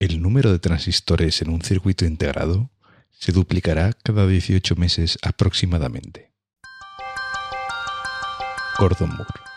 [0.00, 2.70] El número de transistores en un circuito integrado
[3.10, 6.32] se duplicará cada 18 meses aproximadamente.
[8.78, 9.49] Gordon Moore.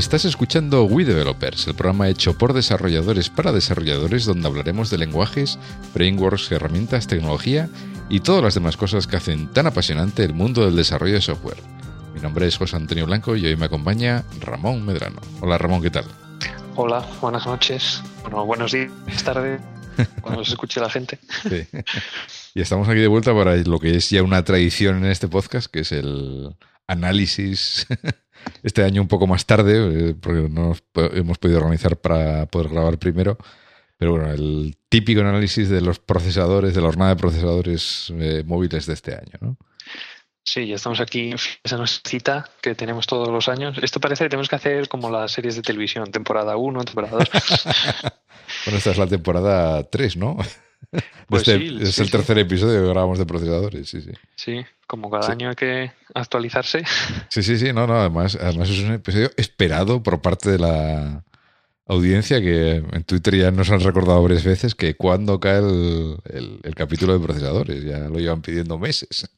[0.00, 5.58] Estás escuchando We Developers, el programa hecho por desarrolladores para desarrolladores donde hablaremos de lenguajes,
[5.92, 7.68] frameworks, herramientas, tecnología
[8.08, 11.58] y todas las demás cosas que hacen tan apasionante el mundo del desarrollo de software.
[12.14, 15.20] Mi nombre es José Antonio Blanco y hoy me acompaña Ramón Medrano.
[15.42, 16.06] Hola Ramón, ¿qué tal?
[16.76, 18.02] Hola, buenas noches.
[18.22, 18.90] Bueno, buenos días,
[19.22, 19.60] tarde,
[20.22, 21.18] cuando se escuche la gente.
[21.42, 21.68] Sí.
[22.54, 25.70] Y estamos aquí de vuelta para lo que es ya una tradición en este podcast,
[25.70, 27.86] que es el análisis
[28.62, 30.74] este año un poco más tarde, eh, porque no
[31.12, 33.38] hemos podido organizar para poder grabar primero.
[33.96, 38.86] Pero bueno, el típico análisis de los procesadores, de la jornada de procesadores eh, móviles
[38.86, 39.56] de este año, ¿no?
[40.42, 43.76] Sí, ya estamos aquí, esa nos cita que tenemos todos los años.
[43.82, 47.28] Esto parece que tenemos que hacer como las series de televisión, temporada 1, temporada 2.
[48.64, 50.38] bueno, esta es la temporada 3, ¿no?
[51.28, 54.10] Pues este, es el tercer episodio que grabamos de procesadores, sí, sí.
[54.34, 56.84] Sí, como cada año hay que actualizarse.
[57.28, 61.22] Sí, sí, sí, no, no, además, además es un episodio esperado por parte de la
[61.86, 66.74] audiencia que en Twitter ya nos han recordado varias veces que cuando cae el, el
[66.74, 69.30] capítulo de procesadores, ya lo llevan pidiendo meses.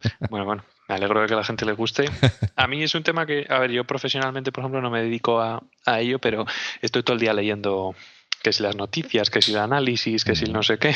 [0.30, 2.04] Bueno, bueno, me alegro de que a la gente le guste.
[2.56, 5.40] A mí es un tema que, a ver, yo profesionalmente, por ejemplo, no me dedico
[5.40, 6.46] a, a ello, pero
[6.80, 7.94] estoy todo el día leyendo
[8.42, 10.94] que si las noticias, que si el análisis, que si el no sé qué.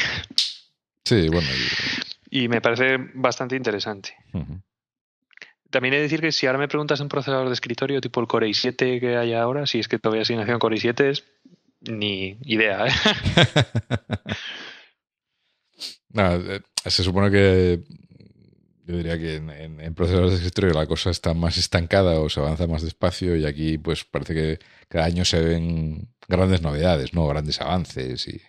[1.04, 1.48] Sí, bueno.
[2.30, 4.14] Y, me parece bastante interesante.
[5.70, 8.26] También he de decir que si ahora me preguntas un procesador de escritorio tipo el
[8.26, 11.24] Core i7 que hay ahora, si es que todavía sigue naciendo Core i7, es
[11.80, 12.86] ni idea.
[12.86, 12.92] ¿eh?
[16.14, 17.80] Eh, se supone que
[18.84, 22.66] yo diría que en, procesadores de escritorio la cosa está más estancada o se avanza
[22.66, 27.26] más despacio y aquí pues parece que cada año se ven grandes novedades, ¿no?
[27.26, 28.41] Grandes avances y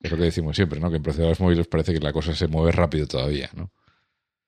[0.00, 0.90] es lo que decimos siempre, ¿no?
[0.90, 3.70] Que en procesadores móviles parece que la cosa se mueve rápido todavía, ¿no?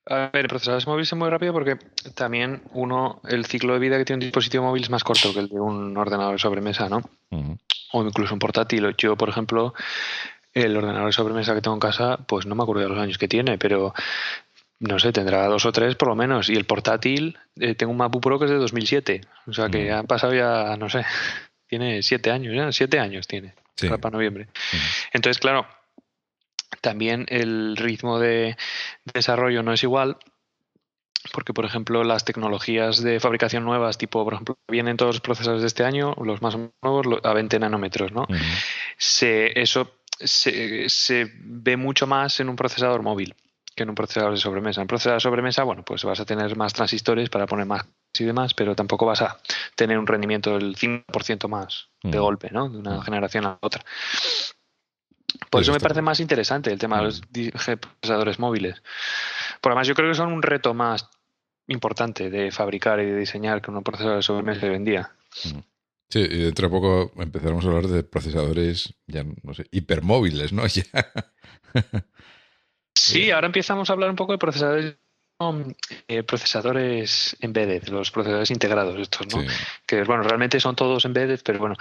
[0.06, 1.78] A ver, en procesadores móviles se mueve rápido porque
[2.14, 5.40] también uno, el ciclo de vida que tiene un dispositivo móvil es más corto que
[5.40, 7.02] el de un ordenador de sobremesa, ¿no?
[7.92, 8.94] O incluso un portátil.
[8.98, 9.72] Yo, por ejemplo,
[10.52, 13.16] el ordenador de sobremesa que tengo en casa, pues no me acuerdo de los años
[13.16, 13.94] que tiene, pero
[14.88, 16.48] no sé, tendrá dos o tres por lo menos.
[16.48, 19.22] Y el portátil, eh, tengo un MacBook Pro que es de 2007.
[19.46, 21.04] O sea que han pasado ya, no sé,
[21.66, 23.54] tiene siete años, ya, siete años tiene,
[24.00, 24.48] para noviembre.
[25.12, 25.66] Entonces, claro,
[26.80, 28.56] también el ritmo de
[29.12, 30.18] desarrollo no es igual.
[31.32, 35.62] Porque, por ejemplo, las tecnologías de fabricación nuevas, tipo, por ejemplo, vienen todos los procesadores
[35.62, 38.26] de este año, los más nuevos, a 20 nanómetros, ¿no?
[38.98, 39.90] se, eso
[40.20, 43.34] se, se ve mucho más en un procesador móvil
[43.74, 44.80] que en un procesador de sobremesa.
[44.80, 47.86] En un procesador de sobremesa, bueno, pues vas a tener más transistores para poner más
[48.18, 49.38] y demás, pero tampoco vas a
[49.74, 52.22] tener un rendimiento del 5% más de mm.
[52.22, 52.68] golpe, ¿no?
[52.68, 53.02] De una mm.
[53.02, 53.84] generación a la otra.
[55.50, 57.48] Por eso me parece más interesante el tema de los mm.
[58.00, 58.82] procesadores móviles.
[59.60, 61.08] Por además, yo creo que son un reto más
[61.66, 65.10] importante de fabricar y de diseñar que un procesador de sobremesa de vendía.
[66.10, 70.64] Sí, y dentro de poco empezaremos a hablar de procesadores, ya no sé, hipermóviles, ¿no?
[70.74, 70.84] Ya.
[72.94, 74.96] Sí, ahora empezamos a hablar un poco de procesadores
[76.08, 79.42] eh, procesadores embedded, los procesadores integrados estos, ¿no?
[79.84, 81.76] Que bueno, realmente son todos embedded, pero bueno,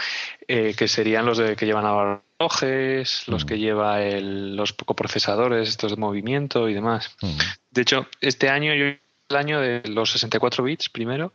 [0.47, 5.69] eh, que serían los de, que llevan a relojes, los que lleva el, los coprocesadores,
[5.69, 7.15] estos de movimiento y demás.
[7.69, 8.85] De hecho, este año yo
[9.29, 11.33] el año de los 64 bits primero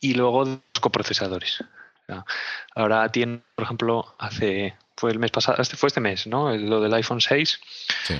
[0.00, 1.62] y luego los coprocesadores.
[2.74, 6.56] ahora tiene, por ejemplo, hace fue el mes pasado, este fue este mes, ¿no?
[6.56, 7.60] Lo del iPhone 6.
[8.04, 8.14] Sí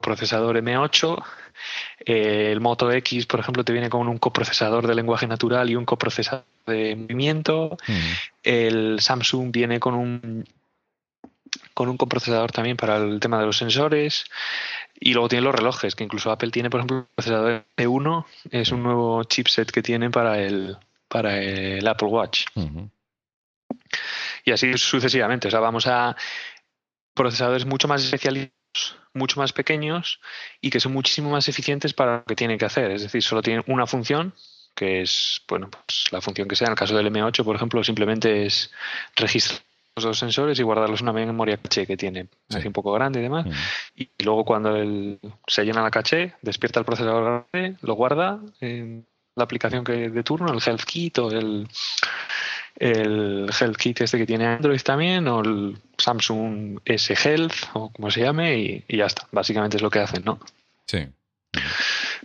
[0.00, 1.24] procesador M8.
[2.04, 5.76] Eh, el Moto X, por ejemplo, te viene con un coprocesador de lenguaje natural y
[5.76, 7.76] un coprocesador de movimiento.
[8.42, 10.44] El Samsung viene con un
[11.72, 14.24] con un coprocesador también para el tema de los sensores.
[14.98, 18.72] Y luego tiene los relojes, que incluso Apple tiene, por ejemplo, el procesador E1, es
[18.72, 20.76] un nuevo chipset que tiene para el,
[21.06, 22.46] para el Apple Watch.
[24.44, 25.48] Y así sucesivamente.
[25.48, 26.16] O sea, vamos a
[27.14, 28.57] procesadores mucho más especializados
[29.14, 30.20] mucho más pequeños
[30.60, 32.90] y que son muchísimo más eficientes para lo que tienen que hacer.
[32.90, 34.32] Es decir, solo tienen una función,
[34.74, 36.66] que es, bueno, pues la función que sea.
[36.66, 38.70] En el caso del M8, por ejemplo, simplemente es
[39.16, 39.60] registrar
[39.96, 43.18] los dos sensores y guardarlos en una memoria caché que tiene, así un poco grande
[43.18, 43.46] y demás.
[43.96, 49.04] Y luego cuando el, se llena la caché, despierta el procesador grande, lo guarda en
[49.34, 51.66] la aplicación que de turno, el Health Kit o el
[52.78, 58.10] el Health Kit este que tiene Android también, o el Samsung S Health, o como
[58.10, 59.26] se llame, y, y ya está.
[59.32, 60.38] Básicamente es lo que hacen, ¿no?
[60.86, 61.06] Sí.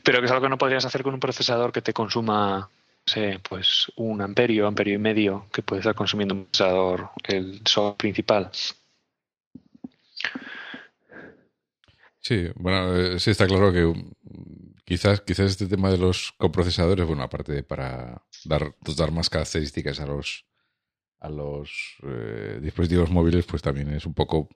[0.04, 2.70] Pero que es algo que no podrías hacer con un procesador que te consuma
[3.06, 7.98] sé, pues un amperio, amperio y medio que puede estar consumiendo un procesador, el software
[7.98, 8.50] principal.
[12.22, 13.94] Sí, bueno, eh, sí está claro que
[14.86, 20.00] quizás, quizás este tema de los coprocesadores, bueno, aparte de para dar, dar más características
[20.00, 20.46] a los
[21.20, 24.50] a los eh, dispositivos móviles, pues también es un poco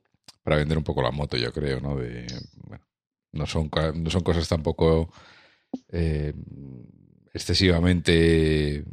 [0.43, 1.95] para vender un poco la moto, yo creo, ¿no?
[1.95, 2.27] De,
[2.67, 2.85] bueno,
[3.31, 5.09] no son, no son cosas tampoco
[5.89, 6.33] eh,
[7.33, 8.83] excesivamente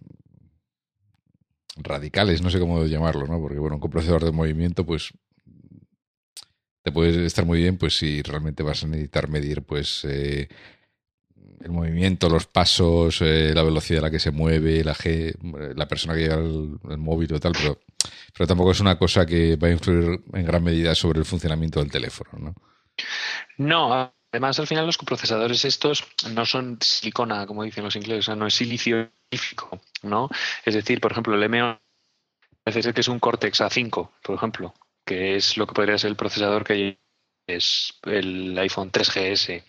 [1.76, 3.40] radicales, no sé cómo llamarlo, ¿no?
[3.40, 5.12] Porque, bueno, un coprocesador de movimiento, pues
[6.82, 10.48] te puede estar muy bien, pues si realmente vas a necesitar medir, pues eh,
[11.62, 14.96] el movimiento, los pasos, eh, la velocidad a la que se mueve, la,
[15.74, 17.78] la persona que lleva el, móvil o tal, pero,
[18.32, 21.80] pero tampoco es una cosa que va a influir en gran medida sobre el funcionamiento
[21.80, 22.54] del teléfono, ¿no?
[23.58, 28.26] No, Además, al final los coprocesadores estos no son silicona, como dicen los ingleses, o
[28.26, 29.08] sea, no es silicio
[30.02, 30.28] ¿no?
[30.64, 31.78] Es decir, por ejemplo, el M1
[32.64, 34.74] parece ser que es un Cortex A5, por ejemplo,
[35.06, 36.98] que es lo que podría ser el procesador que
[37.46, 39.62] es el iPhone 3GS.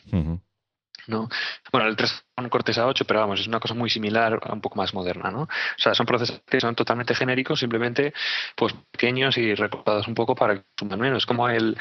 [1.08, 1.30] ¿No?
[1.72, 4.62] Bueno, el 3 es un Cortex A8, pero vamos, es una cosa muy similar, un
[4.62, 5.44] poco más moderna, ¿no?
[5.44, 8.14] O sea, son procesadores que son totalmente genéricos, simplemente
[8.56, 11.26] pues pequeños y recortados un poco para que suman menos.
[11.26, 11.78] Como el,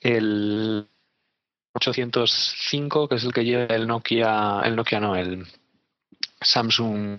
[0.00, 0.88] el
[1.74, 5.46] 805, que es el que lleva el Nokia, el Nokia no, el
[6.40, 7.18] Samsung,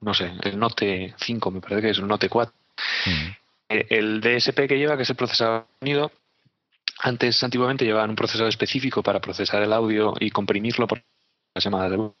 [0.00, 2.52] no sé, el Note 5, me parece que es un Note 4.
[3.68, 6.12] Eh, el DSP que lleva, que es el procesador de sonido,
[7.00, 11.02] antes, antiguamente, llevaban un procesador específico para procesar el audio y comprimirlo por
[11.54, 12.14] las llamadas de voz,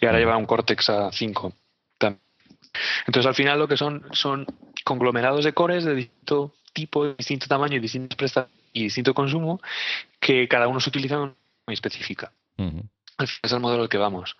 [0.00, 1.52] y ahora lleva un Cortex A5
[3.06, 4.46] Entonces, al final, lo que son son
[4.84, 9.60] conglomerados de cores de distinto tipo, distinto tamaño y distintas prestaciones y distinto consumo
[10.20, 11.34] que cada uno se utiliza muy
[11.74, 12.32] específica.
[13.42, 14.36] Es el modelo al que vamos.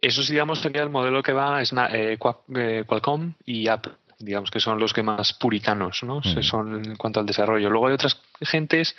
[0.00, 2.18] Eso, digamos, sería el modelo que va es eh,
[2.54, 6.22] eh, Qualcomm y Apple, digamos que son los que más puritanos, ¿no?
[6.22, 7.70] Son en cuanto al desarrollo.
[7.70, 8.96] Luego hay otras gentes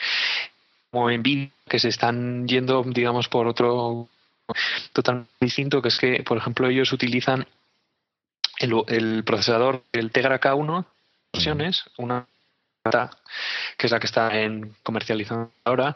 [0.91, 4.07] como Nvidia que se están yendo, digamos, por otro
[4.93, 7.45] totalmente distinto, que es que, por ejemplo, ellos utilizan
[8.57, 10.85] el, procesador, el Tegra K1,
[11.33, 12.25] versiones, una
[13.77, 15.95] que es la que está en comercializando ahora,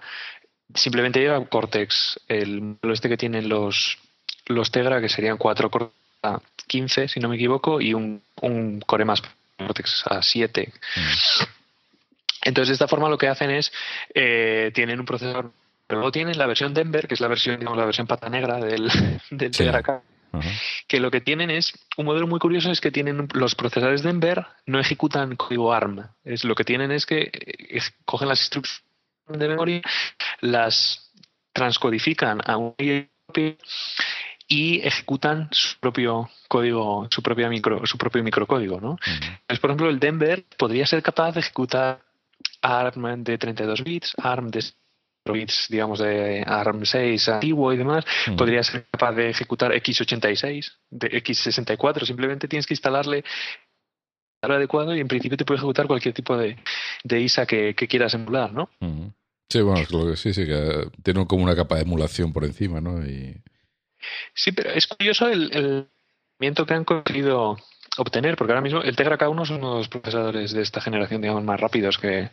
[0.75, 3.97] simplemente lleva Cortex, el modelo este que tienen los,
[4.45, 8.79] los Tegra, que serían 4 Cortex a 15, si no me equivoco, y un, un
[8.81, 9.21] core más
[9.57, 10.73] Cortex a 7.
[10.95, 11.43] Mm.
[12.45, 13.71] Entonces, de esta forma lo que hacen es,
[14.13, 15.51] eh, tienen un procesador,
[15.87, 18.57] pero luego tienen la versión Denver, que es la versión, digamos, la versión pata negra
[18.57, 18.89] del,
[19.29, 20.01] del Tegra K,
[20.87, 24.09] que lo que tienen es un modelo muy curioso es que tienen los procesadores de
[24.09, 26.07] Denver no ejecutan código ARM.
[26.23, 28.83] Es lo que tienen es que eh, cogen las instrucciones
[29.27, 29.81] de memoria,
[30.41, 31.11] las
[31.53, 32.75] transcodifican a un
[34.47, 38.97] y ejecutan su propio código, su propia micro, su propio microcódigo, ¿no?
[39.61, 42.01] por ejemplo, el Denver podría ser capaz de ejecutar
[42.61, 44.63] ARM de 32 bits, ARM de
[45.31, 48.35] bits, digamos, de ARM6 antiguo y demás, mm.
[48.35, 53.23] podría ser capaz de ejecutar x86, de x64, simplemente tienes que instalarle
[54.41, 56.57] el adecuado y en principio te puede ejecutar cualquier tipo de,
[57.09, 58.69] ISA que, quieras emular, ¿no?
[58.81, 59.07] Mm.
[59.49, 63.05] Sí, bueno, sí, sí, que tiene como una capa de emulación por encima, ¿no?
[63.05, 63.35] Y...
[64.33, 65.89] Sí, pero es curioso el, el
[66.65, 67.57] que han conseguido
[67.97, 71.21] obtener, porque ahora mismo el Tegra K1 son uno de los procesadores de esta generación,
[71.21, 72.29] digamos, más rápidos que,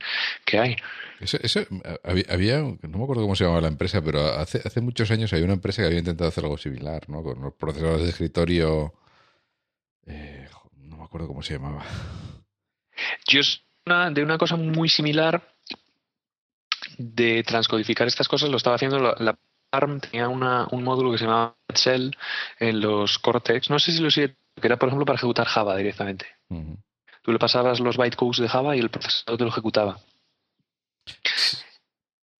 [0.58, 0.76] hay.
[1.20, 1.60] Eso,
[2.02, 5.44] había, no me acuerdo cómo se llamaba la empresa, pero hace, hace muchos años había
[5.44, 7.22] una empresa que había intentado hacer algo similar, ¿no?
[7.22, 8.94] Con los procesadores de escritorio.
[10.06, 11.84] Eh, no me acuerdo cómo se llamaba.
[13.28, 15.54] Yo es de una cosa muy similar
[16.96, 19.38] de transcodificar estas cosas, lo estaba haciendo la,
[19.72, 22.16] ARM, tenía una, un módulo que se llamaba Shell
[22.58, 23.70] en los Cortex.
[23.70, 26.26] No sé si lo sigue que era, por ejemplo, para ejecutar Java directamente.
[27.22, 30.00] Tú le pasabas los bytecodes de Java y el procesador te lo ejecutaba.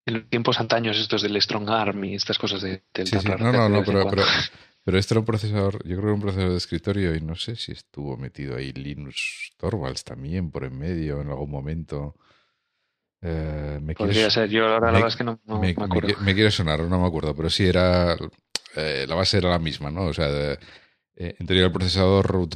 [0.07, 3.29] En los tiempos antaños estos del Strong Arm y estas cosas de, del sí, sí.
[3.29, 4.23] No, no, no, pero, pero,
[4.85, 7.37] pero, este era un procesador, yo creo que era un procesador de escritorio y no
[7.37, 12.17] sé si estuvo metido ahí Linux Torvalds también por en medio en algún momento.
[13.23, 16.09] Eh, me Podría ser, yo ahora la verdad es que no, me, acuerdo.
[16.21, 18.17] Me, quiere sonar, no me acuerdo, pero sí era.
[18.77, 20.07] Eh, la base era la misma, ¿no?
[20.07, 20.59] O sea, de,
[21.17, 22.49] eh, en teoría el procesador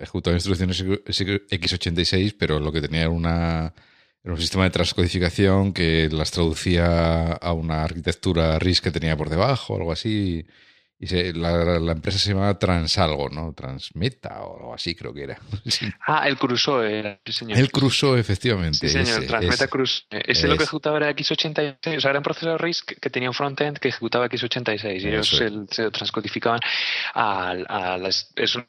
[0.00, 3.74] ejecutaba instrucciones x86, pero lo que tenía era, una,
[4.24, 9.76] un sistema de transcodificación que las traducía a una arquitectura RISC que tenía por debajo,
[9.76, 10.46] algo así, y
[10.98, 13.52] la, empresa se llamaba Transalgo, ¿no?
[13.52, 15.38] Transmeta o algo así creo que era.
[16.06, 17.58] Ah, el Crusoe, señor.
[17.58, 18.78] El Crusoe, efectivamente.
[18.78, 20.06] Sí, señor, Transmeta Crusoe.
[20.10, 20.44] Ese es.
[20.44, 23.78] lo que ejecutaba era X86, o sea, era un procesador RISC que tenía un frontend
[23.78, 26.60] que ejecutaba X86 y ellos se, transcodificaban
[27.14, 28.32] a, a las...
[28.36, 28.66] Es un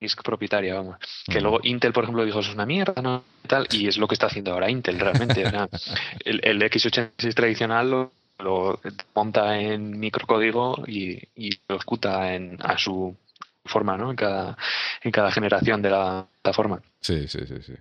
[0.00, 0.96] RISC propietaria, vamos.
[1.26, 3.24] Que luego Intel, por ejemplo, dijo, eso es una mierda, ¿no?
[3.46, 5.42] Tal, y es lo que está haciendo ahora Intel, realmente.
[6.24, 8.80] el, el X86 tradicional lo lo
[9.14, 11.20] monta en microcódigo y,
[11.68, 13.16] lo ejecuta en, a su
[13.64, 14.10] forma, ¿no?
[14.10, 14.56] En cada,
[15.02, 16.80] en cada generación de la plataforma.
[17.00, 17.74] Sí, sí, sí, sí.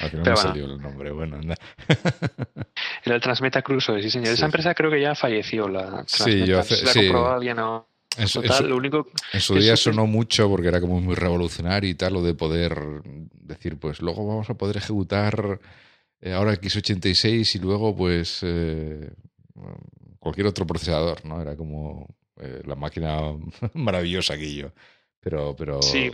[0.00, 1.54] al final me salió el nombre, bueno, anda.
[3.04, 4.34] Era el Transmeta Crusoe, sí, señor.
[4.34, 7.86] Esa empresa creo que ya falleció, la Sí, yo hace, la comprobó alguien o...
[8.18, 11.94] En su, lo único en su día sonó mucho porque era como muy revolucionario y
[11.94, 12.78] tal, lo de poder
[13.32, 15.60] decir, pues luego vamos a poder ejecutar
[16.20, 19.10] eh, ahora x86 y luego pues eh,
[20.18, 21.40] cualquier otro procesador, ¿no?
[21.40, 22.06] Era como
[22.40, 23.18] eh, la máquina
[23.74, 24.72] maravillosa que yo.
[25.20, 25.80] Pero, pero...
[25.82, 26.10] Sí,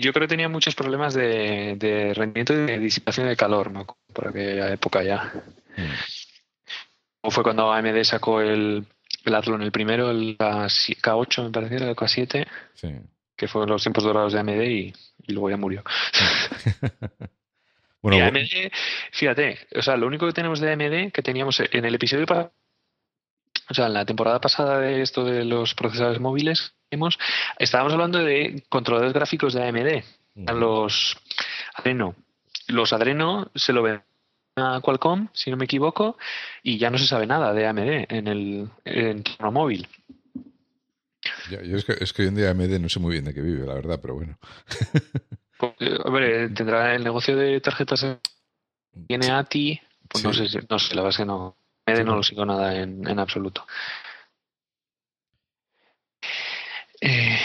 [0.00, 3.86] yo creo que tenía muchos problemas de, rendimiento y de disipación de calor, ¿no?
[4.12, 5.30] Por aquella época ya.
[5.76, 7.28] Mm.
[7.30, 8.86] fue cuando AMD sacó el,
[9.26, 12.88] el Athlon, el primero, el K8, me parece, el K7, sí.
[13.36, 14.94] que fueron los tiempos dorados de AMD y,
[15.28, 15.84] luego ya murió.
[18.00, 18.72] bueno, y AMD,
[19.12, 22.52] fíjate, o sea, lo único que tenemos de AMD que teníamos en el episodio para
[23.68, 27.18] o sea, en la temporada pasada de esto de los procesadores móviles, hemos,
[27.58, 31.16] estábamos hablando de controladores gráficos de AMD, los
[31.74, 32.14] Adreno.
[32.68, 34.02] Los Adreno se lo ven
[34.56, 36.16] a Qualcomm, si no me equivoco,
[36.62, 39.88] y ya no se sabe nada de AMD en el entorno móvil.
[41.50, 43.42] yo es, que, es que hoy en día AMD no sé muy bien de qué
[43.42, 44.38] vive, la verdad, pero bueno.
[46.04, 48.06] Hombre, tendrá el negocio de tarjetas.
[49.08, 51.56] Tiene ATI, pues no sé, no sé, la verdad es que no,
[51.86, 53.66] no lo sigo nada en, absoluto.
[57.00, 57.38] Eh,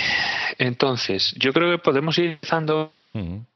[0.58, 2.94] entonces, yo creo que podemos ir empezando,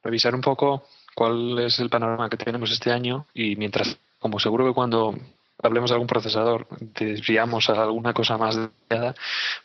[0.04, 4.66] revisar un poco cuál es el panorama que tenemos este año y mientras, como seguro
[4.66, 5.16] que cuando
[5.64, 9.16] hablemos de algún procesador desviamos a alguna cosa más detallada,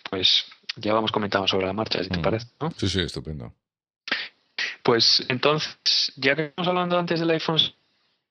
[0.09, 0.47] pues
[0.77, 2.47] ya vamos comentando sobre la marcha, si te parece.
[2.77, 3.53] Sí, sí, estupendo.
[4.83, 7.59] Pues entonces, ya que estamos hablando antes del iPhone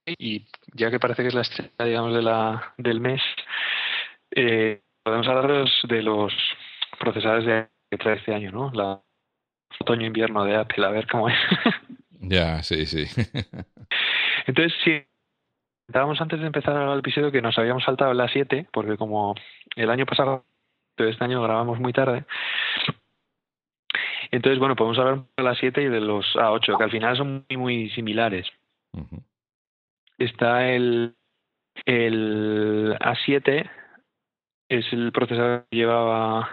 [0.05, 3.21] y ya que parece que es la estrella, digamos, de la, del mes,
[4.31, 6.33] eh, podemos hablar de los
[6.99, 8.71] procesadores de, que trae este año, ¿no?
[8.73, 9.01] La
[9.79, 11.37] otoño-invierno de Apple, a ver cómo es.
[12.19, 13.05] ya, sí, sí.
[14.45, 15.03] Entonces, sí,
[15.87, 19.35] comentábamos antes de empezar el episodio que nos habíamos saltado la 7, porque como
[19.75, 20.45] el año pasado,
[20.97, 22.25] este año grabamos muy tarde.
[24.31, 27.45] Entonces, bueno, podemos hablar de la 7 y de los A8, que al final son
[27.49, 28.47] muy, muy similares
[30.19, 31.15] está el,
[31.85, 33.69] el A7,
[34.69, 36.49] es el procesador que llevaba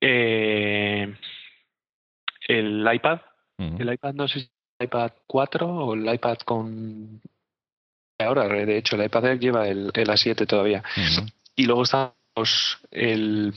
[0.00, 1.14] eh,
[2.48, 3.20] el iPad.
[3.58, 7.20] El iPad no sé si es el iPad 4 o el iPad con...
[8.18, 10.82] Ahora, de hecho, el iPad lleva el, el A7 todavía.
[11.54, 12.14] Y luego está
[12.90, 13.54] el,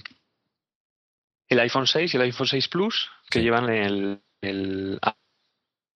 [1.50, 5.00] el iPhone 6 y el iPhone 6 Plus, que llevan el, el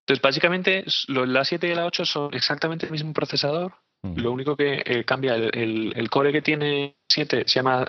[0.10, 3.76] entonces, básicamente, la 7 y la 8 son exactamente el mismo procesador.
[4.16, 7.86] Lo único que eh, cambia, el, el, core que tiene 7 se llama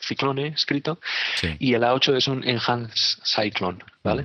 [0.00, 0.98] Cyclone escrito
[1.60, 4.24] y el A8 es un Enhanced Cyclone, ¿vale?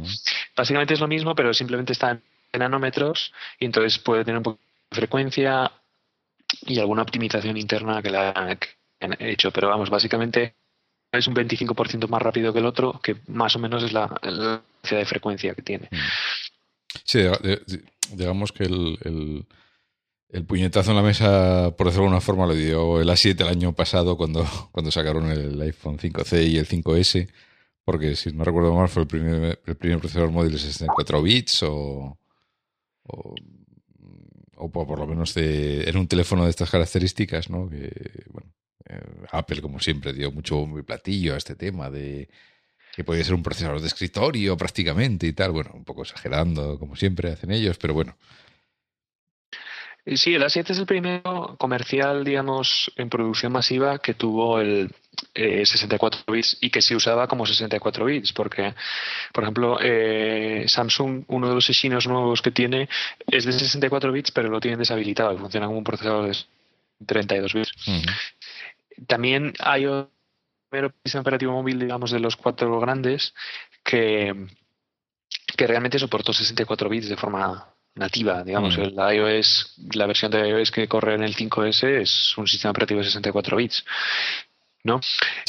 [0.56, 4.60] Básicamente es lo mismo, pero simplemente está en nanómetros y entonces puede tener un poco
[4.90, 5.72] de frecuencia
[6.62, 10.56] y alguna optimización interna que la han hecho, pero vamos, básicamente
[11.12, 14.64] es un 25% más rápido que el otro, que más o menos es la, la
[14.90, 15.90] de frecuencia que tiene.
[17.04, 17.20] Sí,
[18.14, 19.46] digamos que el,
[20.30, 23.48] el, puñetazo en la mesa, por decirlo de alguna forma, lo dio el A7 el
[23.48, 27.30] año pasado cuando, cuando sacaron el iPhone 5C y el 5S,
[27.84, 31.64] porque si no recuerdo mal fue el primer, el primer procesador móvil de 64 bits
[31.64, 32.18] o,
[33.06, 33.36] o,
[34.72, 37.70] por lo menos de, en un teléfono de estas características, ¿no?
[37.70, 37.92] Que,
[38.32, 38.52] bueno,
[38.88, 39.00] eh,
[39.32, 42.30] Apple, como siempre, dio mucho platillo a este tema de
[42.96, 45.52] que podía ser un procesador de escritorio prácticamente y tal.
[45.52, 48.16] Bueno, un poco exagerando, como siempre hacen ellos, pero bueno.
[50.06, 54.94] Sí, el A7 es el primero comercial, digamos, en producción masiva que tuvo el
[55.34, 58.76] 64 eh, bits y que se usaba como 64 bits, porque,
[59.34, 62.88] por ejemplo, eh, Samsung, uno de los chinos nuevos que tiene,
[63.26, 66.38] es de 64 bits, pero lo tienen deshabilitado y funciona como un procesador de
[67.06, 67.72] 32 bits.
[69.08, 69.88] También hay
[70.76, 73.34] primero sistema operativo móvil, digamos, de los cuatro grandes
[73.84, 74.48] que,
[75.56, 80.72] que realmente soportó 64 bits de forma nativa, digamos, el iOS, la versión de iOS
[80.72, 83.86] que corre en el 5S es un sistema operativo de 64 bits.
[84.86, 85.02] ¿no?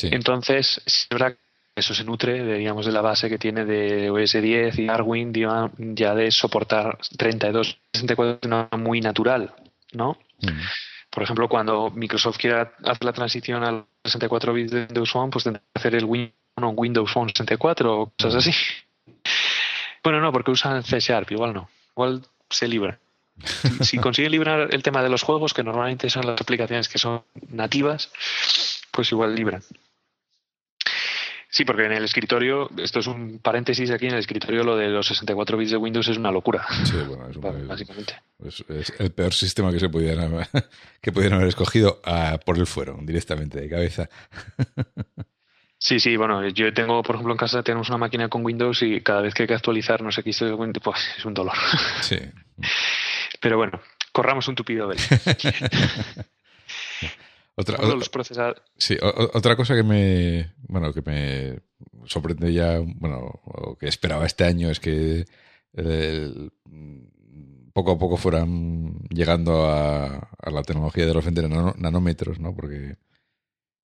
[0.03, 1.39] Entonces, es verdad que
[1.77, 5.33] eso se nutre, de, digamos, de la base que tiene de OS 10 y Darwin
[5.95, 9.55] ya de soportar 32, 64 de una muy natural,
[9.93, 10.19] ¿no?
[11.17, 15.45] Por ejemplo, cuando Microsoft quiera hacer la transición al 64 bits de Windows Phone, pues
[15.45, 18.53] tendrá que hacer el Windows Phone 64 o cosas así.
[20.05, 21.71] Bueno, no, porque usan C Sharp, igual no.
[21.93, 22.21] Igual
[22.51, 22.99] se libra.
[23.81, 27.23] Si consiguen librar el tema de los juegos, que normalmente son las aplicaciones que son
[27.49, 28.13] nativas,
[28.91, 29.63] pues igual libran.
[31.57, 34.89] Sí, porque en el escritorio, esto es un paréntesis aquí, en el escritorio lo de
[34.89, 36.67] los 64 bits de Windows es una locura.
[36.85, 38.15] Sí, bueno, es básicamente.
[38.45, 38.63] Es,
[38.99, 40.47] el peor sistema que se pudieran,
[41.01, 44.07] que pudieran haber escogido a, por el fueron, directamente, de cabeza.
[45.79, 49.01] Sí, sí, bueno, yo tengo, por ejemplo, en casa tenemos una máquina con Windows y
[49.01, 50.33] cada vez que hay que actualizar no sé qué
[50.85, 51.57] pues es un dolor.
[52.03, 52.19] Sí.
[53.41, 53.81] Pero bueno,
[54.13, 55.01] corramos un tupido velo.
[57.59, 57.79] Otra,
[58.77, 61.61] sí, otra cosa que me, bueno, que me
[62.05, 65.25] sorprende ya, bueno, o que esperaba este año es que
[67.73, 71.49] poco a poco fueran llegando a, la tecnología de los 20
[71.79, 72.55] nanómetros, ¿no?
[72.55, 72.97] Porque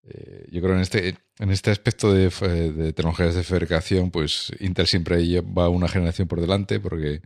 [0.04, 4.52] eh, yo creo que en este, en este aspecto de, de, tecnologías de fabricación, pues
[4.60, 7.22] Intel siempre lleva una generación por delante, porque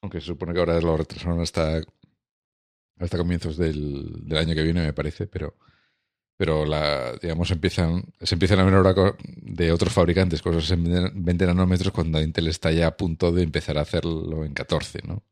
[0.00, 1.82] aunque se supone que ahora lo retrasaron hasta
[2.98, 5.56] hasta comienzos del, año que viene, me parece, pero
[6.36, 8.94] pero la, digamos empiezan se empiezan a ver ahora
[9.24, 13.78] de otros fabricantes cosas en 20 nanómetros cuando Intel está ya a punto de empezar
[13.78, 15.22] a hacerlo en 14, ¿no?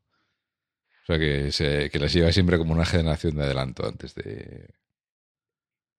[1.03, 4.73] O sea que, se, que les lleva siempre como una generación de adelanto antes de...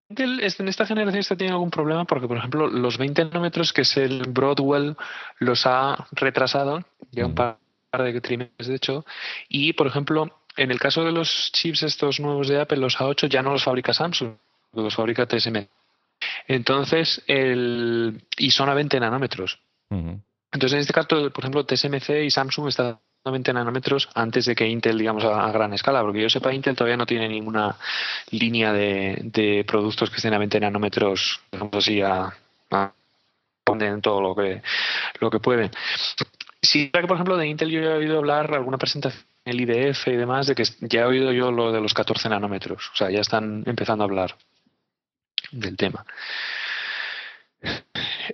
[0.10, 3.82] Intel en esta generación está teniendo algún problema porque, por ejemplo, los 20 nanómetros, que
[3.82, 4.96] es el Broadwell,
[5.40, 7.58] los ha retrasado ya un par
[7.98, 9.06] de trimestres, de hecho,
[9.50, 13.28] y, por ejemplo, en el caso de los chips estos nuevos de Apple, los A8,
[13.28, 14.34] ya no los fabrica Samsung,
[14.74, 15.68] los fabrica TSM.
[16.48, 19.60] Entonces, el, y son a 20 nanómetros.
[19.90, 24.56] Entonces, en este caso, por ejemplo, TSMC y Samsung están a 20 nanómetros antes de
[24.56, 27.78] que Intel, digamos, a, gran escala, porque yo sepa, Intel todavía no tiene ninguna
[28.32, 32.34] línea de, productos que estén a 20 nanómetros, digamos así, a,
[32.72, 32.94] a
[33.64, 34.62] poner todo lo que,
[35.20, 35.72] lo que pueden.
[36.62, 40.16] Sí, que por ejemplo de Intel yo he oído hablar alguna presentación el IDF y
[40.16, 42.90] demás, de que ya he oído yo lo de los 14 nanómetros.
[42.94, 44.36] O sea, ya están empezando a hablar
[45.52, 46.06] del tema.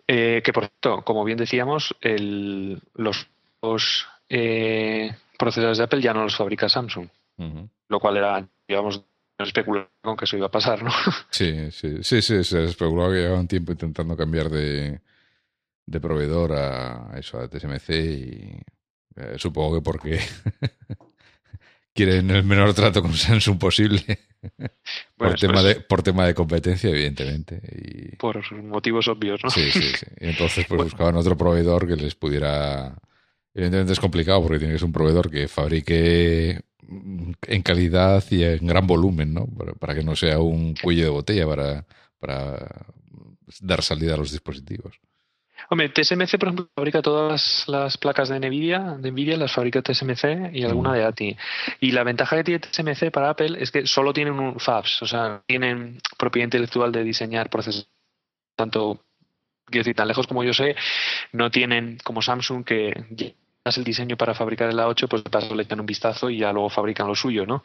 [0.07, 3.27] Eh, que por cierto, como bien decíamos, el, los,
[4.29, 7.07] eh, procesadores de Apple ya no los fabrica Samsung,
[7.89, 9.03] lo cual era, digamos,
[9.37, 10.91] especular con que eso iba a pasar, ¿no?
[11.29, 15.01] Sí, sí, sí, sí, se especulaba que llevaban tiempo intentando cambiar de,
[15.85, 18.61] de proveedor a eso, a TSMC y
[19.17, 20.19] eh, supongo que porque
[21.93, 24.19] quieren el menor trato con Samsung posible.
[25.17, 27.59] por, tema de, por tema de competencia, evidentemente.
[27.73, 28.15] Y...
[28.17, 29.49] Por motivos obvios, ¿no?
[29.49, 30.05] Sí, sí, sí.
[30.19, 32.95] Y entonces pues buscaban otro proveedor que les pudiera...
[33.53, 38.67] Evidentemente es complicado porque tiene que ser un proveedor que fabrique en calidad y en
[38.67, 39.47] gran volumen, ¿no?
[39.79, 41.85] Para, que no sea un cuello de botella para,
[42.19, 42.85] para
[43.61, 44.99] dar salida a los dispositivos.
[45.69, 50.53] Hombre, TSMC, por ejemplo, fabrica todas las placas de Nvidia, de Nvidia las fabrica TSMC
[50.53, 51.37] y alguna de ATI.
[51.81, 55.07] Y la ventaja que tiene TSMC para Apple es que solo tienen un FABS, o
[55.07, 57.89] sea, tienen propiedad intelectual de diseñar procesos.
[58.55, 59.03] Tanto,
[59.65, 60.75] quiero decir, tan lejos como yo sé,
[61.33, 62.93] no tienen como Samsung que
[63.75, 66.53] el diseño para fabricar el A8, pues de paso le echan un vistazo y ya
[66.53, 67.63] luego fabrican lo suyo, ¿no?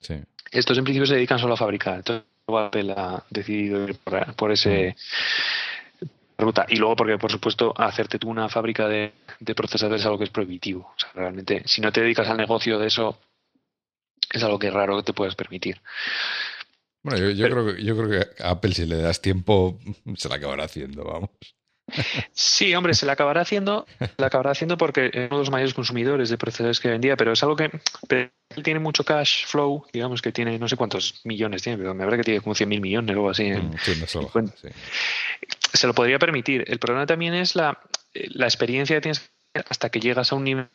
[0.00, 0.14] Sí.
[0.50, 1.96] Estos en principio se dedican solo a fabricar.
[1.96, 3.96] Entonces, Apple ha decidido ir
[4.36, 4.96] por, ese
[6.38, 6.66] ruta.
[6.68, 9.12] Y luego porque, por supuesto, hacerte tú una fábrica de,
[9.54, 10.92] procesadores es algo que es prohibitivo.
[10.94, 13.18] O sea, realmente, si no te dedicas al negocio de eso,
[14.32, 15.80] es algo que es raro que te puedas permitir.
[17.02, 19.78] Bueno, yo, creo que, yo creo que a Apple, si le das tiempo,
[20.16, 21.30] se la acabará haciendo, vamos.
[22.32, 25.74] Sí, hombre, se la acabará haciendo, se acabará haciendo porque es uno de los mayores
[25.74, 27.70] consumidores de procesadores que vendía, pero es algo que
[28.08, 28.30] él
[28.62, 32.18] tiene mucho cash flow, digamos que tiene no sé cuántos millones tiene, pero me parece
[32.18, 33.50] que tiene como 100 mil millones o algo así.
[33.50, 33.74] Mm,
[35.72, 36.64] se lo podría permitir.
[36.66, 37.78] El problema también es la,
[38.14, 39.30] la experiencia que tienes
[39.68, 40.68] hasta que llegas a un nivel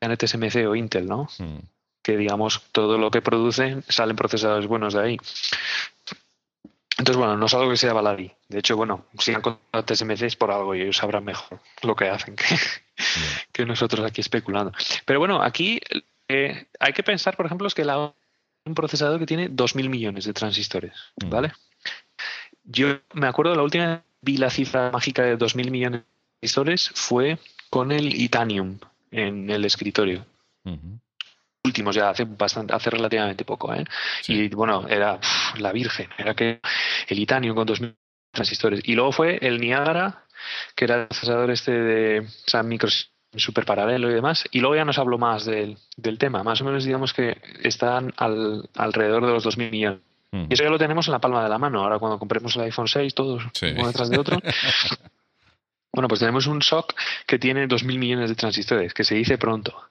[0.00, 1.28] de TSMC o Intel, ¿no?
[1.38, 1.58] Mm.
[2.02, 5.18] Que digamos, todo lo que producen salen procesadores buenos de ahí.
[7.04, 8.32] Entonces, bueno, no es algo que sea baladí.
[8.48, 11.94] De hecho, bueno, si han contratado TSMC es por algo y ellos sabrán mejor lo
[11.94, 12.34] que hacen
[13.52, 14.72] que, nosotros aquí especulando.
[15.04, 15.82] Pero bueno, aquí
[16.28, 18.10] eh, hay que pensar, por ejemplo, es que la,
[18.64, 21.28] un procesador que tiene 2.000 millones de transistores, mm.
[21.28, 21.52] ¿vale?
[22.62, 26.06] Yo me acuerdo la última vi la cifra mágica de 2.000 millones de
[26.40, 27.38] transistores fue
[27.68, 28.78] con el Itanium
[29.10, 30.24] en el escritorio.
[31.64, 33.84] Últimos ya hace bastante, hace relativamente poco, ¿eh?
[34.28, 35.18] Y bueno, era
[35.58, 36.60] la Virgen, era que
[37.08, 37.96] el Itanium con 2000
[38.34, 38.80] transistores.
[38.84, 40.24] Y luego fue el Niagara,
[40.74, 44.44] que era el procesador este de o micros super paralelo y demás.
[44.50, 46.42] Y luego ya nos habló más del, del tema.
[46.42, 50.00] Más o menos digamos que están al, alrededor de los 2.000 millones.
[50.32, 50.46] Mm.
[50.50, 51.82] Y eso ya lo tenemos en la palma de la mano.
[51.82, 54.38] Ahora cuando compremos el iPhone 6, todos uno detrás de otro.
[55.92, 56.94] bueno, pues tenemos un SOC
[57.26, 59.88] que tiene 2.000 millones de transistores, que se dice pronto,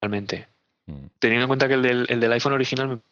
[0.00, 0.48] realmente.
[0.86, 1.06] Mm.
[1.18, 3.02] Teniendo en cuenta que el del, el del iPhone original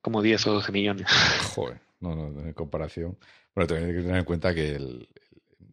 [0.00, 1.06] como 10 o 12 millones.
[1.54, 3.18] Joder, no, no, en comparación.
[3.54, 5.08] Bueno, también hay que tener en cuenta que el,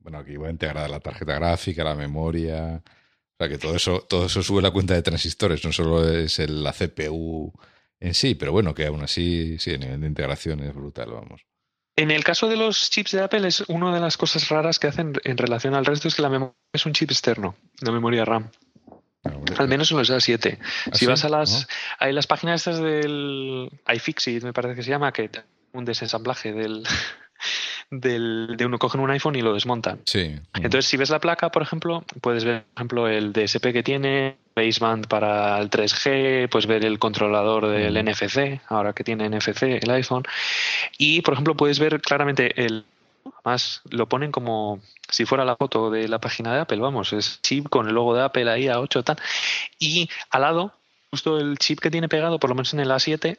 [0.02, 4.28] bueno, aquí va integrada la tarjeta gráfica, la memoria, o sea que todo eso, todo
[4.28, 7.52] eso sube la cuenta de transistores, no solo es la CPU
[8.00, 11.46] en sí, pero bueno, que aún así, sí, a nivel de integración es brutal, vamos.
[11.96, 14.88] En el caso de los chips de Apple, es una de las cosas raras que
[14.88, 18.26] hacen en relación al resto es que la memoria es un chip externo, la memoria
[18.26, 18.50] RAM.
[19.58, 20.58] Al menos en los A7.
[20.60, 21.68] ¿Ah, si vas a las,
[22.00, 25.30] hay las páginas estas del iFixit, me parece que se llama, que
[25.74, 26.84] un desensamblaje del,
[27.92, 30.00] del, de uno cogen un iPhone y lo desmontan.
[30.06, 30.40] Sí.
[30.56, 34.38] Entonces, si ves la placa, por ejemplo, puedes ver, por ejemplo, el DSP que tiene,
[34.56, 39.92] baseband para el 3G, puedes ver el controlador del NFC, ahora que tiene NFC el
[39.92, 40.24] iPhone,
[40.98, 42.86] y, por ejemplo, puedes ver claramente el
[43.44, 47.42] Además, lo ponen como si fuera la foto de la página de Apple, vamos, es
[47.42, 49.18] chip con el logo de Apple ahí a 8 tal.
[49.80, 50.74] Y al lado,
[51.10, 53.38] justo el chip que tiene pegado, por lo menos en el A7,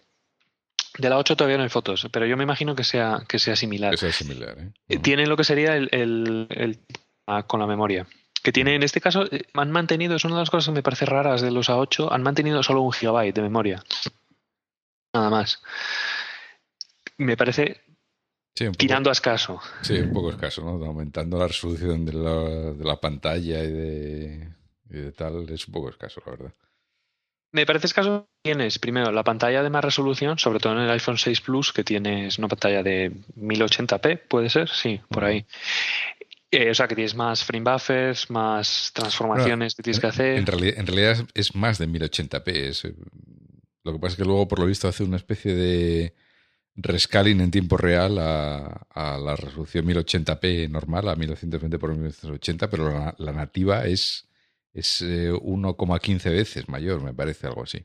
[0.99, 3.57] de la 8 todavía no hay fotos, pero yo me imagino que sea, que sea
[3.57, 3.92] similar.
[3.92, 4.73] Que sea similar, ¿eh?
[4.88, 6.79] eh tiene lo que sería el, el,
[7.27, 8.07] ah, con la memoria.
[8.42, 10.83] Que tiene, en este caso, eh, han mantenido, es una de las cosas que me
[10.83, 13.83] parece raras de los A8, han mantenido solo un gigabyte de memoria.
[15.14, 15.62] Nada más.
[17.18, 17.83] Me parece
[18.77, 19.61] tirando a escaso.
[19.83, 20.85] Sí, un poco escaso, ¿no?
[20.85, 24.49] Aumentando la resolución de la, de la pantalla y de,
[24.91, 26.55] y de tal, es un poco escaso, la verdad.
[27.53, 28.27] Me parece escaso.
[28.43, 31.85] Tienes primero la pantalla de más resolución, sobre todo en el iPhone 6 Plus, que
[31.85, 35.45] tienes una pantalla de 1080p, puede ser, sí, por ahí.
[36.51, 40.38] Eh, o sea, que tienes más frame buffers, más transformaciones que tienes que hacer.
[40.38, 42.43] En realidad, en realidad es más de 1080p.
[42.47, 42.95] Eh,
[43.85, 46.15] lo que pasa es que luego, por lo visto, hace una especie de
[46.74, 53.32] rescaling en tiempo real a, la resolución 1080p normal, a 1920 x 1980, pero la
[53.32, 54.26] nativa es
[54.74, 57.85] es 1,15 eh, veces mayor, me parece algo así.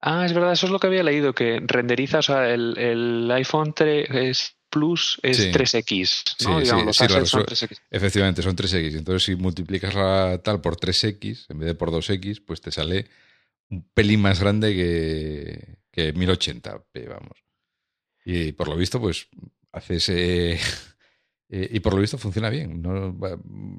[0.00, 3.30] Ah, es verdad, eso es lo que había leído, que renderiza, o sea, el, el
[3.30, 6.60] iPhone 3 Plus es 3X, ¿no?
[6.60, 7.78] Digamos, sí, son 3X.
[7.90, 8.98] Efectivamente, son 3X.
[8.98, 13.06] Entonces, si multiplicas la tal por 3X en vez de por 2X, pues te sale
[13.70, 17.45] un pelín más grande que, que 1080p, vamos.
[18.28, 19.28] Y por lo visto, pues
[19.72, 20.58] hace ese...
[21.48, 22.82] Eh, y por lo visto funciona bien.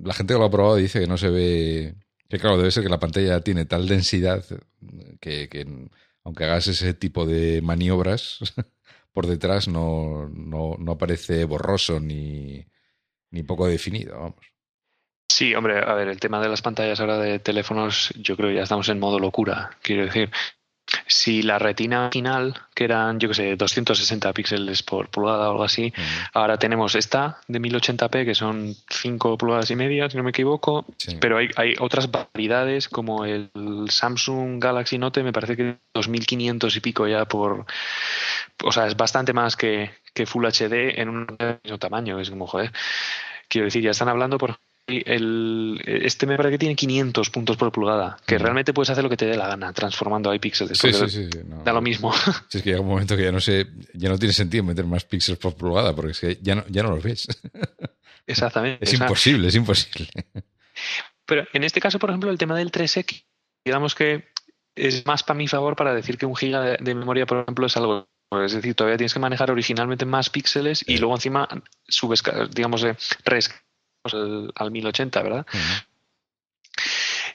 [0.02, 1.96] La gente que lo ha probado dice que no se ve
[2.30, 4.44] que claro, debe ser que la pantalla tiene tal densidad
[5.20, 5.50] que,
[6.24, 8.40] aunque hagas ese tipo de maniobras
[9.14, 12.66] por detrás no, no, no parece borroso ni,
[13.32, 14.46] ni poco definido, vamos.
[15.30, 18.56] Sí, hombre, a ver, el tema de las pantallas ahora de teléfonos, yo creo que
[18.56, 19.72] ya estamos en modo locura.
[19.82, 20.32] Quiero decir,
[21.08, 25.64] si la retina final, que eran, yo que sé, 260 píxeles por pulgada o algo
[25.64, 25.94] así,
[26.34, 30.86] ahora tenemos esta de 1080p, que son 5 pulgadas y media, si no me equivoco,
[31.20, 33.50] pero hay, hay, otras variedades como el
[33.90, 37.66] Samsung Galaxy Note, me parece que 2500 y pico ya por...
[38.64, 41.28] O sea, es bastante más que, que Full HD en un
[41.64, 42.72] mismo tamaño, es como, joder.
[43.48, 47.72] Quiero decir, ya están hablando, por el, este me parece que tiene 500 puntos por
[47.72, 50.78] pulgada, que realmente puedes hacer lo que te dé la gana, transformando ahí píxeles.
[50.78, 51.30] Sí, sí, sí,
[51.64, 52.14] da lo mismo.
[52.54, 55.04] es que llega un momento que ya no sé, ya no tiene sentido meter más
[55.04, 57.28] píxeles por pulgada, porque es que ya no, ya no los ves.
[58.28, 58.84] Exactamente.
[58.84, 60.08] Es imposible, es imposible.
[61.26, 63.26] Pero en este caso, por ejemplo, el tema del 3X,
[63.66, 64.30] digamos que
[64.76, 67.76] es más para mi favor para decir que un giga de, memoria, por ejemplo, es
[67.76, 68.08] algo
[68.44, 71.48] es decir, todavía tienes que manejar originalmente más píxeles y luego encima
[71.88, 72.22] subes,
[72.54, 72.98] digamos, de
[74.14, 75.46] al, 1080, ¿verdad?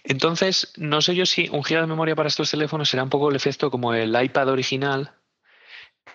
[0.05, 3.31] Entonces, no sé yo si un giga de memoria para estos teléfonos será un poco
[3.31, 5.13] el efecto como el iPad original.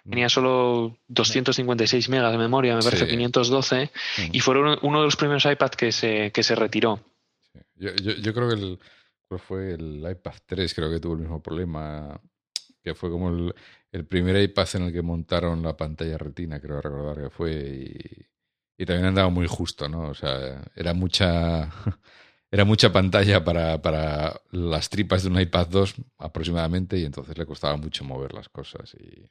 [0.10, 3.91] Tenía solo 256 megas de memoria, me parece 512,
[4.32, 7.04] y fue uno de los primeros iPad que se, que se retiró.
[7.76, 8.80] Yo, yo, creo que el,
[9.38, 12.20] fue el iPad 3, creo que tuvo el mismo problema,
[12.84, 13.54] que fue como el,
[13.91, 18.26] el primer iPad en el que montaron la pantalla retina, creo recordar que fue, y,
[18.78, 20.10] y también andaba muy justo, ¿no?
[20.10, 21.72] O sea, era mucha,
[22.52, 27.46] era mucha pantalla para, para las tripas de un iPad 2 aproximadamente y entonces le
[27.46, 29.30] costaba mucho mover las cosas y,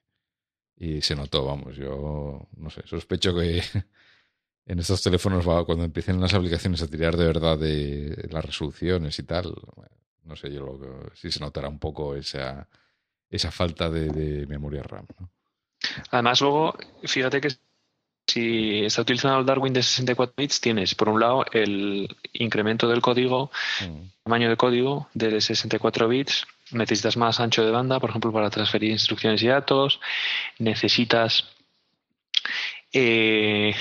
[0.77, 3.63] y se notó, vamos, yo no sé, sospecho que
[4.67, 9.23] en estos teléfonos cuando empiecen las aplicaciones a tirar de verdad de las resoluciones y
[9.23, 9.55] tal,
[10.25, 12.69] no sé, yo lo, sí se notará un poco esa,
[13.31, 15.07] esa falta de, memoria RAM.
[16.11, 17.49] Además, luego, fíjate que
[18.27, 23.01] si está utilizando el Darwin de 64 bits, tienes por un lado el incremento del
[23.01, 24.25] código, mm.
[24.25, 28.91] tamaño de código de 64 bits, necesitas más ancho de banda, por ejemplo, para transferir
[28.91, 30.01] instrucciones y datos,
[30.59, 31.45] necesitas
[32.93, 33.75] eh,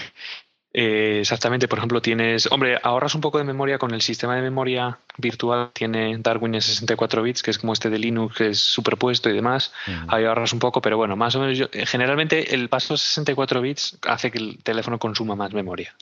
[0.78, 4.42] eh, exactamente, por ejemplo, tienes, hombre, ahorras un poco de memoria con el sistema de
[4.42, 8.60] memoria virtual, tiene Darwin en 64 bits, que es como este de Linux, que es
[8.60, 9.72] superpuesto y demás,
[10.10, 14.00] ahí ahorras un poco, pero bueno, más o menos, generalmente el paso a 64 bits
[14.06, 15.96] hace que el teléfono consuma más memoria,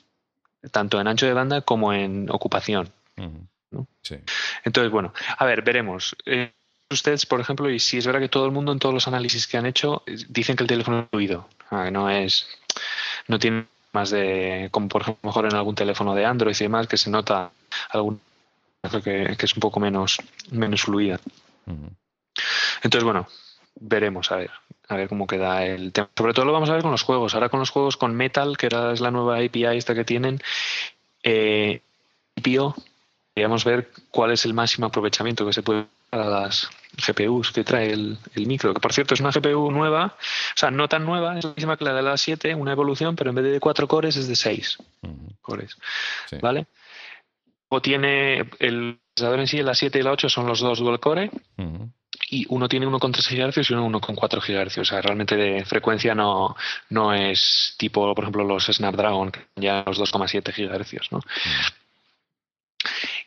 [0.72, 2.90] tanto en ancho de banda como en ocupación.
[4.64, 6.16] Entonces, bueno, a ver, veremos.
[6.26, 6.50] Eh,
[6.90, 9.46] ustedes, por ejemplo, y si es verdad que todo el mundo en todos los análisis
[9.46, 12.48] que han hecho dicen que el teléfono es fluido, ah, no es,
[13.28, 16.86] no tiene más de, como por ejemplo mejor en algún teléfono de Android y demás,
[16.86, 17.50] que se nota
[17.90, 18.20] algún
[19.02, 20.18] que, que es un poco menos,
[20.50, 21.18] menos fluida.
[22.82, 23.26] Entonces, bueno,
[23.80, 24.50] veremos a ver,
[24.88, 26.08] a ver cómo queda el tema.
[26.16, 27.34] Sobre todo lo vamos a ver con los juegos.
[27.34, 30.40] Ahora con los juegos con Metal, que era, es la nueva API esta que tienen,
[31.22, 31.80] eh,
[33.34, 37.90] queríamos ver cuál es el máximo aprovechamiento que se puede para las GPUs que trae
[37.92, 41.44] el, micro, que por cierto es una GPU nueva, o sea, no tan nueva, es
[41.44, 44.14] la misma que la de la 7, una evolución, pero en vez de 4 cores
[44.16, 44.78] es de 6
[45.42, 45.76] cores.
[46.40, 46.66] ¿Vale?
[47.68, 51.00] O tiene el procesador en sí, la 7 y la 8 son los dos dual
[51.00, 51.32] core.
[52.30, 54.78] Y uno tiene 1,3 GHz y uno 1,4 GHz.
[54.78, 56.54] O sea, realmente de frecuencia no,
[56.90, 61.10] no es tipo, por ejemplo, los Snapdragon, ya los 2,7 GHz.
[61.10, 61.20] ¿no?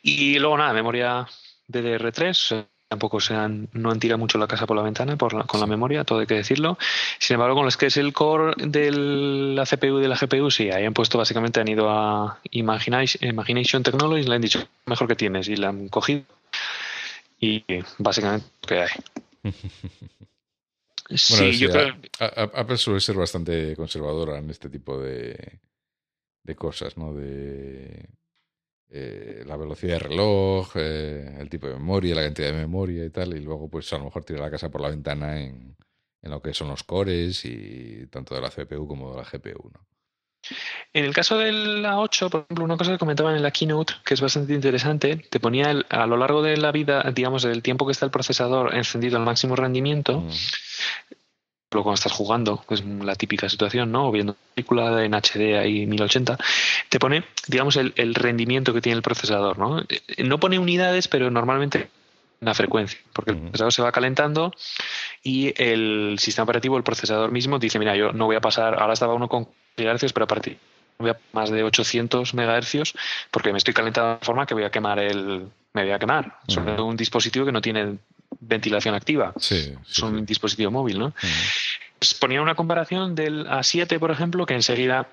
[0.01, 1.27] Y luego nada, memoria
[1.67, 5.59] DDR3, tampoco se han, no han tirado mucho la casa por la ventana por con
[5.59, 6.77] la memoria, todo hay que decirlo.
[7.19, 10.49] Sin embargo, con los que es el core de la CPU y de la GPU,
[10.49, 15.07] sí, ahí han puesto básicamente, han ido a Imagination, Imagination Technologies, le han dicho mejor
[15.07, 16.23] que tienes y la han cogido.
[17.39, 17.63] Y
[17.97, 18.89] básicamente, ¿qué hay?
[21.15, 21.95] sí, yo creo.
[22.19, 25.59] Apple suele ser bastante conservadora en este tipo de,
[26.43, 27.13] de cosas, ¿no?
[27.13, 28.16] De
[28.89, 33.09] eh, la velocidad de reloj, eh, el tipo de memoria, la cantidad de memoria y
[33.09, 35.75] tal, y luego pues a lo mejor tira la casa por la ventana en,
[36.21, 39.71] en lo que son los cores y tanto de la CPU como de la GPU.
[39.73, 39.85] ¿no?
[40.93, 43.93] En el caso de la 8, por ejemplo, una cosa que comentaban en la keynote,
[44.05, 47.85] que es bastante interesante, te ponía a lo largo de la vida, digamos, del tiempo
[47.85, 50.29] que está el procesador encendido al máximo rendimiento, mm
[51.69, 54.07] cuando estás jugando, es la típica situación, ¿no?
[54.07, 56.37] O viendo una película en HD ahí 1080,
[56.89, 59.83] te pone, digamos, el, rendimiento que tiene el procesador, ¿no?
[60.17, 61.89] No pone unidades, pero normalmente
[62.39, 64.53] la frecuencia, porque el procesador se va calentando
[65.23, 68.93] y el sistema operativo, el procesador mismo, dice, mira, yo no voy a pasar, ahora
[68.93, 70.57] estaba uno con GHz, pero a partir
[70.99, 72.93] voy a más de 800 MHz
[73.31, 76.39] porque me estoy calentando de forma que voy a quemar el me voy a quemar
[76.47, 77.97] sobre un dispositivo que no tiene
[78.39, 79.33] ventilación activa.
[79.37, 81.13] Sí, es un dispositivo móvil, ¿no?
[81.99, 85.09] Pues ponía una comparación del A7, por ejemplo, que enseguida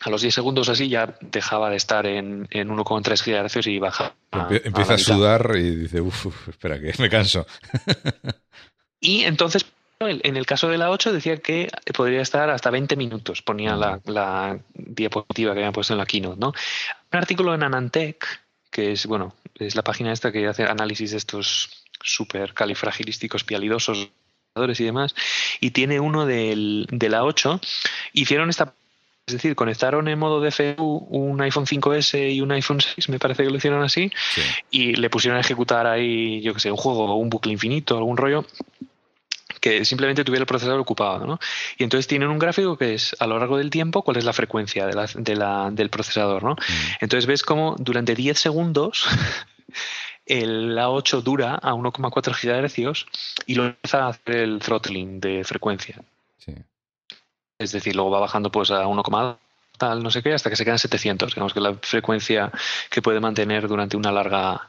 [0.00, 4.14] a los 10 segundos así ya dejaba de estar en, en 1,3 GHz y baja.
[4.64, 7.46] Empieza a, sudar y dice, uff, espera, que me canso.
[9.00, 9.66] y entonces,
[10.00, 14.00] en el caso de la 8 decía que podría estar hasta 20 minutos, ponía la,
[14.04, 16.48] la diapositiva que habían puesto en la keynote, ¿no?
[17.12, 18.24] Un artículo en Anantec,
[18.70, 24.10] que es, bueno, es la página esta que hace análisis de estos super califragilísticos pialidosos
[24.56, 25.14] y demás,
[25.60, 27.60] y tiene uno del, de la 8.
[28.12, 28.74] Hicieron esta
[29.28, 33.44] es decir, conectaron en modo DFU un iPhone 5S y un iPhone 6, me parece
[33.44, 34.10] que lo hicieron así,
[34.70, 37.98] y le pusieron a ejecutar ahí, yo que sé, un juego o un bucle infinito,
[37.98, 38.46] algún rollo,
[39.60, 41.26] que simplemente tuviera el procesador ocupado.
[41.26, 41.38] ¿no?
[41.76, 44.32] Y entonces tienen un gráfico que es a lo largo del tiempo cuál es la
[44.32, 46.42] frecuencia de la, de la, del procesador.
[46.42, 46.52] ¿no?
[46.52, 46.96] Mm.
[47.00, 49.06] Entonces ves como durante 10 segundos
[50.28, 53.06] el A8 dura a 1,4 GHz
[53.46, 56.02] y lo empieza a hacer el throttling de frecuencia.
[57.58, 59.36] Es decir, luego va bajando pues a 1,2
[59.78, 61.34] tal, no sé qué, hasta que se queda en 700.
[61.34, 62.52] Digamos que la frecuencia
[62.90, 64.68] que puede mantener durante una larga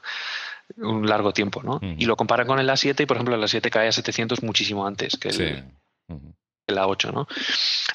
[0.77, 1.79] un largo tiempo, ¿no?
[1.81, 4.85] Y lo compara con el A7 y, por ejemplo, el A7 cae a 700 muchísimo
[4.85, 5.63] antes que el,
[6.67, 7.27] el A8, ¿no?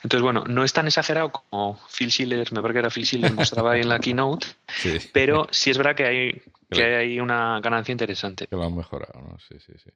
[0.02, 3.32] Entonces, bueno, no es tan exagerado como Phil Schiller, me parece que era Phil Schiller,
[3.32, 4.46] mostraba ahí en la keynote,
[5.12, 8.46] pero sí es verdad que hay, que hay una ganancia interesante.
[8.46, 9.38] Que lo han mejorado, ¿no?
[9.38, 9.90] Sí, sí, sí.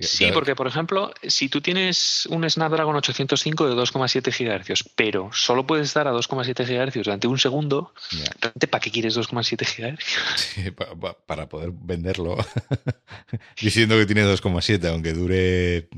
[0.00, 5.66] Sí, porque por ejemplo, si tú tienes un Snapdragon 805 de 2,7 GHz, pero solo
[5.66, 7.92] puedes estar a 2,7 GHz durante un segundo,
[8.70, 10.74] ¿para qué quieres 2,7 GHz?
[11.26, 12.36] para poder venderlo
[13.60, 15.88] diciendo que tiene 2,7, aunque dure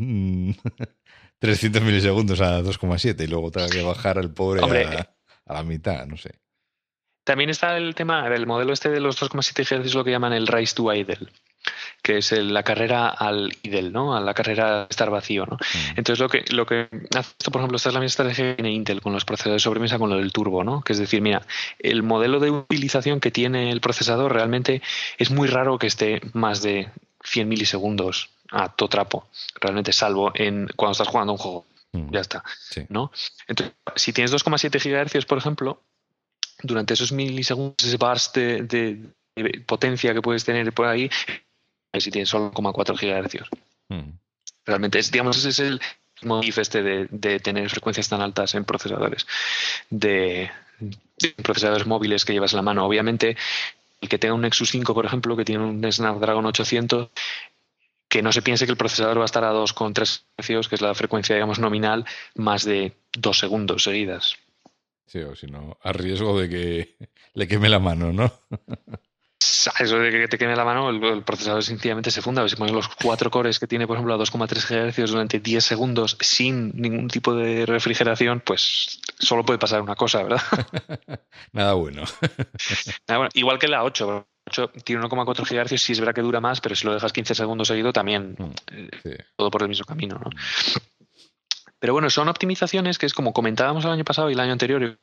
[1.38, 5.14] 300 mm, milisegundos a 2,7 y luego tenga que bajar el pobre a,
[5.46, 6.34] a la mitad, no sé.
[7.26, 10.32] También está el tema, el modelo este de los 2,7 GHz es lo que llaman
[10.32, 11.18] el Rise to Idle.
[12.00, 14.16] que es la carrera al IDEL, ¿no?
[14.16, 15.56] A la carrera a estar vacío, ¿no?
[15.56, 15.98] Mm.
[15.98, 18.54] Entonces lo que lo que hace esto, por ejemplo, esta es la misma estrategia que
[18.62, 20.82] tiene Intel con los procesadores de sobremesa con lo del turbo, ¿no?
[20.82, 21.42] Que es decir, mira,
[21.80, 24.80] el modelo de utilización que tiene el procesador realmente
[25.18, 26.90] es muy raro que esté más de
[27.24, 29.26] 100 milisegundos a todo trapo,
[29.60, 31.66] realmente salvo en cuando estás jugando un juego.
[31.90, 32.12] Mm.
[32.12, 32.44] Ya está,
[32.88, 33.10] ¿no?
[33.48, 35.82] Entonces, si tienes 2,7 GHz, por ejemplo,
[36.66, 39.00] durante esos milisegundos, ese burst de
[39.66, 41.10] potencia que puedes tener por ahí,
[42.00, 43.48] si tienes solo 0,4 GHz.
[43.88, 44.18] Hmm.
[44.64, 45.80] Realmente, es, digamos, ese es el
[46.22, 49.26] motivo este de, tener frecuencias tan altas en procesadores,
[49.90, 50.50] de,
[51.42, 52.84] procesadores móviles que llevas en la mano.
[52.86, 53.36] Obviamente,
[54.00, 57.10] el que tenga un Nexus 5, por ejemplo, que tiene un Snapdragon 800,
[58.08, 60.80] que no se piense que el procesador va a estar a 2,3 Hz, que es
[60.80, 64.36] la frecuencia, digamos, nominal, más de dos segundos seguidas.
[65.06, 66.96] Sí, o si no, a riesgo de que
[67.34, 68.32] le queme la mano, ¿no?
[69.80, 72.48] eso de que te queme la mano, el, procesador sencillamente se funda.
[72.48, 76.16] Si pones los cuatro cores que tiene, por ejemplo, a 2,3 GHz durante 10 segundos
[76.20, 80.42] sin ningún tipo de refrigeración, pues solo puede pasar una cosa, ¿verdad?
[81.52, 82.02] Nada bueno.
[83.08, 83.30] Nada bueno.
[83.34, 84.26] Igual que la 8.
[84.48, 87.34] 8 tiene 1,4 GHz, sí es verdad que dura más, pero si lo dejas 15
[87.34, 88.52] segundos seguido, también mm,
[89.04, 90.30] eh, todo por el mismo camino, ¿no?
[91.86, 94.98] Pero bueno, son optimizaciones que es como comentábamos el año pasado y el año anterior,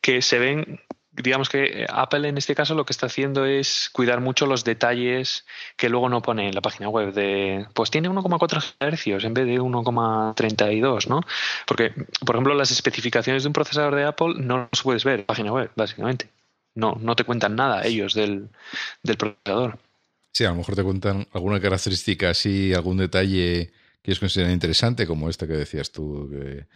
[0.00, 4.22] que se ven digamos que Apple en este caso lo que está haciendo es cuidar
[4.22, 5.44] mucho los detalles
[5.76, 9.44] que luego no pone en la página web de pues tiene 1,4 Hz en vez
[9.44, 11.20] de 1,32, ¿no?
[11.66, 11.92] Porque,
[12.24, 15.26] por ejemplo, las especificaciones de un procesador de Apple no los puedes ver en la
[15.26, 16.30] página web, básicamente.
[16.74, 18.48] No, no te cuentan nada ellos del,
[19.02, 19.78] del procesador.
[20.32, 25.06] Sí, a lo mejor te cuentan alguna característica así, algún detalle que ellos consideran interesante,
[25.06, 26.66] como esta que decías tú, que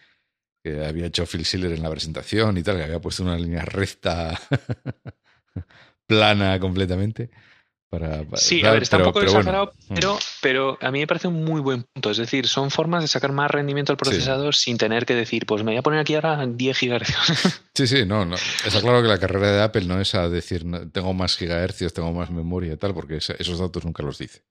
[0.67, 3.65] que había hecho Phil Schiller en la presentación y tal, que había puesto una línea
[3.65, 4.37] recta,
[6.07, 7.31] plana completamente.
[7.89, 9.95] Para, sí, a ver, está un poco exagerado, mm.
[9.95, 12.11] pero, pero, a mí me parece un muy buen punto.
[12.11, 15.63] Es decir, son formas de sacar más rendimiento al procesador sin tener que decir, pues
[15.63, 17.63] me voy a poner aquí ahora 10 gigahercios.
[17.77, 18.37] Sí, sí, no, no.
[18.37, 22.11] Está claro que la carrera de Apple no es a decir, tengo más gigahercios, tengo
[22.11, 24.43] más memoria y tal, porque esos datos nunca los dice.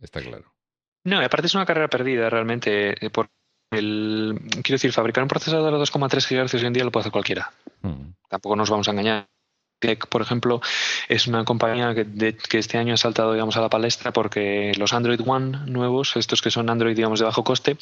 [0.00, 0.55] Está claro.
[1.06, 3.28] No, aparte es una carrera perdida realmente, eh, por
[3.70, 7.12] el, quiero decir, fabricar un procesador de 2,3 GHz hoy en día lo puede hacer
[7.12, 7.52] cualquiera.
[7.80, 8.10] Hmm.
[8.28, 9.28] Tampoco nos vamos a engañar.
[10.08, 10.60] por ejemplo,
[11.08, 14.92] es una compañía que, que, este año ha saltado digamos, a la palestra porque los
[14.92, 17.76] Android One nuevos, estos que son Android digamos, de bajo coste,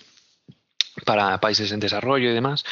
[1.06, 2.64] para países en desarrollo y demás,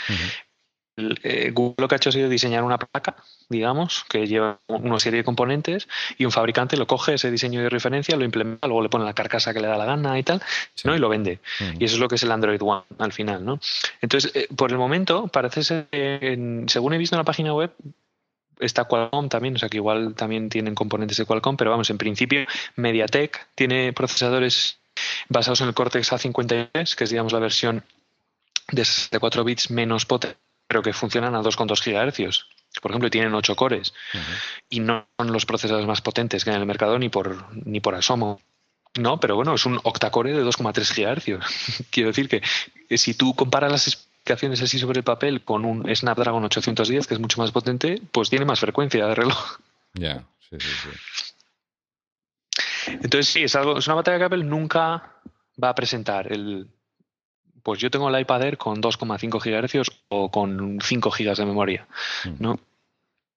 [0.96, 3.16] eh, Google lo que ha hecho ha sido diseñar una placa,
[3.48, 7.70] digamos, que lleva una serie de componentes y un fabricante lo coge ese diseño de
[7.70, 10.42] referencia, lo implementa, luego le pone la carcasa que le da la gana y tal,
[10.84, 10.94] ¿no?
[10.94, 11.38] Y lo vende.
[11.60, 11.80] Mm.
[11.80, 13.58] Y eso es lo que es el Android One al final, ¿no?
[14.02, 15.88] Entonces, eh, por el momento, parece ser,
[16.66, 17.72] según he visto en la página web,
[18.60, 21.98] está Qualcomm también, o sea que igual también tienen componentes de Qualcomm, pero vamos, en
[21.98, 22.44] principio
[22.76, 24.78] MediaTek tiene procesadores
[25.30, 27.82] basados en el Cortex A53, que es digamos la versión
[28.70, 30.36] de 64 bits menos potente
[30.72, 32.46] pero que funcionan a 2,2 GHz.
[32.80, 33.92] Por ejemplo, tienen 8 cores
[34.70, 37.80] y no son los procesadores más potentes que hay en el mercado ni por, ni
[37.80, 38.40] por asomo.
[38.98, 41.82] No, pero bueno, es un octacore de 2,3 GHz.
[41.90, 42.40] Quiero decir que,
[42.96, 47.20] si tú comparas las especificaciones así sobre el papel con un Snapdragon 810, que es
[47.20, 49.58] mucho más potente, pues tiene más frecuencia de reloj.
[49.92, 50.88] Ya, sí, sí, sí.
[52.92, 55.16] Entonces, sí, es, algo, es una batalla que Apple nunca
[55.62, 56.32] va a presentar.
[56.32, 56.66] El,
[57.62, 61.88] pues yo tengo el iPad Air con 2,5 GHz o con 5 GB de memoria.
[62.24, 62.34] Mm.
[62.38, 62.60] ¿no?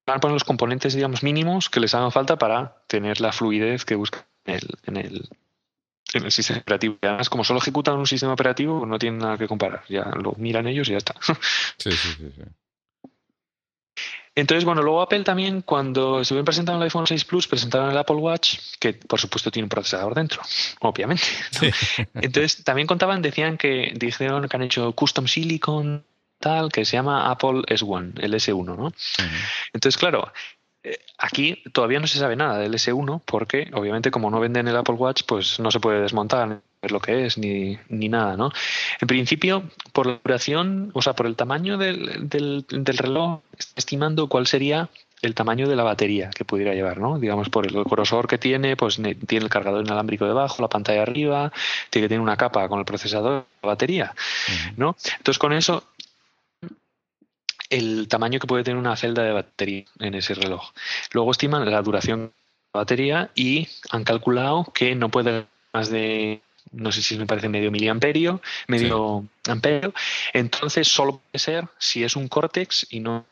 [0.06, 3.84] Van a poner los componentes, digamos, mínimos que les hagan falta para tener la fluidez
[3.84, 5.28] que buscan en el,
[6.14, 6.96] en el, sistema operativo.
[7.02, 9.82] Y además, como solo ejecutan un sistema operativo, no tienen nada que comparar.
[9.88, 11.14] Ya lo miran ellos y ya está.
[11.78, 12.32] Sí, sí, sí.
[12.36, 12.42] sí.
[14.36, 18.16] Entonces, bueno, luego Apple también, cuando estuvieron presentando el iPhone 6 Plus, presentaron el Apple
[18.16, 20.42] Watch, que por supuesto tiene un procesador dentro,
[20.80, 21.24] obviamente.
[22.14, 26.04] Entonces, también contaban, decían que dijeron que han hecho custom silicon
[26.38, 28.92] tal, que se llama Apple S1, el S1, ¿no?
[29.72, 30.30] Entonces, claro,
[30.82, 34.76] eh, aquí todavía no se sabe nada del S1 porque obviamente como no venden el
[34.76, 38.50] Apple Watch pues no se puede desmontar ver lo que es ni, ni nada, ¿no?
[39.00, 43.40] En principio, por la duración, o sea, por el tamaño del, del, reloj,
[43.74, 44.88] estimando cuál sería
[45.22, 47.18] el tamaño de la batería que pudiera llevar, ¿no?
[47.18, 51.52] Digamos, por el grosor que tiene, pues tiene el cargador inalámbrico debajo, la pantalla arriba,
[51.90, 54.14] tiene que tener una capa con el procesador, la batería,
[54.76, 54.96] ¿no?
[55.18, 55.84] Entonces, con eso
[57.70, 60.70] el tamaño que puede tener una celda de batería en ese reloj.
[61.12, 62.32] Luego estiman la duración de
[62.74, 66.40] la batería y han calculado que no puede más de
[66.72, 69.94] no sé si me parece medio miliamperio, medio amperio.
[70.32, 73.24] Entonces solo puede ser si es un Cortex y no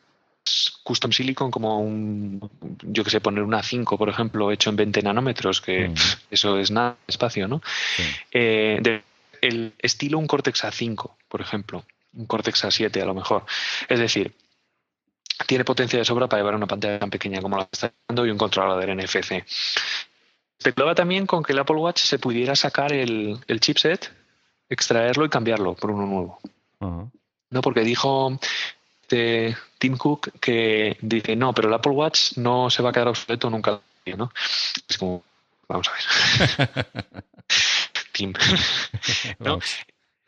[0.83, 2.51] custom silicon como un,
[2.83, 5.95] yo que sé, poner una 5, por ejemplo, hecho en 20 nanómetros, que mm.
[6.31, 7.63] eso es nada espacio, ¿no?
[8.31, 9.01] Eh,
[9.41, 13.45] el estilo un Cortex A5, por ejemplo, un Cortex A7 a lo mejor.
[13.89, 14.35] Es decir,
[15.47, 18.27] tiene potencia de sobra para llevar una pantalla tan pequeña como la que está dando
[18.27, 19.45] y un controlador NFC.
[20.59, 24.13] Especulaba también con que el Apple Watch se pudiera sacar el, chipset,
[24.69, 26.39] extraerlo y cambiarlo por uno nuevo.
[27.51, 28.39] No, porque dijo
[29.03, 33.09] este Tim Cook que dice, no, pero el Apple Watch no se va a quedar
[33.09, 33.81] obsoleto nunca.
[34.17, 34.33] ¿no?
[34.89, 35.23] Es como,
[35.69, 36.95] vamos a ver.
[38.13, 38.33] Tim.
[39.39, 39.59] ¿No?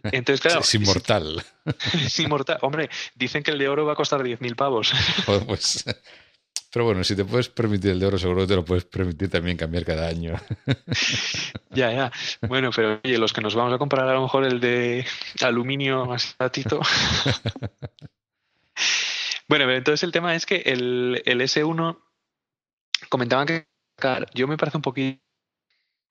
[0.05, 0.61] Entonces, claro.
[0.61, 1.45] Es inmortal.
[1.95, 2.59] Es inmortal.
[2.63, 4.93] Hombre, dicen que el de oro va a costar 10.000 pavos.
[5.47, 5.85] Pues,
[6.77, 9.31] pero bueno, si te puedes permitir el de oro, seguro que te lo puedes permitir
[9.31, 10.35] también cambiar cada año.
[11.71, 12.13] Ya, ya.
[12.47, 15.07] Bueno, pero oye, los que nos vamos a comprar a lo mejor el de
[15.41, 16.81] aluminio más ratito.
[19.49, 21.99] Bueno, pero entonces el tema es que el, el S1
[23.09, 23.67] comentaban que
[24.35, 25.23] yo me parece un poquito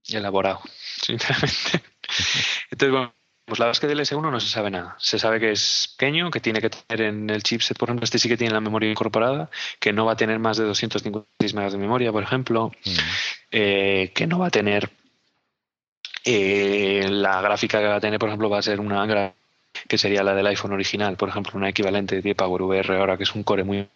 [0.08, 0.62] elaborado,
[1.04, 1.84] sinceramente.
[2.72, 3.14] Entonces, bueno,
[3.46, 4.96] pues la verdad es que del S1 no se sabe nada.
[4.98, 8.18] Se sabe que es pequeño, que tiene que tener en el chipset, por ejemplo, este
[8.18, 11.74] sí que tiene la memoria incorporada, que no va a tener más de 256 megas
[11.74, 12.90] de memoria, por ejemplo, mm.
[13.52, 14.90] eh, que no va a tener
[16.24, 19.34] eh, la gráfica que va a tener, por ejemplo, va a ser una
[19.88, 23.36] que sería la del iPhone original, por ejemplo, una equivalente de PowerVR ahora que es
[23.36, 23.88] un core muy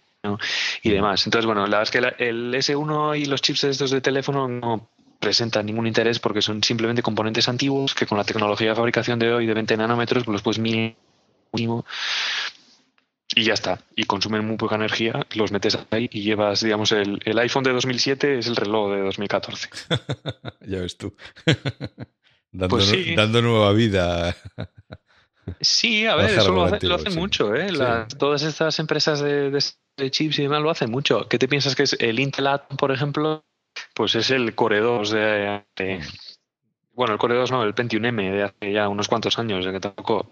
[0.84, 0.92] y mm.
[0.92, 1.26] demás.
[1.26, 4.90] Entonces, bueno, la verdad es que el S1 y los chips estos de teléfono no
[5.20, 9.34] presentan ningún interés porque son simplemente componentes antiguos que con la tecnología de fabricación de
[9.34, 11.86] hoy de 20 nanómetros pues los puedes mínimo
[13.36, 13.80] y ya está.
[13.96, 17.74] Y consumen muy poca energía, los metes ahí y llevas, digamos, el, el iPhone de
[17.74, 19.70] 2007 es el reloj de 2014.
[20.68, 21.16] ya ves tú.
[22.52, 24.36] dando, pues dando nueva vida.
[25.62, 27.72] Sí, a ver, eso lo, hacen mucho, ¿eh?
[28.18, 31.28] todas estas empresas de, de, chips y demás lo hacen mucho.
[31.28, 33.44] ¿Qué te piensas que es el Intel Atom, por ejemplo?
[34.00, 36.94] Pues es el Core 2 de, mm.
[36.94, 39.74] bueno, el Core 2 no, el Pentium M de hace ya unos cuantos años, de
[39.74, 40.32] que tampoco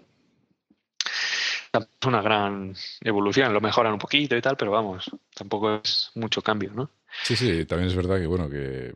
[1.74, 6.40] es una gran evolución, lo mejoran un poquito y tal, pero vamos, tampoco es mucho
[6.40, 6.92] cambio, ¿no?
[7.24, 8.94] Sí, sí, también es verdad que, bueno, que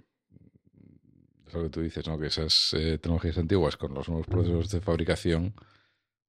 [1.46, 2.18] es lo que tú dices, ¿no?
[2.18, 5.54] Que esas eh, tecnologías antiguas con los nuevos procesos de fabricación,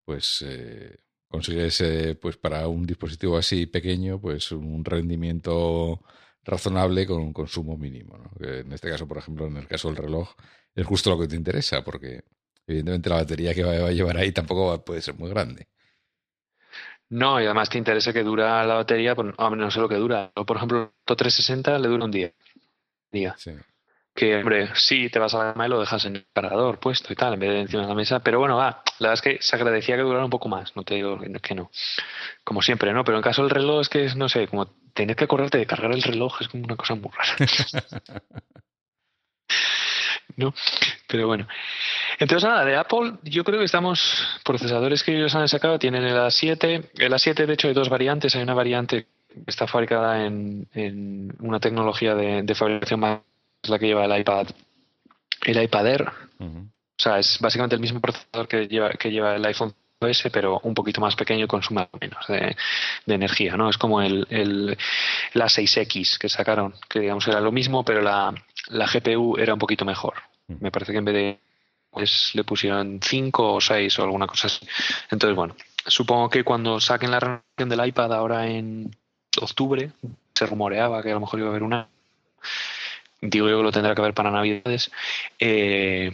[0.03, 0.97] pues eh,
[1.29, 6.01] consigues, eh, pues para un dispositivo así pequeño, pues un rendimiento
[6.43, 8.17] razonable con un consumo mínimo.
[8.17, 8.47] ¿no?
[8.47, 10.33] en este caso, por ejemplo, en el caso del reloj,
[10.75, 12.23] es justo lo que te interesa, porque
[12.67, 15.67] evidentemente la batería que va a llevar ahí tampoco puede ser muy grande.
[17.09, 20.31] No, y además te interesa que dura la batería, pues, no sé lo que dura.
[20.33, 22.33] Por ejemplo, el 360 le dura un día.
[23.11, 23.35] día.
[23.37, 23.51] Sí
[24.15, 27.11] que, hombre, sí, te vas a la cama y lo dejas en el cargador puesto
[27.11, 28.19] y tal, en vez de encima de la mesa.
[28.19, 30.83] Pero bueno, va, la verdad es que se agradecía que durara un poco más, no
[30.83, 31.71] te digo que no.
[32.43, 33.03] Como siempre, ¿no?
[33.03, 35.65] Pero en caso del reloj es que, es, no sé, como tener que acordarte de
[35.65, 37.35] cargar el reloj es como una cosa muy rara.
[40.35, 40.53] ¿No?
[41.07, 41.47] Pero bueno.
[42.19, 46.15] Entonces, nada, de Apple, yo creo que estamos, procesadores que ellos han sacado, tienen el
[46.15, 46.91] A7.
[46.97, 48.35] El A7, de hecho, hay dos variantes.
[48.35, 53.19] Hay una variante que está fabricada en, en una tecnología de, de fabricación más
[53.63, 54.47] es la que lleva el iPad,
[55.45, 56.11] el iPad Air.
[56.39, 60.59] O sea, es básicamente el mismo procesador que lleva, que lleva el iPhone OS, pero
[60.63, 62.55] un poquito más pequeño y consume menos de,
[63.07, 63.69] energía, ¿no?
[63.69, 64.77] Es como el, el,
[65.33, 68.33] la 6X que sacaron, que digamos era lo mismo, pero la,
[68.67, 70.15] la GPU era un poquito mejor.
[70.47, 71.39] Me parece que en vez de
[71.89, 74.67] pues le pusieron 5 o 6 o alguna cosa así.
[75.11, 75.55] Entonces, bueno,
[75.85, 78.95] supongo que cuando saquen la renovación del iPad ahora en
[79.39, 79.91] octubre,
[80.33, 81.87] se rumoreaba que a lo mejor iba a haber una
[83.23, 84.91] digo yo que lo tendrá que ver para Navidades.
[85.39, 86.11] Eh,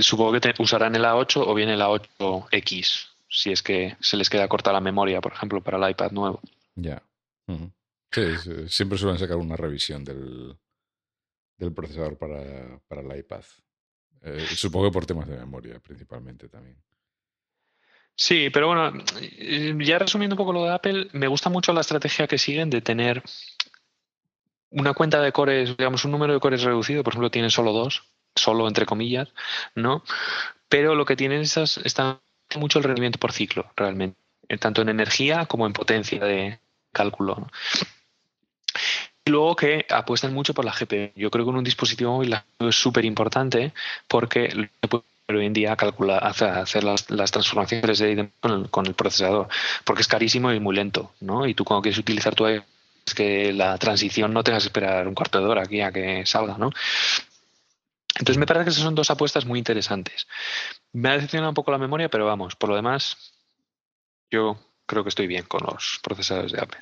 [0.00, 4.48] supongo que usarán el A8 o bien el A8X, si es que se les queda
[4.48, 6.40] corta la memoria, por ejemplo, para el iPad nuevo.
[6.76, 7.02] Ya.
[8.12, 8.22] Sí,
[8.68, 10.56] siempre suelen sacar una revisión del,
[11.56, 13.44] del procesador para, para el iPad.
[14.22, 16.76] Eh, supongo que por temas de memoria, principalmente también.
[18.14, 18.92] Sí, pero bueno,
[19.82, 22.82] ya resumiendo un poco lo de Apple, me gusta mucho la estrategia que siguen de
[22.82, 23.22] tener
[24.70, 28.04] una cuenta de cores, digamos, un número de cores reducido, por ejemplo, tiene solo dos,
[28.34, 29.28] solo entre comillas,
[29.74, 30.02] ¿no?
[30.68, 32.20] Pero lo que tienen esas está
[32.56, 34.18] mucho el rendimiento por ciclo, realmente,
[34.48, 36.60] eh, tanto en energía como en potencia de
[36.92, 37.48] cálculo.
[39.24, 41.12] Y luego que apuestan mucho por la GPU.
[41.14, 43.72] Yo creo que en un dispositivo móvil la GPU es súper importante
[44.08, 44.70] porque
[45.28, 49.48] hoy en día calcular, hacer, las, transformaciones de con el, con el procesador,
[49.84, 51.46] porque es carísimo y muy lento, ¿no?
[51.46, 52.46] Y tú cuando quieres utilizar tu
[53.14, 56.56] que la transición no tengas que esperar un cuarto de hora aquí a que salga,
[56.58, 56.70] ¿no?
[58.18, 60.26] Entonces me parece que esas son dos apuestas muy interesantes.
[60.92, 63.34] Me ha decepcionado un poco la memoria, pero vamos, por lo demás,
[64.30, 66.80] yo creo que estoy bien con los procesadores de Apple.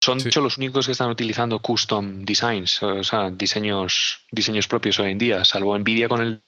[0.00, 4.98] Son de hecho los únicos que están utilizando custom designs, o sea, diseños, diseños propios
[5.00, 6.42] hoy en día, salvo Nvidia con el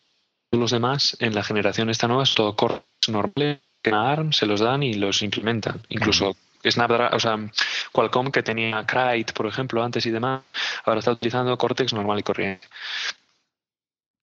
[0.52, 4.60] los demás, en la generación esta nueva es todo Cortex normal, que ARM se los
[4.60, 5.82] dan y los implementan.
[5.88, 7.38] Incluso Snapdragon, o sea,
[7.92, 10.42] Qualcomm que tenía Kite, por ejemplo, antes y demás,
[10.84, 12.66] ahora está utilizando Cortex normal y corriente.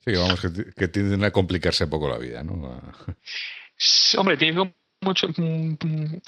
[0.05, 0.39] Sí, que vamos,
[0.75, 2.81] que, tienden a complicarse poco la vida, ¿no?
[4.17, 5.27] Hombre, tiene mucho.
[5.35, 6.21] Mm, mm,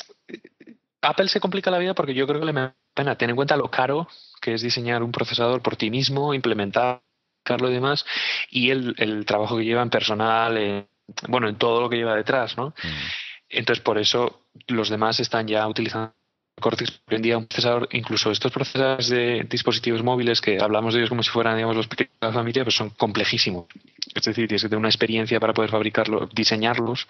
[1.02, 3.56] Apple se complica la vida porque yo creo que le da pena tener en cuenta
[3.56, 4.08] lo caro
[4.42, 7.02] que es diseñar un procesador por ti mismo, implementarlo
[7.46, 8.06] y demás,
[8.50, 10.88] y el, el trabajo que lleva en personal,
[11.28, 12.70] bueno, en todo lo que lleva detrás, ¿no?
[12.70, 13.29] Mm.
[13.50, 16.14] Entonces, por eso los demás están ya utilizando
[16.60, 21.00] Cortex hoy en día un procesador, incluso estos procesadores de dispositivos móviles que hablamos de
[21.00, 23.66] ellos como si fueran, digamos, los pequeños de la familia, pues son complejísimos.
[24.14, 27.08] Es decir, tienes que tener una experiencia para poder fabricarlos, diseñarlos,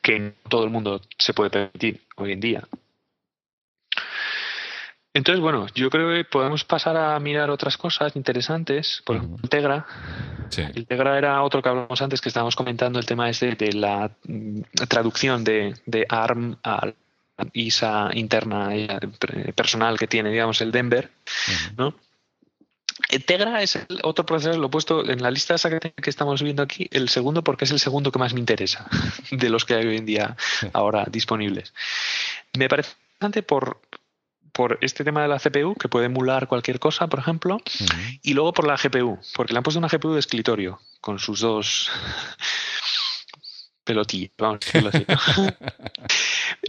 [0.00, 2.62] que todo el mundo se puede permitir hoy en día.
[5.14, 9.00] Entonces, bueno, yo creo que podemos pasar a mirar otras cosas interesantes.
[9.06, 9.86] Por ejemplo, Integra.
[10.74, 14.62] Integra era otro que hablamos antes, que estábamos comentando el tema este de la mm,
[14.88, 15.74] traducción de,
[16.08, 16.92] ARM a
[17.52, 18.88] ISA interna eh,
[19.54, 21.10] personal que tiene, digamos, el Denver,
[21.76, 21.94] ¿no?
[23.10, 26.62] Integra es el otro procesador, lo he puesto en la lista esa que, estamos viendo
[26.62, 28.88] aquí, el segundo porque es el segundo que más me interesa
[29.30, 30.36] de los que hay hoy en día
[30.72, 31.72] ahora disponibles.
[32.56, 33.80] Me parece interesante por,
[34.54, 37.58] por este tema de la CPU, que puede emular cualquier cosa, por ejemplo,
[38.22, 41.40] y luego por la GPU, porque le han puesto una GPU de escritorio con sus
[41.40, 41.90] dos
[43.84, 45.04] pelotillas, vamos a decirlo así.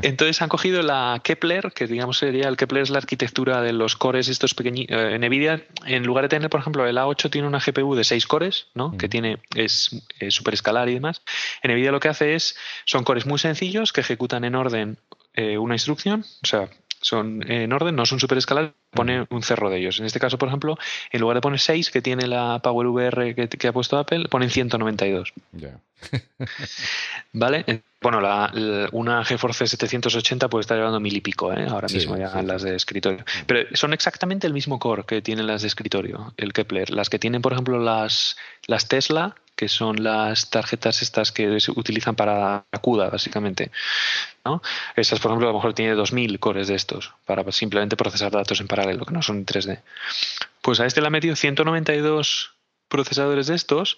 [0.01, 3.95] Entonces han cogido la Kepler, que digamos sería el Kepler es la arquitectura de los
[3.95, 4.97] cores estos pequeñitos.
[4.97, 8.03] Eh, en Nvidia, en lugar de tener, por ejemplo, el A8 tiene una GPU de
[8.03, 8.97] 6 cores, ¿no?
[8.97, 11.21] Que tiene, es, es super escalar y demás.
[11.61, 14.97] En Nvidia lo que hace es, son cores muy sencillos que ejecutan en orden
[15.37, 16.69] eh, una instrucción, o sea,
[17.05, 19.99] son en orden, no son superescalables, pone un cerro de ellos.
[19.99, 20.75] En este caso, por ejemplo,
[21.11, 24.49] en lugar de poner 6 que tiene la PowerVR que, que ha puesto Apple, ponen
[24.49, 25.31] 192.
[27.33, 27.83] ¿Vale?
[28.01, 28.51] Bueno, la,
[28.91, 31.67] una GeForce 780 puede estar llevando mil y pico, ¿eh?
[31.69, 33.23] ahora mismo ya las de escritorio.
[33.45, 36.89] Pero son exactamente el mismo core que tienen las de escritorio, el Kepler.
[36.89, 38.35] Las que tienen, por ejemplo, las,
[38.65, 43.71] las Tesla, que son las tarjetas estas que se utilizan para CUDA, básicamente.
[44.43, 44.61] ¿no?
[44.95, 48.59] Estas, por ejemplo, a lo mejor tiene 2.000 cores de estos para simplemente procesar datos
[48.59, 49.81] en paralelo, que no son en 3D.
[50.61, 52.51] Pues a este le han metido 192
[52.87, 53.97] procesadores de estos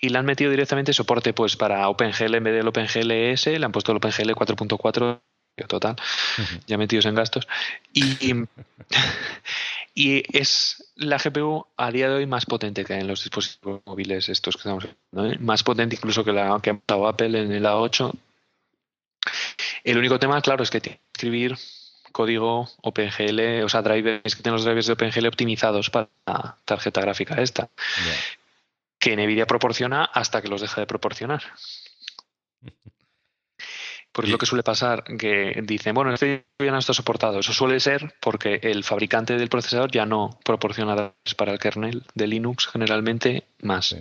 [0.00, 3.64] y le han metido directamente soporte pues para OpenGL en vez del OpenGL ES, le
[3.64, 5.20] han puesto el OpenGL 4.4
[5.66, 5.96] total,
[6.66, 7.48] ya metidos en gastos.
[7.92, 8.34] Y,
[9.98, 14.28] y es la GPU a día de hoy más potente que en los dispositivos móviles
[14.28, 15.38] estos que estamos viendo, ¿eh?
[15.40, 18.12] más potente incluso que la que ha montado Apple en el A8.
[19.82, 21.58] El único tema, claro, es que tiene que escribir
[22.12, 27.00] código OpenGL, o sea, drivers que tienen los drivers de OpenGL optimizados para la tarjeta
[27.00, 27.68] gráfica esta,
[29.00, 31.42] que Nvidia proporciona hasta que los deja de proporcionar.
[34.18, 37.38] Porque es lo que suele pasar, que dicen, bueno, este ya no está soportado.
[37.38, 42.02] Eso suele ser porque el fabricante del procesador ya no proporciona datos para el kernel
[42.16, 43.94] de Linux generalmente más.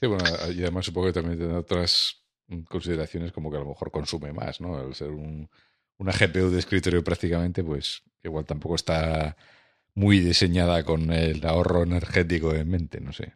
[0.00, 0.06] Sí.
[0.06, 0.24] bueno,
[0.54, 2.22] y además supongo que también tiene otras
[2.66, 4.78] consideraciones como que a lo mejor consume más, ¿no?
[4.78, 5.50] Al ser un,
[5.98, 9.36] una GPU de escritorio prácticamente, pues igual tampoco está
[9.92, 13.34] muy diseñada con el ahorro energético en mente, no sé.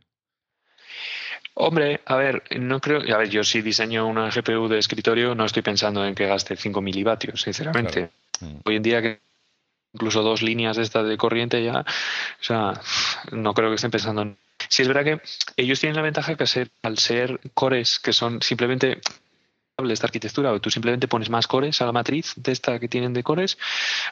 [1.60, 3.02] Hombre, a ver, no creo.
[3.14, 6.56] A ver, yo si diseño una GPU de escritorio, no estoy pensando en que gaste
[6.56, 8.10] 5 milivatios, sinceramente.
[8.40, 8.56] Mm.
[8.64, 9.20] Hoy en día que
[9.92, 12.80] incluso dos líneas de esta de corriente ya, o sea,
[13.32, 14.38] no creo que estén pensando en.
[14.68, 15.20] Si es verdad que
[15.56, 16.44] ellos tienen la ventaja que
[16.82, 19.00] al ser cores que son simplemente
[19.90, 23.12] esta arquitectura, o tú simplemente pones más cores a la matriz de esta que tienen
[23.12, 23.58] de cores.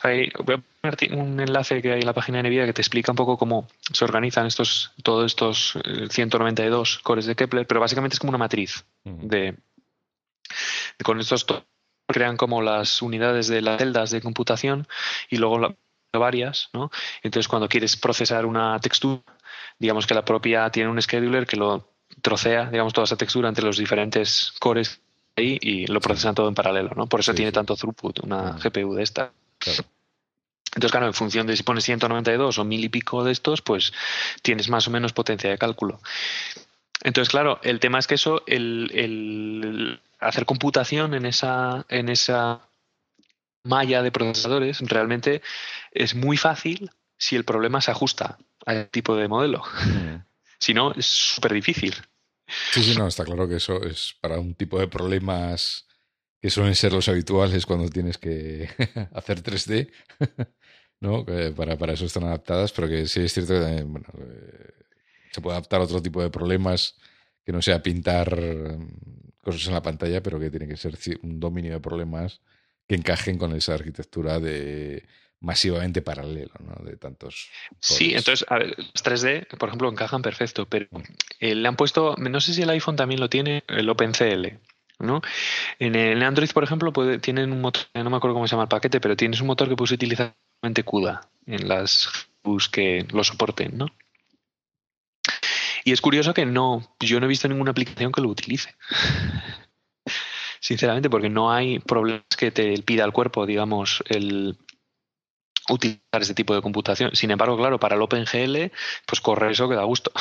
[0.03, 3.13] voy a poner un enlace que hay en la página de NVIDIA que te explica
[3.13, 5.79] un poco cómo se organizan estos, todos estos
[6.11, 9.57] 192 eh, cores de Kepler, pero básicamente es como una matriz de,
[11.03, 11.47] con estos
[12.07, 14.87] crean como las unidades de las celdas de computación
[15.29, 15.77] y luego
[16.13, 16.91] varias, ¿no?
[17.23, 19.23] Entonces cuando quieres procesar una textura,
[19.79, 21.93] digamos que la propia tiene un scheduler que lo
[22.23, 25.01] trocea, digamos, toda esa textura entre los diferentes cores
[25.41, 27.07] y lo procesan todo en paralelo, ¿no?
[27.07, 29.33] Por eso tiene tanto throughput una GPU de esta.
[30.75, 33.93] Entonces, claro, en función de si pones 192 o mil y pico de estos, pues
[34.43, 36.01] tienes más o menos potencia de cálculo.
[37.03, 42.61] Entonces, claro, el tema es que eso, el, hacer computación en esa, en esa
[43.63, 45.43] malla de procesadores realmente
[45.93, 49.63] es muy fácil si el problema se ajusta al tipo de modelo.
[50.61, 51.95] Si no, es súper difícil.
[52.73, 55.87] Sí, sí, no, está claro que eso es para un tipo de problemas
[56.41, 58.69] que suelen ser los habituales cuando tienes que
[59.13, 59.91] hacer 3D,
[61.01, 61.25] ¿no?
[61.57, 64.73] Para, para eso están adaptadas, pero que sí es cierto que también, bueno, eh,
[65.33, 66.97] se puede adaptar a otro tipo de problemas
[67.45, 71.41] que no sea pintar mm, cosas en la pantalla, pero que tiene que ser un
[71.41, 72.41] dominio de problemas
[72.87, 75.05] que encajen con esa arquitectura de
[75.41, 76.85] masivamente paralelo, ¿no?
[76.85, 77.49] De tantos.
[77.81, 80.87] Sí, entonces, a ver, los 3D, por ejemplo, encajan perfecto, pero
[81.41, 84.59] eh, le han puesto, no sé si el iPhone también lo tiene, el OpenCL.
[85.01, 85.23] ¿no?
[85.79, 88.65] En el Android, por ejemplo, puede, tienen un motor, no me acuerdo cómo se llama
[88.65, 90.35] el paquete, pero tienes un motor que puedes utilizar
[90.85, 92.09] CUDA en las
[92.43, 93.87] bus que lo soporten, ¿no?
[95.85, 98.75] Y es curioso que no, yo no he visto ninguna aplicación que lo utilice.
[100.61, 104.59] Sinceramente, porque no hay problemas que te pida el cuerpo, digamos, el,
[105.69, 107.15] utilizar este tipo de computación.
[107.15, 108.73] Sin embargo, claro, para el OpenGL,
[109.07, 110.13] pues corre eso que da gusto.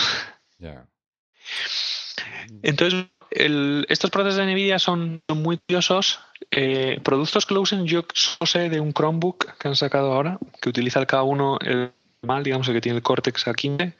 [2.61, 6.19] Entonces, estos procesos de NVIDIA son muy curiosos.
[6.51, 11.07] Eh, productos usen, yo sé de un Chromebook que han sacado ahora, que utiliza el
[11.07, 11.91] K1 el
[12.21, 13.93] mal, digamos, el que tiene el Cortex A15,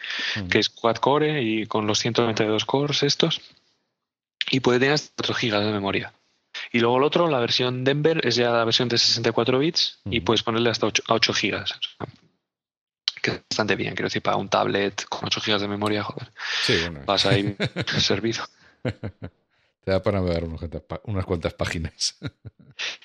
[0.49, 3.41] que es quad core y con los 192 cores estos,
[4.49, 6.13] y puede tener hasta 4 GB de memoria.
[6.72, 10.22] Y luego el otro, la versión Denver, es ya la versión de 64 bits y
[10.22, 11.80] puedes ponerle hasta 8, 8 gigas.
[13.22, 16.32] Que es bastante bien, quiero decir, para un tablet con 8 gigas de memoria, joder.
[16.63, 17.01] Sí, bueno.
[17.05, 17.55] Vas ahí
[17.99, 18.43] servido.
[19.84, 22.18] Te da para ver unas cuantas páginas.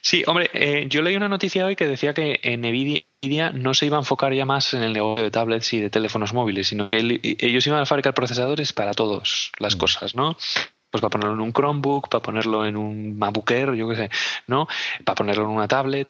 [0.02, 3.86] Sí, hombre, eh, yo leí una noticia hoy que decía que en Nvidia no se
[3.86, 6.90] iba a enfocar ya más en el negocio de tablets y de teléfonos móviles, sino
[6.90, 6.98] que
[7.38, 10.36] ellos iban a fabricar procesadores para todas las cosas, ¿no?
[10.92, 14.10] Pues para ponerlo en un Chromebook, para ponerlo en un MacBook Air, yo qué sé,
[14.46, 14.68] ¿no?
[15.04, 16.08] Para ponerlo en una tablet.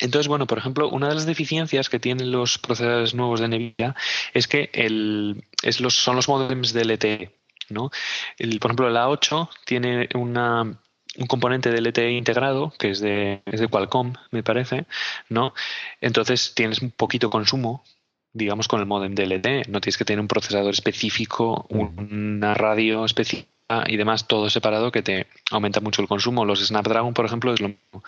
[0.00, 3.94] Entonces, bueno, por ejemplo, una de las deficiencias que tienen los procesadores nuevos de NVIDIA
[4.32, 7.36] es que el, es los, son los modems de LTE,
[7.68, 7.90] ¿no?
[8.38, 13.60] Por ejemplo, el A8 tiene una, un componente de LTE integrado, que es de, es
[13.60, 14.86] de Qualcomm, me parece,
[15.28, 15.52] ¿no?
[16.00, 17.84] Entonces tienes un poquito consumo,
[18.32, 19.68] digamos, con el modem DLT.
[19.68, 23.48] No tienes que tener un procesador específico, una radio específica
[23.86, 26.44] y demás, todo separado que te aumenta mucho el consumo.
[26.44, 28.02] Los Snapdragon, por ejemplo, es lo mismo.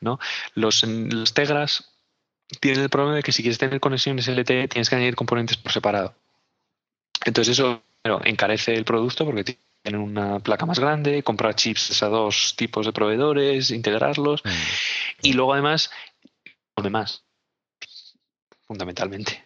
[0.00, 0.18] ¿no?
[0.54, 1.92] Los, los Tegras
[2.60, 5.72] tienen el problema de que si quieres tener conexiones LTE tienes que añadir componentes por
[5.72, 6.14] separado.
[7.24, 7.82] Entonces eso
[8.24, 12.92] encarece el producto porque tienen una placa más grande, comprar chips a dos tipos de
[12.92, 14.42] proveedores, integrarlos
[15.22, 15.90] y luego además,
[16.90, 17.22] más
[18.66, 19.44] fundamentalmente.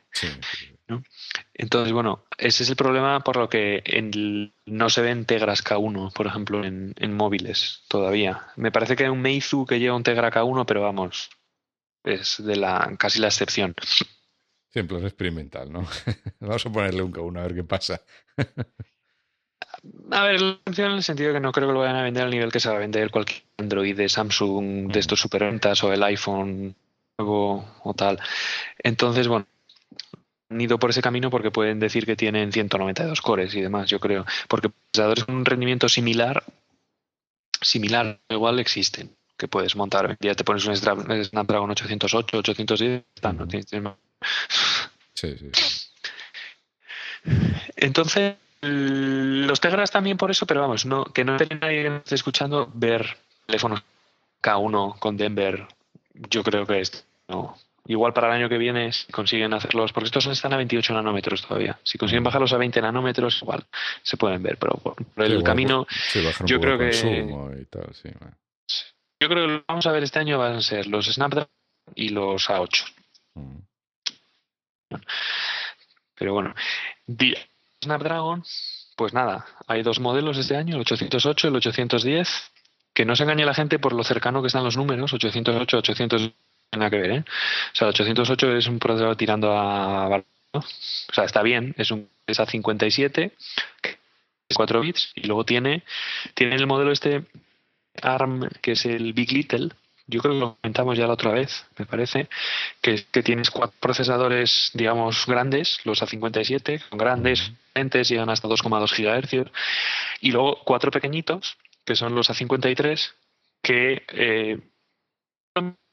[1.55, 3.83] Entonces, bueno, ese es el problema por lo que
[4.67, 8.47] no se ven Tegras K1, por ejemplo, en, móviles todavía.
[8.57, 11.31] Me parece que hay un Meizu que lleva un Tegra K1, pero vamos,
[12.05, 13.75] es de la casi la excepción.
[13.83, 15.87] Sí, en plan experimental, ¿no?
[16.41, 18.03] Vamos a ponerle un K1 a ver qué pasa.
[20.11, 22.25] A ver, la excepción en el sentido que no creo que lo vayan a vender
[22.25, 25.93] al nivel que se va a vender cualquier Android de Samsung de estos superventas o
[25.93, 26.77] el iPhone
[27.19, 28.21] o tal.
[28.79, 29.47] Entonces, bueno,
[30.49, 34.01] han ido por ese camino porque pueden decir que tienen 192 cores y demás, yo
[34.01, 34.25] creo.
[34.49, 36.45] Porque procesadores con un rendimiento similar,
[37.61, 40.17] similar, igual existen, que puedes montar.
[40.21, 43.67] Ya te pones un Snapdragon 808, 810, no tienes
[45.15, 45.51] Sí, sí.
[47.77, 52.15] Entonces, los Tegras también por eso, pero vamos, no, que no tenga nadie que esté
[52.15, 53.17] escuchando ver
[53.47, 53.83] teléfonos
[54.43, 55.67] K1 con Denver,
[56.31, 57.57] yo creo que es no,
[57.89, 61.43] Igual para el año que viene si consiguen hacerlos, porque estos están a 28 nanómetros
[61.47, 61.79] todavía.
[61.85, 63.65] Si consiguen bajarlos a 20 nanómetros, igual
[64.03, 65.87] se pueden ver, pero por, el camino,
[66.45, 66.91] yo creo que
[69.19, 71.49] yo creo que lo que vamos a ver este año van a ser los Snapdragon
[71.95, 72.85] y los A8.
[73.35, 73.59] Mm.
[76.17, 76.55] Pero bueno,
[77.83, 78.43] Snapdragon,
[78.97, 82.53] pues nada, hay dos modelos este año, el 808 y el 810.
[82.93, 86.46] Que no se engañe la gente por lo cercano que están los números, 808, 810
[86.73, 87.25] nada que ver, ¿eh?
[87.73, 90.23] O sea, el 808 es un procesador tirando a...
[90.53, 90.63] O
[91.13, 93.33] sea, está bien, es un es a 57,
[94.55, 95.85] 4 bits, y luego tiene,
[96.35, 97.25] tiene el modelo este
[98.03, 99.71] ARM, que es el Big Little,
[100.09, 102.29] yo creo que lo comentamos ya la otra vez, me parece,
[102.81, 108.91] que, que tienes cuatro procesadores, digamos, grandes, los A57, son grandes, potentes, llegan hasta 2,2
[108.97, 109.51] GHz,
[110.21, 113.13] y luego cuatro pequeñitos, que son los A53,
[113.63, 114.59] que eh,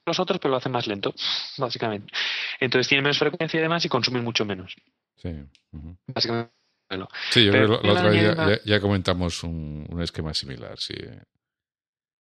[0.05, 1.13] los otros, pero lo hacen más lento,
[1.57, 2.11] básicamente.
[2.59, 4.75] Entonces tiene menos frecuencia y demás y consumen mucho menos.
[5.17, 5.33] Sí.
[6.07, 6.51] Básicamente.
[7.31, 10.93] Sí, yo creo que la, otra vez ya, comentamos un, esquema similar, sí.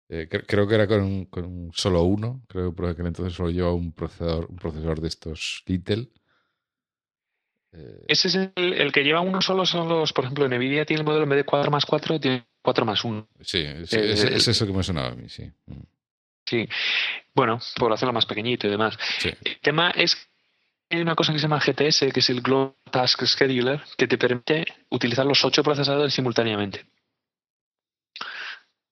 [0.09, 4.47] Eh, creo que era con, con, solo uno, creo que entonces solo lleva un procesador,
[4.49, 6.13] un procesador de estos Intel.
[7.73, 11.07] Eh, ese es el, que lleva uno solo, son los, por ejemplo, Nvidia tiene el
[11.07, 13.29] modelo en vez de 4 más 4, tiene 4 más 1.
[13.41, 15.51] Sí, es, es, eso que me sonaba a mí, sí.
[15.67, 15.94] Mm.
[16.55, 16.69] Sí,
[17.35, 18.97] bueno, por hacerlo más pequeñito y demás.
[19.25, 20.31] El tema es
[20.89, 24.17] hay una cosa que se llama GTS, que es el Global Task Scheduler, que te
[24.17, 26.87] permite utilizar los ocho procesadores simultáneamente.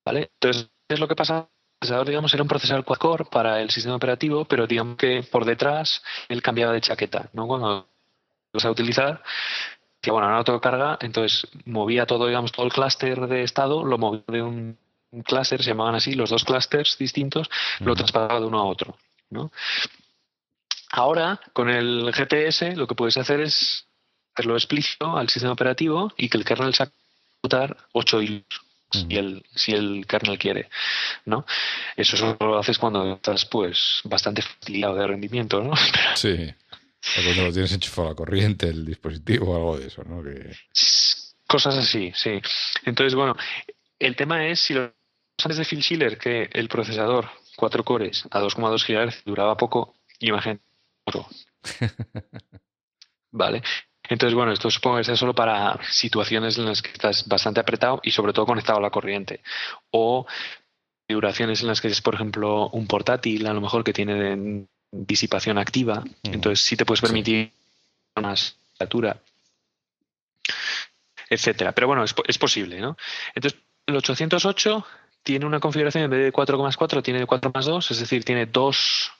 [0.04, 0.32] ¿Vale?
[0.34, 1.38] Entonces, ¿qué es lo que pasa?
[1.38, 1.48] El
[1.78, 6.02] procesador, digamos, era un procesador quad-core para el sistema operativo, pero digamos que por detrás
[6.28, 7.46] él cambiaba de chaqueta, ¿no?
[7.46, 7.86] Cuando lo
[8.52, 9.22] vas a utilizar,
[10.00, 13.84] que bueno, ahora no tengo carga, entonces movía todo, digamos, todo el clúster de estado,
[13.84, 14.78] lo movía de un
[15.20, 17.50] clúster, se llamaban así, los dos clústeres distintos,
[17.80, 18.96] lo traspasaba de uno a otro,
[19.30, 19.52] ¿no?
[20.92, 23.86] Ahora, con el GTS, lo que puedes hacer es
[24.34, 26.92] hacerlo explícito al sistema operativo y que el kernel saque
[27.92, 28.44] 8 hilos.
[28.90, 30.68] Si el, si el kernel quiere,
[31.24, 31.46] ¿no?
[31.96, 35.72] Eso solo lo haces cuando estás, pues, bastante fatigado de rendimiento, ¿no?
[36.14, 36.52] Sí.
[37.18, 40.22] O cuando lo tienes enchufado a la corriente, el dispositivo o algo de eso, ¿no?
[41.46, 42.40] Cosas así, sí.
[42.84, 43.34] Entonces, bueno,
[43.98, 44.92] el tema es si lo
[45.46, 50.62] antes de Phil Schiller que el procesador 4 cores a 2,2 GHz duraba poco, imagínate
[53.30, 53.62] vale.
[54.08, 58.00] Entonces, bueno, esto supongo que es solo para situaciones en las que estás bastante apretado
[58.02, 59.40] y sobre todo conectado a la corriente.
[59.90, 60.26] O
[61.08, 65.58] duraciones en las que es, por ejemplo, un portátil, a lo mejor que tiene disipación
[65.58, 66.02] activa.
[66.22, 67.52] Entonces, sí te puedes permitir
[68.16, 69.20] más altura,
[71.28, 71.72] etcétera.
[71.72, 72.96] Pero bueno, es, es, posible, ¿no?
[73.34, 74.84] Entonces, el 808
[75.22, 79.12] tiene una configuración en vez de 4,4, tiene 4 más 2, es decir, tiene dos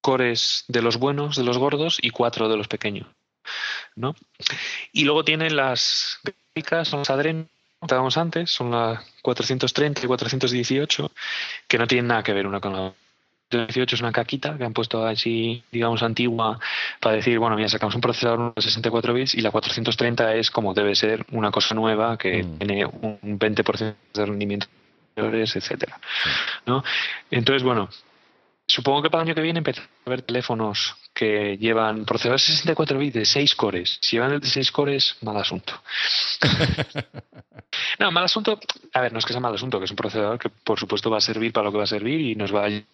[0.00, 3.06] cores de los buenos, de los gordos, y cuatro de los pequeños.
[3.96, 4.14] ¿no?
[4.92, 10.06] Y luego tienen las gráficas, son las Adreno, que estábamos antes, son las 430 y
[10.06, 11.10] 418,
[11.68, 12.92] que no tienen nada que ver una con la
[13.50, 16.60] 418 es una caquita que han puesto así, digamos, antigua
[17.00, 20.72] para decir, bueno, mira, sacamos un procesador de 64 bits y la 430 es como
[20.72, 22.58] debe ser una cosa nueva que mm.
[22.58, 24.68] tiene un 20% de rendimiento,
[25.16, 26.00] etcétera.
[26.66, 26.82] ¿no?
[27.30, 27.88] Entonces, bueno,
[28.70, 32.98] Supongo que para el año que viene empezar a haber teléfonos que llevan procesadores 64
[32.98, 33.98] bits de 6 cores.
[34.00, 35.72] Si llevan el de 6 cores, mal asunto.
[37.98, 38.60] no, mal asunto.
[38.94, 41.10] A ver, no es que sea mal asunto, que es un procesador que por supuesto
[41.10, 42.84] va a servir para lo que va a servir y nos va a el,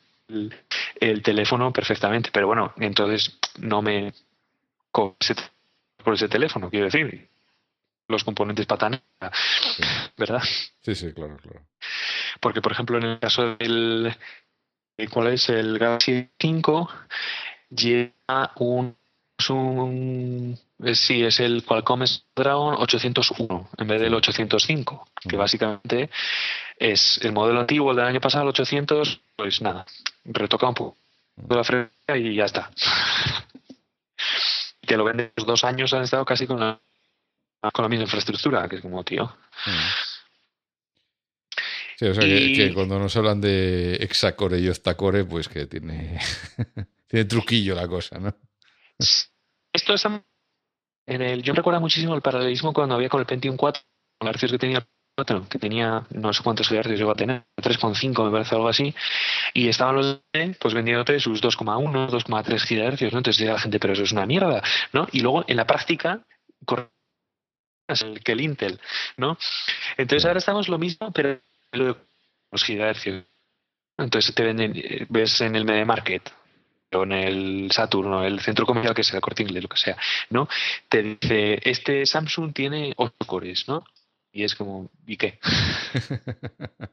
[0.99, 2.31] el teléfono perfectamente.
[2.33, 4.15] Pero bueno, entonces no me
[4.91, 7.29] por ese teléfono, quiero decir.
[8.09, 9.01] Los componentes patanes,
[10.17, 10.43] ¿verdad?
[10.83, 11.63] Sí, sí, claro, claro.
[12.41, 14.15] Porque, por ejemplo, en el caso del,
[15.11, 16.89] cuál es el Galaxy 5
[17.71, 18.97] lleva un,
[19.49, 20.59] un
[20.95, 26.11] sí es el Qualcomm Snapdragon 801 en vez del 805 que básicamente
[26.79, 29.85] es el modelo antiguo del año pasado el 800 pues nada
[30.25, 30.97] retoca un poco
[31.49, 32.71] la frecuencia y ya está.
[34.81, 36.79] Que lo venden los dos años han estado casi con la
[37.73, 39.37] con la misma infraestructura que es como tío
[41.99, 46.21] Sí, o sea, que, cuando nos hablan de hexacore y octacore, pues que tiene,
[47.09, 48.37] tiene truquillo la cosa, ¿no?
[48.99, 53.83] Esto es en el, yo recuerdo muchísimo el paralelismo cuando había con el Pentium 4,
[54.19, 54.87] con hercios que tenía
[55.49, 58.95] que tenía no sé cuántos gigahercios llegó a tener, 3,5 me parece algo así,
[59.55, 60.21] y estaban los
[60.61, 63.21] pues vendiéndote sus 2,1, 2,3 gigahercios, ¿no?
[63.21, 64.63] Entonces decía la gente, pero eso es una mierda,
[64.93, 65.09] ¿no?
[65.13, 66.21] Y luego en la práctica
[68.25, 68.81] que el Intel,
[69.17, 69.39] ¿no?
[69.97, 71.41] Entonces ahora estamos lo mismo, pero
[71.73, 73.25] los gigahercios.
[73.99, 74.75] Entonces te venden,
[75.09, 76.31] ves en el Media Market
[76.93, 79.97] o en el Saturno, el centro comercial que sea Corte Inglés, lo que sea,
[80.31, 80.49] ¿no?
[80.89, 83.85] Te dice, este Samsung tiene 8 cores, ¿no?
[84.33, 85.39] Y es como, ¿y qué?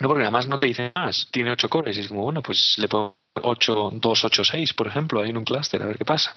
[0.00, 2.76] no, porque además no te dice más, tiene 8 cores, y es como, bueno, pues
[2.78, 6.04] le pongo 8, 2, 8, 6, por ejemplo, ahí en un clúster, a ver qué
[6.04, 6.34] pasa.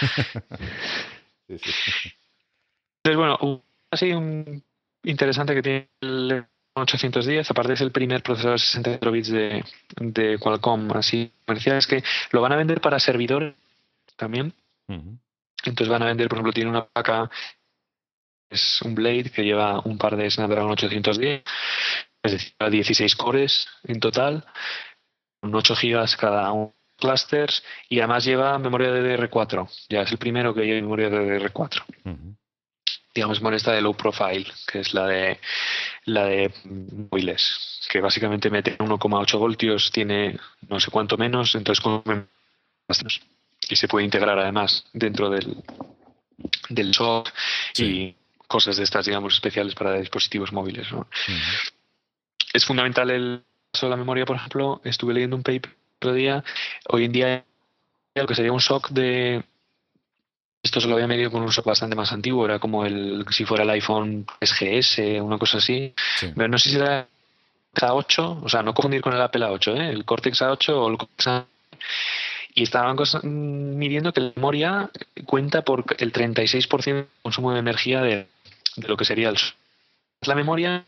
[1.50, 4.62] Entonces, bueno, así un
[5.02, 9.64] interesante que tiene el 810, aparte es el primer procesador de 64 bits de,
[9.96, 13.54] de Qualcomm así comercial, es que lo van a vender para servidores
[14.16, 14.52] también.
[14.88, 17.30] Entonces van a vender, por ejemplo, tiene una placa,
[18.48, 21.42] es un Blade que lleva un par de Snapdragon 810,
[22.22, 24.44] es decir, 16 cores en total,
[25.40, 29.68] con 8 gigas cada uno clusters y además lleva memoria DDR4.
[29.88, 32.36] Ya es el primero que lleva memoria DDR4
[33.14, 35.40] digamos, molesta de low profile, que es la de
[36.04, 36.52] la de
[37.10, 40.38] móviles, que básicamente mete 1,8 voltios, tiene
[40.68, 41.82] no sé cuánto menos, entonces
[43.68, 45.56] y se puede integrar además dentro del
[46.68, 47.28] del SOC
[47.78, 48.14] y
[48.46, 50.88] cosas de estas, digamos, especiales para dispositivos móviles.
[52.52, 56.42] Es fundamental el caso de la memoria, por ejemplo, estuve leyendo un paper otro día,
[56.88, 57.44] hoy en día
[58.14, 59.44] lo que sería un SOC de
[60.62, 63.44] esto se lo había medido con un uso bastante más antiguo, era como el si
[63.44, 65.94] fuera el iPhone SGS, una cosa así.
[66.20, 67.06] Pero no sé si era
[67.74, 69.90] A8, o sea, no confundir con el Apple A8, ¿eh?
[69.90, 71.46] el Cortex A8 o el Cortex A
[72.54, 74.90] y estaban midiendo que la memoria
[75.24, 78.26] cuenta por el 36% de consumo de energía de,
[78.76, 79.36] lo que sería el
[80.22, 80.84] la memoria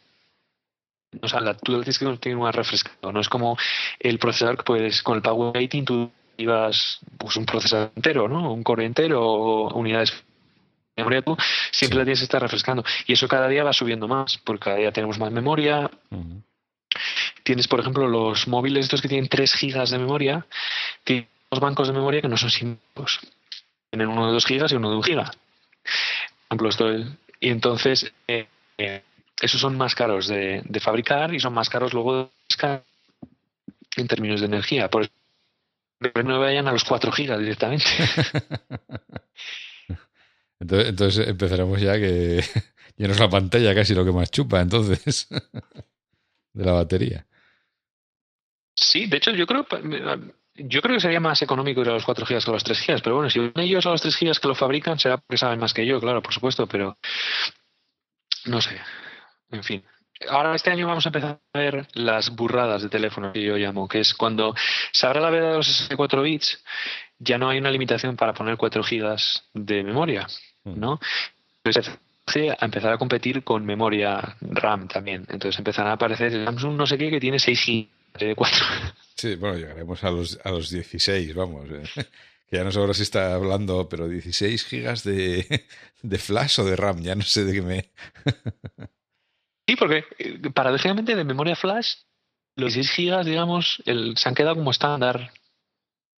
[1.20, 3.56] o sea, la, tú dices que tiene más refrescado, no es como
[3.98, 8.52] el procesador que puedes, con el Power Rating tú ibas pues un procesador entero, ¿no?
[8.52, 11.36] Un core entero o unidades de memoria tú
[11.70, 12.84] siempre la tienes que estar refrescando.
[13.06, 15.90] Y eso cada día va subiendo más porque cada día tenemos más memoria.
[17.42, 20.46] Tienes por ejemplo los móviles estos que tienen 3 gigas de memoria
[21.04, 23.18] tienen los bancos de memoria que no son simples
[23.90, 25.24] tienen uno de 2 gigas y uno de 1 giga.
[25.24, 26.92] Por ejemplo esto
[27.40, 28.46] y entonces eh,
[28.78, 29.02] eh,
[29.42, 32.28] esos son más caros de, fabricar y son más caros luego de
[33.96, 34.88] en términos de energía.
[34.88, 35.12] Por eso
[36.22, 37.84] no vayan a los 4 gigas directamente.
[40.60, 42.38] entonces, empezaremos ya que
[42.96, 45.26] es la pantalla casi lo que más chupa, entonces,
[46.52, 47.26] de la batería.
[48.74, 49.66] Sí, de hecho yo creo
[50.54, 52.78] yo creo que sería más económico ir a los 4 gigas que a los 3
[52.78, 55.36] gigas, pero bueno, si van ellos a los 3 gigas que lo fabrican será porque
[55.36, 56.96] saben más que yo, claro, por supuesto, pero
[58.44, 58.78] no sé.
[59.52, 59.82] En fin.
[60.28, 63.88] Ahora este año vamos a empezar a ver las burradas de teléfono que yo llamo,
[63.88, 64.54] que es cuando
[64.92, 66.62] se abra la veda de los 64 bits,
[67.18, 70.26] ya no hay una limitación para poner 4 gigas de memoria,
[70.64, 70.78] mm.
[70.78, 71.00] ¿no?
[71.64, 71.98] Entonces
[72.58, 75.26] a empezar a competir con memoria RAM también.
[75.28, 78.64] Entonces empezarán a aparecer Samsung no sé qué que tiene 6 gigas de 4.
[79.16, 81.68] Sí, bueno, llegaremos a los, a los 16, vamos.
[81.70, 82.04] Eh.
[82.48, 85.64] Que ya no sé ahora si está hablando, pero 16 gigas de,
[86.02, 87.88] de flash o de RAM, ya no sé de qué me...
[89.72, 91.94] Sí, porque eh, paradójicamente de memoria flash,
[92.58, 95.32] los 6 gigas, digamos, el, se han quedado como estándar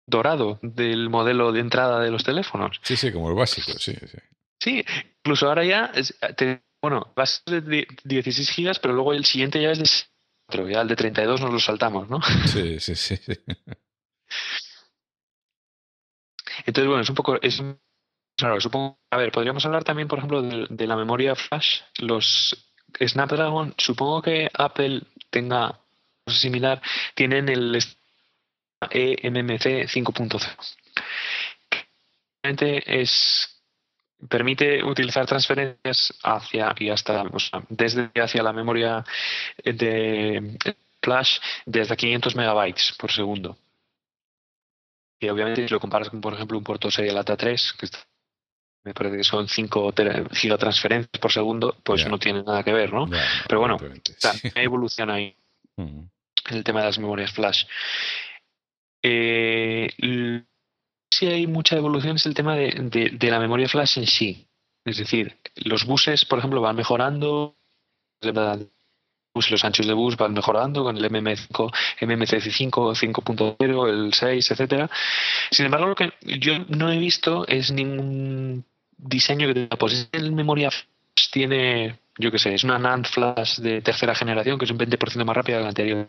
[0.08, 2.80] dorado del modelo de entrada de los teléfonos.
[2.82, 4.18] Sí, sí, como el básico, sí, sí.
[4.60, 4.84] Sí,
[5.18, 5.92] incluso ahora ya,
[6.82, 9.88] bueno, va a ser de 16 gigas, pero luego el siguiente ya es de
[10.48, 12.20] 4, ya el de 32 nos lo saltamos, ¿no?
[12.46, 13.16] Sí, sí, sí.
[16.66, 17.62] Entonces, bueno, es un poco, es,
[18.36, 23.74] claro, supongo, a ver, podríamos hablar también, por ejemplo, de la memoria flash, los Snapdragon,
[23.76, 25.78] supongo que Apple tenga
[26.26, 26.80] similar,
[27.14, 27.76] tienen el
[28.90, 30.40] eMMC 5.0.
[32.86, 33.50] Es
[34.28, 37.24] permite utilizar transferencias hacia y hasta
[37.68, 39.04] desde hacia la memoria
[39.64, 40.58] de
[41.02, 43.56] flash desde 500 megabytes por segundo.
[45.20, 47.98] Y obviamente si lo comparas con, por ejemplo, un puerto serial ATA 3, que está
[48.84, 49.94] me parece que son 5
[50.32, 53.08] gigatransferencias por segundo, pues no tiene nada que ver, ¿no?
[53.48, 53.78] Pero bueno,
[54.54, 55.34] hay evolución ahí
[55.76, 56.10] en
[56.50, 57.64] el tema de las memorias flash.
[59.02, 59.88] Eh,
[61.10, 64.46] si hay mucha evolución es el tema de, la memoria flash en sí.
[64.84, 67.56] Es decir, los buses, por ejemplo, van mejorando,
[68.20, 74.90] los anchos de bus van mejorando con el MMC5, MMC5, 5.0, el 6, etcétera.
[75.50, 78.66] Sin embargo, lo que yo no he visto es ningún
[79.04, 83.58] diseño que tenga, pues el memoria flash tiene, yo qué sé, es una NAND flash
[83.58, 86.08] de tercera generación que es un 20% más rápida que la anterior.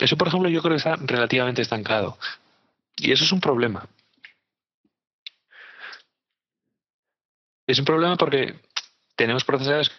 [0.00, 2.18] Eso, por ejemplo, yo creo que está relativamente estancado.
[2.96, 3.86] Y eso es un problema.
[7.66, 8.54] Es un problema porque
[9.16, 9.90] tenemos procesadores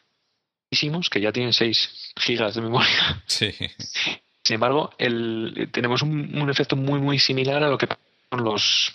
[1.09, 3.23] que ya tienen 6 gigas de memoria.
[3.27, 3.51] Sí.
[4.43, 8.43] Sin embargo, el, tenemos un, un, efecto muy, muy similar a lo que pasa con
[8.43, 8.93] los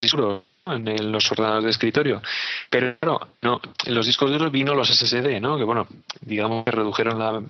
[0.00, 2.22] discos en los ordenadores de escritorio.
[2.70, 5.56] Pero claro, no, en los discos duros vino los SSD, ¿no?
[5.56, 5.86] Que bueno,
[6.20, 7.42] digamos que redujeron la,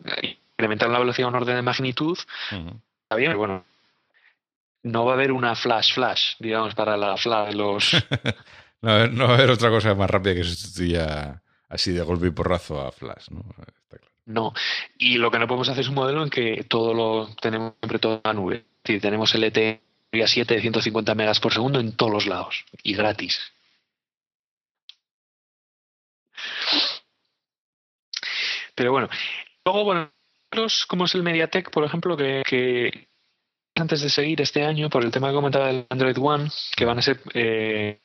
[0.53, 2.19] incrementaron la velocidad a un orden de magnitud.
[2.19, 3.65] Está bien, pero bueno,
[4.83, 7.93] no va a haber una flash flash, digamos, para la flash, los...
[8.83, 12.31] no, no, va a haber otra cosa más rápida que sustituya así de golpe y
[12.31, 13.45] porrazo a flash, ¿no?
[14.27, 14.53] No,
[14.99, 18.01] y lo que no podemos hacer es un modelo en que todo lo tenemos siempre
[18.01, 18.65] todo en la nube.
[18.83, 19.45] Es tenemos el
[20.23, 23.41] ET 7 de 150 megas por segundo en todos los lados y gratis.
[28.75, 29.09] Pero bueno,
[29.65, 30.13] luego, bueno,
[30.87, 33.09] como es el MediaTek, por ejemplo, que,
[33.75, 36.99] antes de seguir este año, por el tema que comentaba del Android One, que van
[36.99, 38.01] a ser eh,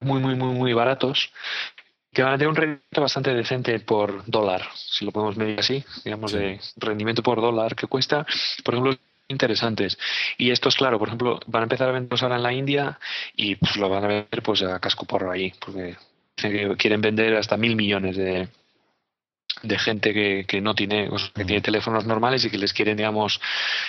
[0.00, 1.30] muy, muy, muy, muy baratos,
[2.12, 5.84] que van a tener un rendimiento bastante decente por dólar, si lo podemos medir así,
[6.02, 8.26] digamos, de rendimiento por dólar que cuesta,
[8.64, 8.96] por ejemplo,
[9.28, 9.98] interesantes.
[10.38, 12.98] Y estos, claro, por ejemplo, van a empezar a venderlos ahora en la India
[13.34, 15.96] y pues lo van a vender pues a casco porro ahí, porque
[16.78, 18.48] quieren vender hasta mil millones de,
[19.62, 23.40] de gente que, que no tiene, que tiene teléfonos normales y que les quieren, digamos,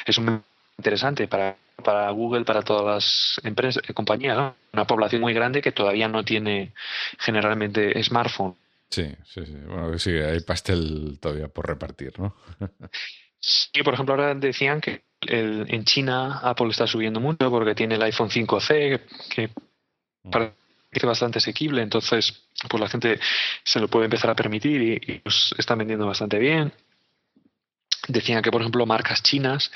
[0.06, 0.44] es un
[0.78, 5.72] interesante para para Google, para todas las empresas, eh, compañías, una población muy grande que
[5.72, 6.74] todavía no tiene
[7.20, 8.56] generalmente smartphone.
[8.90, 9.56] Sí, sí, sí.
[9.68, 12.36] Bueno, sí, hay pastel todavía por repartir, ¿no?
[13.40, 18.04] sí, por ejemplo, ahora decían que en China Apple está subiendo mucho porque tiene el
[18.04, 19.50] iPhone 5C, que
[20.24, 20.30] mm.
[20.30, 20.56] parece
[21.04, 23.20] bastante asequible, entonces pues la gente
[23.64, 26.74] se lo puede empezar a permitir y, y pues, están vendiendo bastante bien.
[28.08, 29.72] Decían que, por ejemplo, marcas chinas,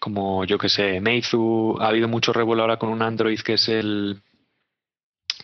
[0.00, 3.68] como yo que sé, Meizu, ha habido mucho revuelo ahora con un Android que es
[3.68, 4.22] el.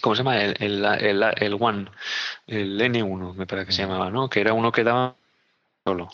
[0.00, 0.42] ¿Cómo se llama?
[0.42, 1.86] El, el, el, One,
[2.48, 4.28] el N1, me parece que se llamaba, ¿no?
[4.28, 5.14] Que era uno que daba
[5.84, 6.10] solo.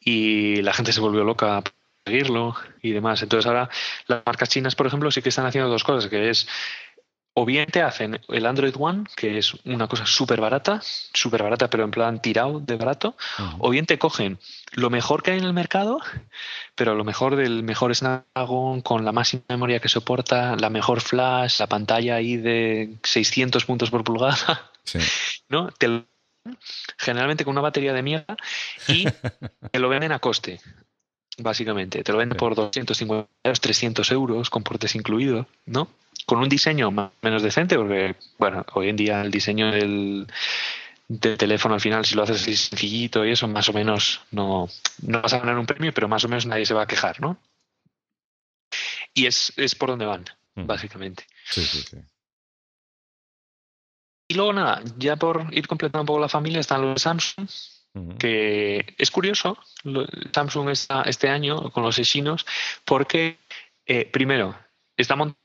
[0.00, 1.62] Y la gente se volvió loca
[2.04, 3.22] seguirlo y demás.
[3.22, 3.68] Entonces, ahora
[4.06, 6.46] las marcas chinas, por ejemplo, sí que están haciendo dos cosas, que es
[7.34, 11.70] o bien te hacen el Android One, que es una cosa súper barata, súper barata,
[11.70, 13.16] pero en plan tirado de barato,
[13.58, 14.38] o bien te cogen
[14.72, 15.98] lo mejor que hay en el mercado,
[16.74, 21.58] pero lo mejor del mejor Snapdragon, con la máxima memoria que soporta, la mejor flash,
[21.58, 24.70] la pantalla ahí de 600 puntos por pulgada,
[25.48, 25.70] ¿no?
[25.70, 26.04] Te
[26.98, 28.36] generalmente con una batería de mierda
[28.88, 29.04] y
[29.72, 30.60] te lo venden a coste
[31.38, 32.02] básicamente.
[32.02, 33.28] Te lo venden por 250
[33.60, 35.88] 300 euros, con portes incluidos, ¿no?
[36.26, 40.26] con un diseño más o menos decente, porque, bueno, hoy en día el diseño del,
[41.36, 44.68] teléfono al final, si lo haces así sencillito y eso, más o menos no,
[45.02, 47.20] no vas a ganar un premio, pero más o menos nadie se va a quejar,
[47.20, 47.38] ¿no?
[49.14, 50.24] Y es, es por donde van,
[50.54, 51.26] básicamente.
[51.44, 51.98] Sí, sí, sí.
[54.28, 57.06] Y luego nada, ya por ir completando un poco la familia, están los
[58.18, 59.58] que es curioso,
[60.32, 62.46] Samsung está este año con los chinos,
[62.84, 63.38] porque
[63.86, 64.56] eh, primero,
[64.96, 65.38] está montando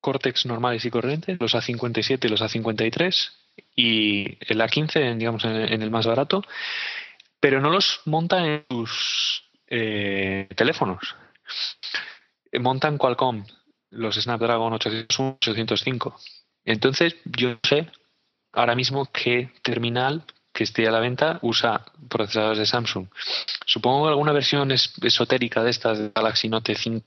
[0.00, 3.30] Cortex normales y corrientes, los A57 y los A53,
[3.74, 6.42] y el A15, digamos, en, el más barato,
[7.40, 11.16] pero no los monta en sus eh, teléfonos.
[12.52, 13.44] Montan Qualcomm,
[13.90, 16.16] los Snapdragon 801, 805.
[16.64, 17.90] Entonces, yo sé
[18.52, 20.24] ahora mismo qué terminal
[20.54, 23.08] que esté a la venta usa procesadores de Samsung.
[23.66, 27.04] Supongo que alguna versión esotérica de estas de Galaxy Note 5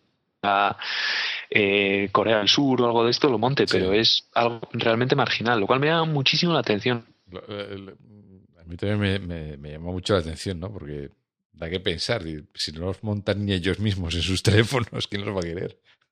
[1.49, 5.59] eh, Corea del Sur o algo de esto lo monte, pero es algo realmente marginal,
[5.59, 7.05] lo cual me llama muchísimo la atención.
[7.33, 10.71] A mí también me, me, llamó mucho la atención, ¿no?
[10.71, 11.09] Porque
[11.53, 12.21] da que pensar,
[12.53, 15.79] si no los montan ni ellos mismos en sus teléfonos, ¿quién los va a querer?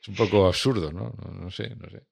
[0.00, 1.12] es un poco absurdo, ¿no?
[1.40, 1.50] ¿no?
[1.50, 2.02] sé, no sé.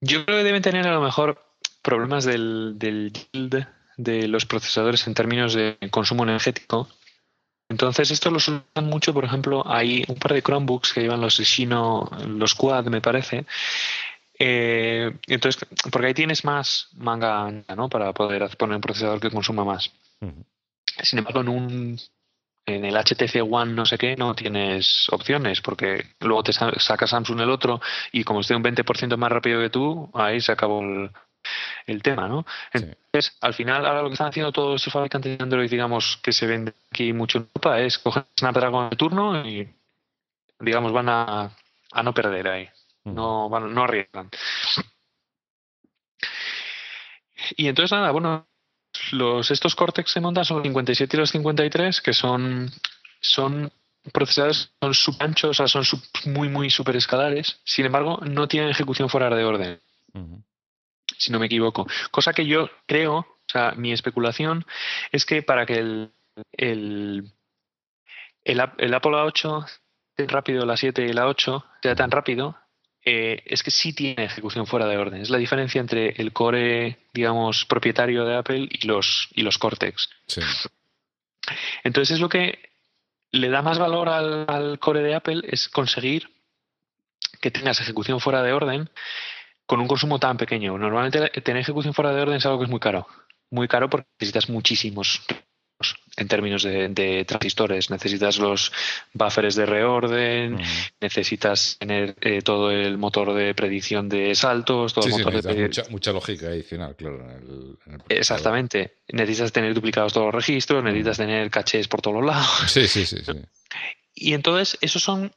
[0.00, 1.53] Yo creo que deben tener a lo mejor
[1.84, 6.88] problemas del, del yield de los procesadores en términos de consumo energético
[7.68, 11.38] entonces, esto lo usan mucho, por ejemplo, hay un par de Chromebooks que llevan los
[11.38, 13.46] Shino, los Quad, me parece.
[14.38, 17.88] Eh, entonces, porque ahí tienes más manga ¿no?
[17.88, 19.90] Para poder poner un procesador que consuma más.
[21.02, 21.98] Sin embargo, en un
[22.66, 27.40] en el HTC One no sé qué no tienes opciones porque luego te saca Samsung
[27.40, 27.78] el otro
[28.10, 31.10] y como esté un 20% más rápido que tú, ahí se acabó el,
[31.86, 32.44] el tema, ¿no?
[32.72, 36.32] Entonces, al final, ahora lo que están haciendo todos estos fabricantes de Android, digamos, que
[36.32, 39.68] se venden aquí mucho en Europa, es coger Snapdragon de turno y,
[40.60, 41.56] digamos, van a,
[41.92, 42.68] a no perder ahí.
[43.04, 44.30] No, van, no arriesgan.
[47.56, 48.46] Y entonces, nada, bueno,
[49.12, 52.70] los, estos Cortex se montan son los 57 y los 53, que son,
[53.20, 53.70] son
[54.12, 57.60] procesadores, son subanchos, o sea, son muy, muy super escalares.
[57.64, 59.80] Sin embargo, no tienen ejecución fuera de orden
[61.18, 61.86] si no me equivoco.
[62.10, 64.64] Cosa que yo creo, o sea, mi especulación
[65.12, 66.12] es que para que el,
[66.52, 67.32] el,
[68.44, 69.66] el, Apple A8
[70.16, 72.56] sea rápido, la 7 y la 8 sea tan rápido,
[73.04, 75.20] eh, es que sí tiene ejecución fuera de orden.
[75.20, 80.08] Es la diferencia entre el core, digamos, propietario de Apple y los, y los Cortex.
[81.82, 82.70] Entonces es lo que
[83.30, 86.30] le da más valor al, al core de Apple, es conseguir
[87.40, 88.90] que tengas ejecución fuera de orden
[89.66, 90.76] con un consumo tan pequeño.
[90.78, 93.06] Normalmente tener ejecución fuera de orden es algo que es muy caro.
[93.50, 95.20] Muy caro porque necesitas muchísimos
[96.16, 97.90] en términos de, transistores.
[97.90, 98.72] Necesitas los
[99.12, 100.58] buffers de reorden,
[101.00, 105.82] necesitas tener eh, todo el motor de predicción de saltos, todo el motor de mucha,
[105.90, 107.26] mucha, lógica adicional, claro.
[108.08, 108.98] Exactamente.
[109.08, 112.64] Necesitas tener duplicados todos los registros, necesitas tener cachés por todos los lados.
[112.68, 113.32] Sí, sí, sí, sí.
[114.16, 115.34] Y entonces, esos son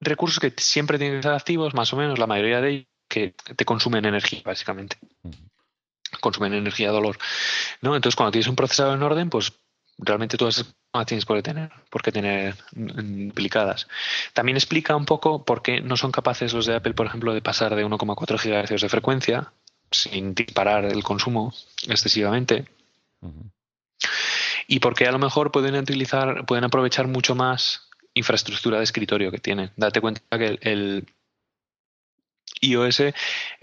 [0.00, 3.34] recursos que siempre tienen que estar activos, más o menos, la mayoría de ellos que
[3.54, 4.98] te consumen energía, básicamente.
[6.20, 7.16] Consumen energía dolor.
[7.80, 7.96] ¿no?
[7.96, 9.54] Entonces, cuando tienes un procesador en orden, pues
[9.96, 10.74] realmente todas esas
[11.06, 13.88] tienes por tener, por qué tener implicadas.
[14.34, 17.40] También explica un poco por qué no son capaces los de Apple, por ejemplo, de
[17.40, 19.52] pasar de 1,4 GHz de frecuencia
[19.90, 21.54] sin disparar el consumo
[21.88, 22.66] excesivamente.
[24.66, 29.38] Y porque a lo mejor pueden utilizar, pueden aprovechar mucho más infraestructura de escritorio que
[29.38, 29.70] tiene.
[29.76, 31.06] Date cuenta que el,
[32.60, 33.02] iOS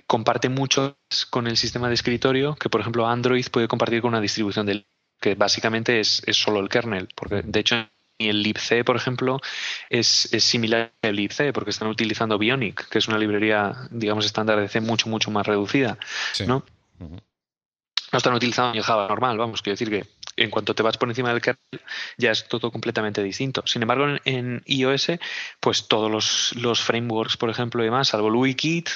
[0.07, 0.97] comparte mucho
[1.29, 4.85] con el sistema de escritorio que, por ejemplo, Android puede compartir con una distribución del
[5.19, 7.87] que básicamente es, es solo el kernel, porque de hecho
[8.17, 9.41] y el libc, por ejemplo,
[9.89, 10.07] es,
[10.39, 14.81] similar al libc porque están utilizando Bionic, que es una librería, digamos, estándar de C
[14.81, 15.97] mucho, mucho más reducida.
[16.45, 16.63] ¿no?
[16.99, 20.07] no están utilizando el Java normal, vamos, quiero decir que
[20.37, 21.81] en cuanto te vas por encima del kernel
[22.17, 23.63] ya es todo completamente distinto.
[23.65, 25.11] Sin embargo, en, iOS,
[25.59, 28.89] pues todos los, frameworks, por ejemplo, y demás, salvo el WiKit,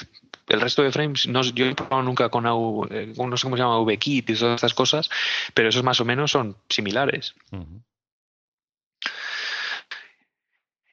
[0.48, 2.46] el resto de frames, no, yo he probado nunca con,
[2.90, 5.10] eh, no sé cómo se llama, VKit y todas estas cosas,
[5.54, 7.34] pero esos más o menos son similares.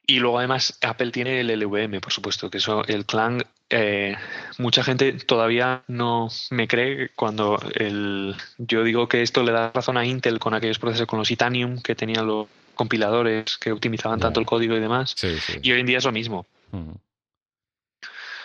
[0.08, 4.14] Y luego además Apple tiene el LVM, por supuesto, que eso, el Clang, eh,
[4.58, 9.96] mucha gente todavía no me cree cuando el, yo digo que esto le da razón
[9.96, 12.46] a Intel con aquellos procesos, con los Titanium que tenían los
[12.76, 15.16] compiladores que optimizaban tanto el código y demás.
[15.60, 16.46] Y hoy en día es lo mismo.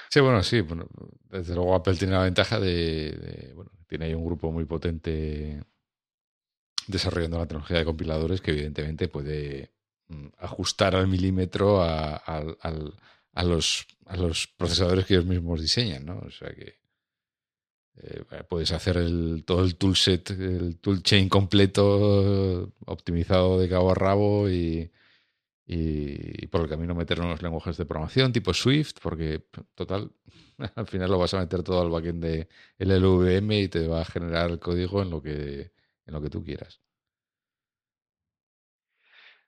[0.10, 0.62] Sí, bueno, sí.
[0.62, 0.88] Bueno,
[1.30, 5.62] desde luego Apple tiene la ventaja de, de, bueno, tiene ahí un grupo muy potente
[6.88, 9.81] desarrollando la tecnología de compiladores que evidentemente puede Mm,
[10.38, 12.44] ajustar al milímetro a,
[13.44, 13.88] los,
[14.58, 16.20] procesadores que ellos mismos diseñan, ¿no?
[16.20, 16.80] O sea que
[17.98, 24.50] eh, puedes hacer el, todo el toolset, el toolchain completo optimizado de cabo a rabo
[24.50, 24.92] y,
[25.66, 29.46] y, por el camino meter unos lenguajes de programación tipo Swift, porque
[29.76, 30.12] total,
[30.76, 32.48] al final lo vas a meter todo al backend de
[32.80, 35.72] LLVM y te va a generar el código en lo que,
[36.06, 36.82] en lo que tú quieras.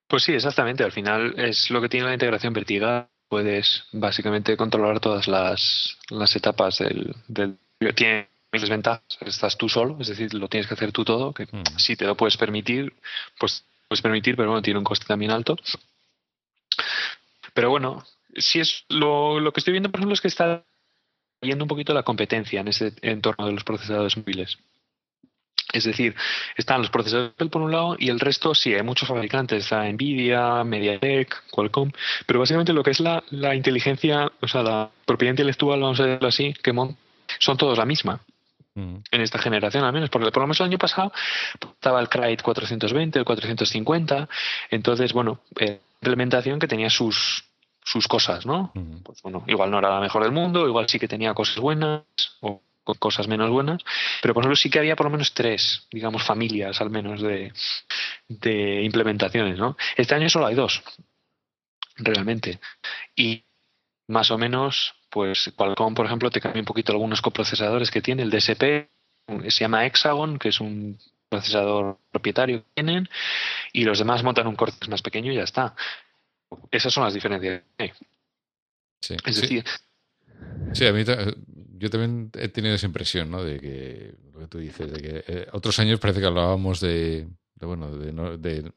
[0.08, 0.84] Pues sí, exactamente.
[0.84, 3.08] Al final es lo que tiene la integración vertical.
[3.28, 7.58] Puedes básicamente controlar todas las, las etapas del, del...
[7.96, 9.04] Tiene mil ventajas.
[9.22, 11.34] Estás tú solo, es decir, lo tienes que hacer tú todo.
[11.34, 11.78] Que mm.
[11.78, 12.94] si te lo puedes permitir,
[13.40, 15.58] pues puedes permitir, pero bueno, tiene un coste también alto.
[17.54, 20.64] Pero bueno, si es lo, lo que estoy viendo, por ejemplo, es que está
[21.42, 24.58] yendo un poquito la competencia en ese entorno de los procesadores móviles.
[25.74, 26.16] Es decir,
[26.56, 30.64] están los procesadores por un lado y el resto sí, hay muchos fabricantes, está Nvidia,
[30.64, 31.92] MediaTek, Qualcomm,
[32.28, 33.24] pero básicamente lo que es la,
[33.56, 36.74] inteligencia, o sea, la propiedad intelectual, vamos a decirlo así, que
[37.40, 38.22] son todos la misma.
[38.76, 38.98] Mm.
[39.12, 41.12] En esta generación al menos, porque por lo menos el año pasado
[41.62, 44.30] estaba el Cryte 420, el 450,
[44.70, 47.46] entonces, bueno, eh, implementación que tenía sus,
[47.84, 48.72] sus cosas, ¿no?
[48.74, 48.98] Mm.
[49.04, 52.04] Pues bueno, igual no era la mejor del mundo, igual sí que tenía cosas buenas,
[52.42, 53.82] o con cosas menos buenas,
[54.22, 57.54] pero por ejemplo sí que había por lo menos tres, digamos, familias al menos de,
[58.28, 59.78] de implementaciones, ¿no?
[59.96, 60.84] Este año solo hay dos,
[61.98, 62.60] realmente.
[63.16, 63.44] Y
[64.08, 68.24] más o menos, pues Qualcomm, por ejemplo, te cambia un poquito algunos coprocesadores que tiene.
[68.24, 68.90] El DSP
[69.48, 73.10] se llama Hexagon, que es un procesador propietario que tienen,
[73.72, 75.76] y los demás montan un corte más pequeño y ya está.
[76.70, 77.64] Esas son las diferencias.
[79.02, 79.66] Sí, es decir,
[80.74, 81.04] Sí, a mí
[81.76, 83.44] yo también he tenido esa impresión, ¿no?
[83.44, 87.28] De que lo que tú dices, de que eh, otros años parece que hablábamos de,
[87.60, 88.72] bueno, de,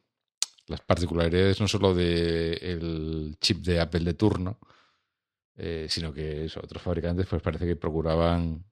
[0.67, 4.59] las particularidades no solo del chip de Apple de turno,
[5.57, 8.65] eh, sino que otros fabricantes pues parece que procuraban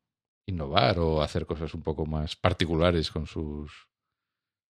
[0.47, 3.89] innovar o hacer cosas un poco más particulares con sus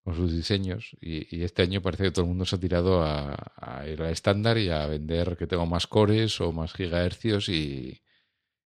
[0.03, 3.35] con sus diseños y, este año parece que todo el mundo se ha tirado a,
[3.55, 8.03] a ir al estándar y a vender que tengo más cores o más gigahercios y,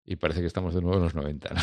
[0.07, 1.61] y parece que estamos de nuevo en los 90, ¿no?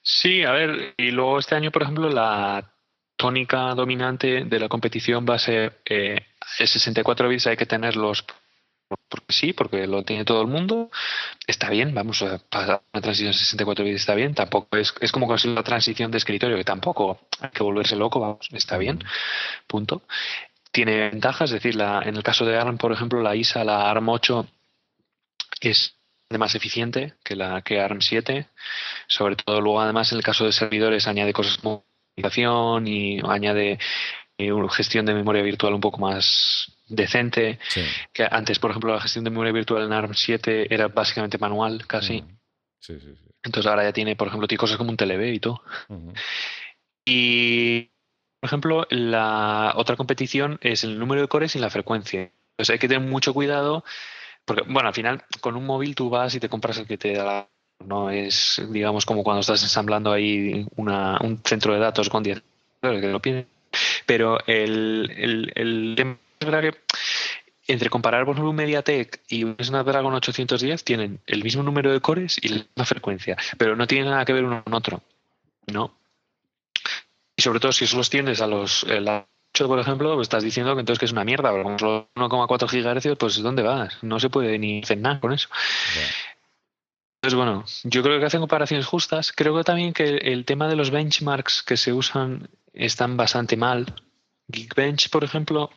[0.00, 2.72] Sí, a ver, y luego este año, por ejemplo, la
[3.16, 6.18] tónica dominante de la competición va a ser eh,
[6.58, 8.24] el 64 bits hay que tenerlos
[9.08, 10.90] porque sí, porque lo tiene todo el mundo.
[11.46, 14.34] Está bien, vamos a pasar una transición 64 bits, está bien.
[14.34, 18.20] Tampoco es, es como conseguir la transición de escritorio, que tampoco hay que volverse loco,
[18.20, 19.00] vamos, está bien,
[19.66, 20.02] punto.
[20.72, 23.90] Tiene ventajas, es decir, la, en el caso de ARM, por ejemplo, la ISA, la
[23.90, 24.46] ARM 8,
[25.60, 25.97] es
[26.36, 28.46] más eficiente que la que ARM 7.
[29.06, 33.78] Sobre todo luego además en el caso de servidores añade cosas como comunicación y añade
[34.36, 37.58] eh, una gestión de memoria virtual un poco más decente.
[38.12, 41.86] Que antes, por ejemplo, la gestión de memoria virtual en ARM 7 era básicamente manual,
[41.86, 42.22] casi.
[42.22, 42.38] Mm.
[43.42, 45.62] Entonces ahora ya tiene, por ejemplo, tiene cosas como un TV y todo.
[47.04, 47.90] Y,
[48.40, 52.30] por ejemplo, la otra competición es el número de cores y la frecuencia.
[52.58, 53.84] Entonces hay que tener mucho cuidado
[54.48, 57.12] porque, bueno, al final, con un móvil tú vas y te compras el que te
[57.12, 57.48] da la.
[57.86, 62.42] No es, digamos, como cuando estás ensamblando ahí una, un centro de datos con 10
[62.80, 63.20] que lo
[64.04, 66.78] Pero el, el, tema es verdad que
[67.68, 72.00] entre comparar, por ejemplo, un MediaTek y un Snapdragon 810 tienen el mismo número de
[72.00, 75.02] cores y la misma frecuencia, pero no tienen nada que ver uno con otro.
[75.72, 75.94] ¿No?
[77.36, 78.84] Y sobre todo si solo tienes a los,
[79.52, 82.68] por ejemplo, pues estás diciendo que entonces que es una mierda, pero como solo 1,4
[82.68, 83.98] GHz, pues ¿dónde vas?
[84.02, 85.48] No se puede ni hacer nada con eso.
[87.20, 89.32] Entonces, bueno, yo creo que hacen comparaciones justas.
[89.32, 93.94] Creo que también que el tema de los benchmarks que se usan están bastante mal.
[94.48, 95.70] Geekbench, por ejemplo,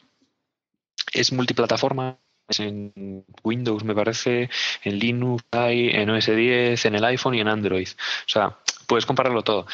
[1.11, 2.19] es multiplataforma.
[2.47, 4.49] Es en Windows, me parece,
[4.83, 7.87] en Linux, hay, en OS 10, en el iPhone y en Android.
[7.87, 8.57] O sea,
[8.87, 9.65] puedes compararlo todo.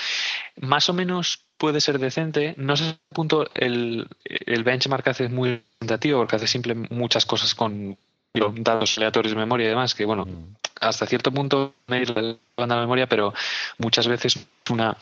[0.57, 2.53] Más o menos puede ser decente.
[2.57, 7.55] No sé si punto el, el benchmark hace muy representativo porque hace simple muchas cosas
[7.55, 7.97] con
[8.34, 10.55] datos aleatorios de memoria y demás, que bueno, mm.
[10.81, 13.34] hasta cierto punto medir la banda de memoria, pero
[13.77, 14.95] muchas veces una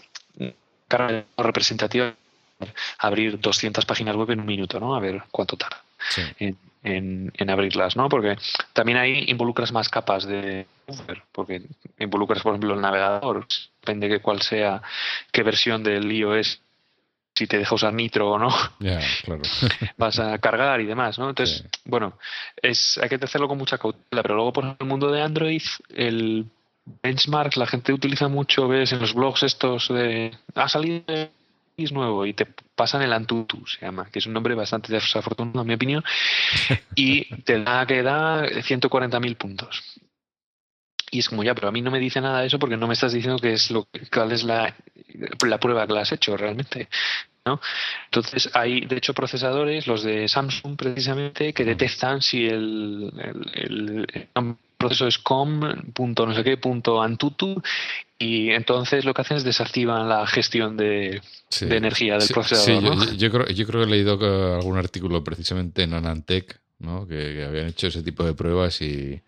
[0.87, 2.13] carga representativa
[2.99, 4.95] abrir 200 páginas web en un minuto, ¿no?
[4.95, 5.83] A ver cuánto tarda
[6.39, 8.09] en, en, abrirlas, ¿no?
[8.09, 8.37] Porque
[8.73, 10.67] también ahí involucras más capas de
[11.31, 11.63] porque
[11.99, 13.47] involucras, por ejemplo, el navegador,
[13.81, 14.81] depende de cuál sea,
[15.31, 16.61] qué versión del iOS
[17.35, 18.49] si te deja usar Nitro o no,
[19.97, 21.29] vas a cargar y demás, ¿no?
[21.29, 22.17] Entonces, bueno,
[22.61, 25.61] es hay que hacerlo con mucha cautela, pero luego por el mundo de Android,
[25.93, 26.45] el
[27.03, 31.03] benchmark la gente utiliza mucho, ves en los blogs estos de ha salido
[31.77, 35.61] es nuevo y te pasan el Antutu, se llama, que es un nombre bastante desafortunado
[35.61, 36.03] en mi opinión,
[36.95, 39.83] y te da que da 140.000 puntos.
[41.11, 42.87] Y es como ya, pero a mí no me dice nada de eso porque no
[42.87, 44.75] me estás diciendo que es lo, cuál es la,
[45.45, 46.89] la prueba que la has hecho realmente.
[47.45, 47.61] ¿no?
[48.05, 53.13] Entonces hay, de hecho, procesadores, los de Samsung precisamente, que detectan si el,
[53.53, 55.61] el, el proceso es com,
[55.93, 57.61] punto no sé qué, punto antutu,
[58.17, 61.21] y entonces lo que hacen es desactivan la gestión de,
[61.61, 63.07] energía del procesador.
[63.07, 67.07] Sí, yo, creo, yo creo que he leído algún artículo precisamente en Anantec, ¿no?
[67.07, 69.21] que, habían hecho ese tipo de pruebas y,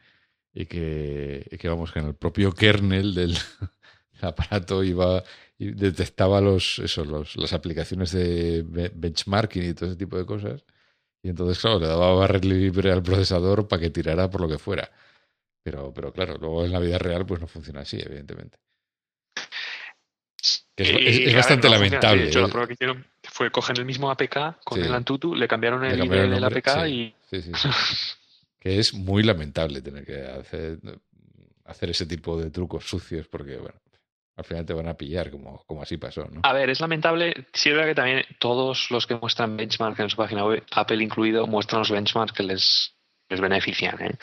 [0.53, 3.37] y, que, que, vamos, que en el propio kernel del
[4.21, 5.23] aparato iba
[5.57, 8.63] y detectaba los, eso, los, las aplicaciones de
[8.93, 10.63] benchmarking y todo ese tipo de cosas.
[11.23, 14.59] Y entonces, claro, le daba barra libre al procesador para que tirara por lo que
[14.59, 14.89] fuera.
[15.63, 18.59] Pero, pero claro, luego en la vida real pues no funciona así, evidentemente.
[20.83, 22.23] Es, bastante lamentable.
[22.23, 22.49] De hecho, la ¿eh?
[22.49, 26.31] prueba que hicieron fue coger el mismo APK con el Antutu, le cambiaron el nivel
[26.31, 27.13] del APK y...
[28.59, 30.79] que es muy lamentable tener que hacer,
[31.65, 33.79] hacer ese tipo de trucos sucios porque, bueno,
[34.35, 36.27] al final te van a pillar, como, como así pasó.
[36.31, 36.41] ¿no?
[36.43, 37.33] A ver, es lamentable.
[37.53, 41.03] Sí, es verdad que también todos los que muestran benchmarks en su página web, Apple
[41.03, 42.93] incluido, muestran los benchmarks que les,
[43.29, 43.99] les benefician.
[43.99, 44.15] ¿eh?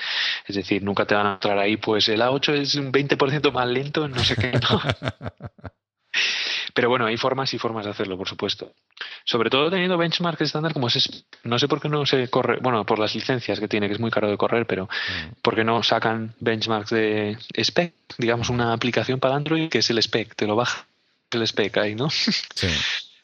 [0.47, 3.67] Es decir, nunca te van a mostrar ahí, pues el A8 es un 20% más
[3.67, 4.53] lento, no sé qué.
[4.53, 4.81] ¿no?
[6.75, 8.73] Pero bueno, hay formas y formas de hacerlo, por supuesto.
[9.25, 12.85] Sobre todo teniendo benchmarks estándar como es, no sé por qué no se corre, bueno,
[12.85, 15.41] por las licencias que tiene, que es muy caro de correr, pero mm.
[15.43, 17.95] ¿por qué no sacan benchmarks de spec?
[18.19, 20.87] Digamos, una aplicación para Android que es el spec, te lo baja
[21.35, 22.09] el spec ahí, ¿no?
[22.55, 22.69] Sí.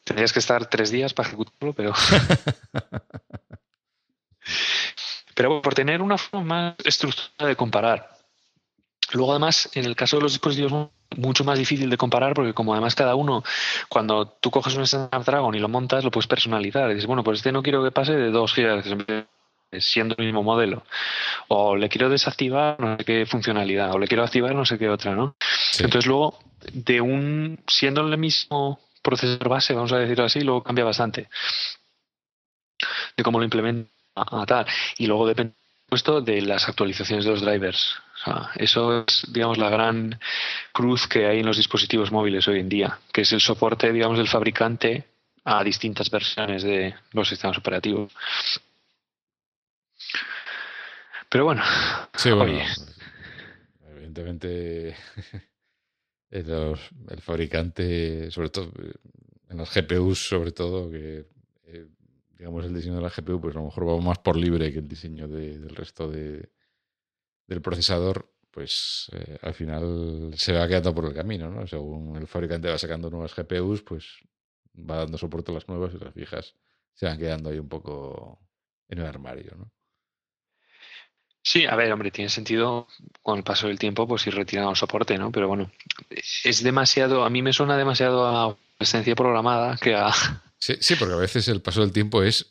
[0.05, 1.95] Tendrías que estar tres días para ejecutarlo, pero...
[5.35, 8.11] pero por tener una forma más estructurada de comparar.
[9.13, 12.73] Luego, además, en el caso de los dispositivos mucho más difícil de comparar porque como
[12.73, 13.43] además cada uno,
[13.89, 16.91] cuando tú coges un Snapdragon y lo montas, lo puedes personalizar.
[16.91, 19.27] Y dices, bueno, pues este no quiero que pase de 2 GHz
[19.79, 20.85] siendo el mismo modelo.
[21.49, 24.89] O le quiero desactivar no sé qué funcionalidad, o le quiero activar no sé qué
[24.89, 25.37] otra, ¿no?
[25.79, 26.39] Entonces luego,
[26.73, 31.29] de un, siendo el mismo procesador base, vamos a decirlo así, luego cambia bastante
[33.17, 34.67] de cómo lo implementa a, tal.
[34.99, 35.55] Y luego depende
[35.89, 37.97] puesto de las actualizaciones de los drivers
[38.57, 40.19] eso es, digamos, la gran
[40.73, 44.19] cruz que hay en los dispositivos móviles hoy en día, que es el soporte, digamos,
[44.19, 45.05] del fabricante
[45.45, 48.13] a distintas versiones de los sistemas operativos.
[51.29, 51.63] Pero bueno,
[52.15, 52.61] sí, bueno
[54.11, 54.97] evidentemente
[56.31, 56.77] el,
[57.21, 58.73] fabricante, sobre todo
[59.49, 61.27] en las GPUs, sobre todo, que
[61.67, 61.87] eh,
[62.39, 64.79] digamos el diseño de la GPU, pues a lo mejor va más por libre que
[64.79, 66.49] el diseño del resto de,
[67.51, 71.67] del procesador, pues eh, al final se va quedando por el camino, ¿no?
[71.67, 74.07] Según el fabricante va sacando nuevas GPUs, pues
[74.79, 76.55] va dando soporte a las nuevas y las viejas
[76.95, 78.41] se van quedando ahí un poco
[78.89, 79.71] en el armario, ¿no?
[81.43, 82.87] Sí, a ver, hombre, tiene sentido
[83.23, 85.33] con el paso del tiempo, pues ir retirando el soporte, ¿no?
[85.33, 85.73] Pero bueno,
[86.45, 90.13] es demasiado, a mí me suena demasiado a presencia programada que a...
[90.63, 92.47] Sí, sí, porque a veces el paso del tiempo es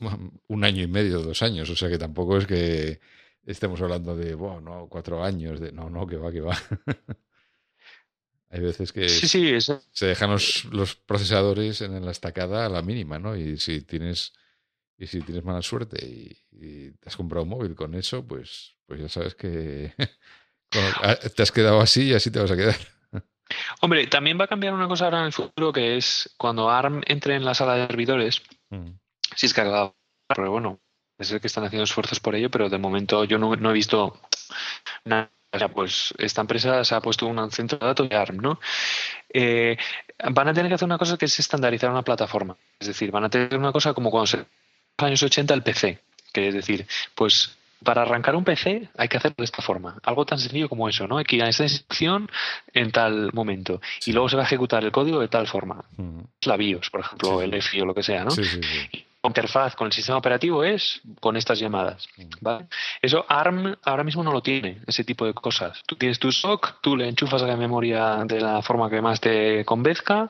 [0.47, 2.99] un año y medio, dos años, o sea que tampoco es que
[3.45, 6.57] estemos hablando de, bueno, cuatro años, de, no, no, que va, que va.
[8.52, 13.36] Hay veces que se dejan los, procesadores en la estacada a la mínima, ¿no?
[13.36, 14.34] Y si tienes
[14.98, 18.99] y si tienes mala suerte y, te has comprado un móvil con eso, pues, pues
[18.99, 19.94] ya sabes que
[21.36, 22.76] te has quedado así y así te vas a quedar.
[23.82, 27.02] Hombre, también va a cambiar una cosa ahora en el futuro que es cuando ARM
[27.06, 28.41] entre en la sala de servidores.
[28.70, 28.90] Mm
[29.36, 29.61] si es que
[30.28, 30.80] pero bueno,
[31.20, 34.20] es que están haciendo esfuerzos por ello, pero de momento yo no, he visto
[35.06, 35.30] nada.
[35.74, 38.60] pues esta empresa se ha puesto un centro de datos de ARM, ¿no?
[39.34, 39.78] Eh,
[40.32, 42.56] van a tener que hacer una cosa que es estandarizar una plataforma.
[42.80, 44.46] Es decir, van a tener una cosa como cuando se en
[44.98, 46.00] los años 80 el PC,
[46.34, 46.86] que es decir,
[47.16, 49.98] pues para arrancar un PC hay que hacerlo de esta forma.
[50.04, 51.18] Algo tan sencillo como eso, ¿no?
[51.18, 52.30] Hay que ir a esta instrucción
[52.74, 53.82] en tal momento.
[54.06, 55.86] Y luego se va a ejecutar el código de tal forma.
[56.41, 58.32] La BIOS, por ejemplo, el EFI o lo que sea, ¿no?
[58.32, 62.08] la interfaz con el sistema operativo es con estas llamadas.
[62.41, 62.68] ¿vale?
[63.02, 65.82] Eso ARM ahora mismo no lo tiene, ese tipo de cosas.
[65.86, 69.20] Tú tienes tu SOC, tú le enchufas a la memoria de la forma que más
[69.20, 70.30] te convenzca,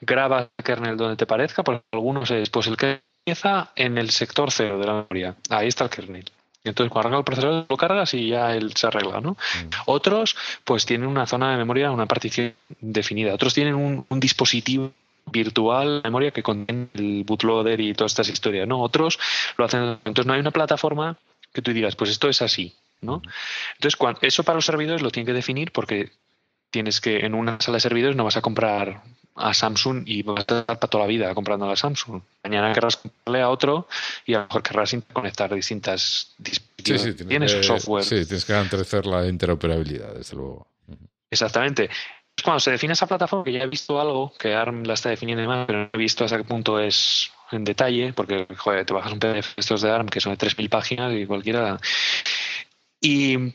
[0.00, 4.10] grabas el kernel donde te parezca, porque algunos es pues el que empieza en el
[4.10, 5.36] sector cero de la memoria.
[5.48, 6.30] Ahí está el kernel.
[6.62, 9.38] Entonces, cuando arranca el procesador, lo cargas y ya él se arregla, ¿no?
[9.86, 13.32] Otros, pues tienen una zona de memoria, una partición definida.
[13.32, 14.92] Otros tienen un, un dispositivo
[15.30, 18.80] virtual, memoria que contiene el bootloader y todas estas historias, ¿no?
[18.80, 19.18] Otros
[19.56, 21.16] lo hacen, entonces no hay una plataforma
[21.52, 23.22] que tú digas, pues esto es así, ¿no?
[23.74, 26.10] Entonces, cuando, eso para los servidores lo tienen que definir porque
[26.70, 29.02] tienes que, en una sala de servidores no vas a comprar
[29.34, 32.22] a Samsung y vas a estar para toda la vida comprando a Samsung.
[32.44, 33.88] Mañana querrás comprarle a otro
[34.26, 37.02] y a lo mejor querrás conectar distintas dispositivos.
[37.02, 38.04] Sí, sí, tienes, software.
[38.04, 40.66] Sí, tienes que garantizar la interoperabilidad, desde luego.
[41.30, 41.88] Exactamente
[42.42, 45.44] cuando se define esa plataforma, que ya he visto algo, que ARM la está definiendo
[45.46, 49.12] más, pero no he visto hasta qué punto es en detalle, porque joder, te bajas
[49.12, 51.78] un PDF estos de ARM que son de 3.000 páginas y cualquiera.
[53.00, 53.54] Y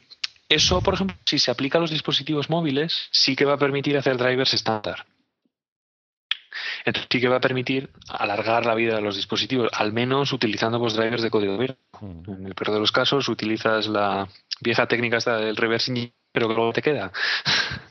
[0.50, 3.98] eso, por ejemplo, si se aplica a los dispositivos móviles, sí que va a permitir
[3.98, 5.06] hacer drivers estándar.
[6.86, 10.80] Entonces sí que va a permitir alargar la vida de los dispositivos, al menos utilizando
[10.80, 11.80] pues, drivers de código abierto.
[12.02, 12.32] Mm.
[12.32, 14.28] En el peor de los casos utilizas la
[14.62, 17.12] vieja técnica esta del reversing, pero que luego te queda.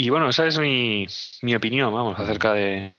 [0.00, 1.08] Y bueno, esa es mi,
[1.42, 2.94] mi opinión, vamos, acerca de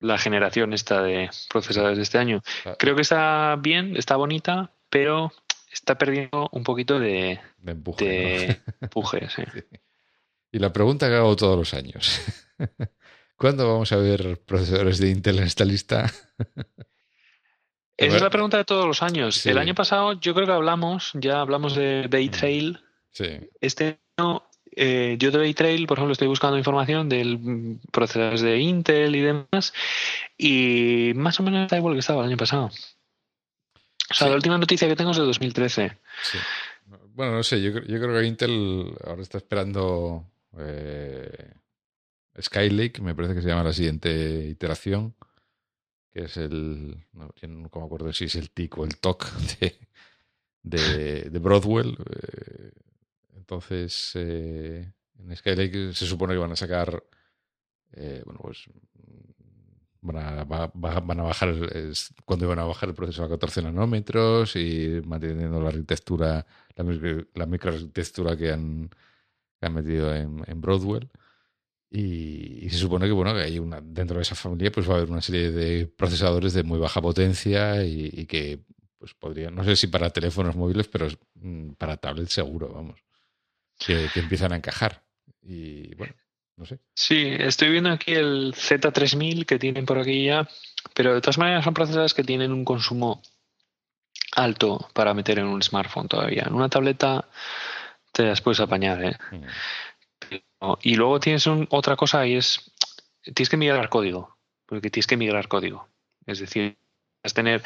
[0.00, 2.42] la generación esta de procesadores de este año.
[2.78, 5.30] Creo que está bien, está bonita, pero
[5.70, 8.62] está perdiendo un poquito de, empuje.
[9.28, 9.42] sí.
[10.52, 12.22] Y la pregunta que hago todos los años.
[13.36, 16.10] ¿Cuándo vamos a ver procesadores de Intel en esta lista?
[17.98, 19.44] Esa es la pregunta de todos los años.
[19.44, 22.80] El año pasado yo creo que hablamos, ya hablamos de Bay Trail.
[23.60, 24.44] Este año
[24.74, 29.72] eh, yo de Baytrail, por ejemplo, estoy buscando información del procesadores de Intel y demás,
[30.38, 32.70] y más o menos está igual que estaba el año pasado.
[34.10, 35.98] O sea, la última noticia que tengo es de 2013.
[37.14, 40.26] Bueno, no sé, yo, creo que Intel ahora está esperando
[40.58, 41.54] eh,
[42.40, 45.14] Skylake, me parece que se llama la siguiente iteración,
[46.10, 49.30] que es el, no, me acuerdo si es el TIC o el TOC
[50.62, 51.96] de, de, Broadwell.
[52.10, 52.70] Eh,
[53.42, 57.02] entonces, eh, en Skylake se supone que van a sacar,
[57.92, 58.68] eh, bueno, pues
[60.00, 61.54] van a, van a bajar,
[62.24, 66.46] cuando van a bajar el proceso a 14 nanómetros y manteniendo la arquitectura,
[66.76, 68.90] la, microarquitectura que han,
[69.72, 71.08] metido en, Broadwell.
[71.90, 74.96] Y, se supone que bueno que hay una dentro de esa familia pues va a
[74.98, 78.60] haber una serie de procesadores de muy baja potencia y, que
[78.98, 83.02] pues podrían no sé si para teléfonos móviles pero mm, para tablets seguro vamos
[83.78, 85.02] que, empiezan a encajar.
[85.42, 86.14] Y bueno,
[86.56, 86.78] no sé.
[86.94, 90.48] Sí, estoy viendo aquí el Z3000 que tienen por aquí ya,
[90.94, 93.22] pero de todas maneras son procesadores que tienen un consumo
[94.36, 96.44] alto para meter en un smartphone todavía.
[96.46, 97.28] En una tableta
[98.12, 99.16] te las puedes apañar, ¿eh?
[99.30, 99.44] Mm.
[100.82, 102.70] Y luego tienes otra cosa y es,
[103.22, 105.88] tienes que migrar código, porque tienes que migrar código.
[106.24, 106.78] Es decir,
[107.22, 107.62] es tener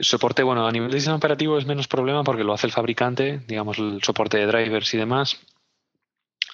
[0.00, 3.40] Soporte, bueno, a nivel de sistema operativo es menos problema porque lo hace el fabricante,
[3.46, 5.38] digamos, el soporte de drivers y demás.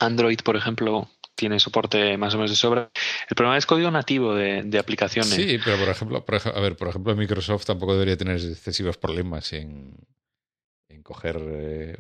[0.01, 2.91] Android, por ejemplo, tiene soporte más o menos de sobra.
[3.29, 5.31] El problema es código nativo de, aplicaciones.
[5.31, 6.25] Sí, pero por ejemplo,
[6.55, 9.97] a ver, por ejemplo, Microsoft tampoco debería tener excesivos problemas en,
[10.89, 11.97] en coger eh,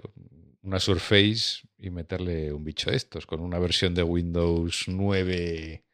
[0.62, 5.84] una Surface y meterle un bicho de estos con una versión de Windows 9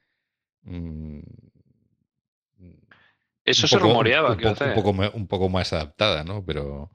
[3.50, 4.32] eso se rumoreaba.
[4.32, 6.44] Un, poco, un, poco, un, poco, más adaptada, ¿no?
[6.44, 6.90] Pero,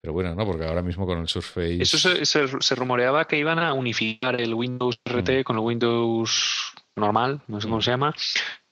[0.00, 0.44] pero bueno, ¿no?
[0.44, 1.82] Porque ahora mismo con el Surface.
[1.82, 5.42] Eso se, se, rumoreaba que iban a unificar el Windows RT mm.
[5.42, 7.82] con el Windows normal, no sé cómo mm.
[7.82, 8.14] se llama,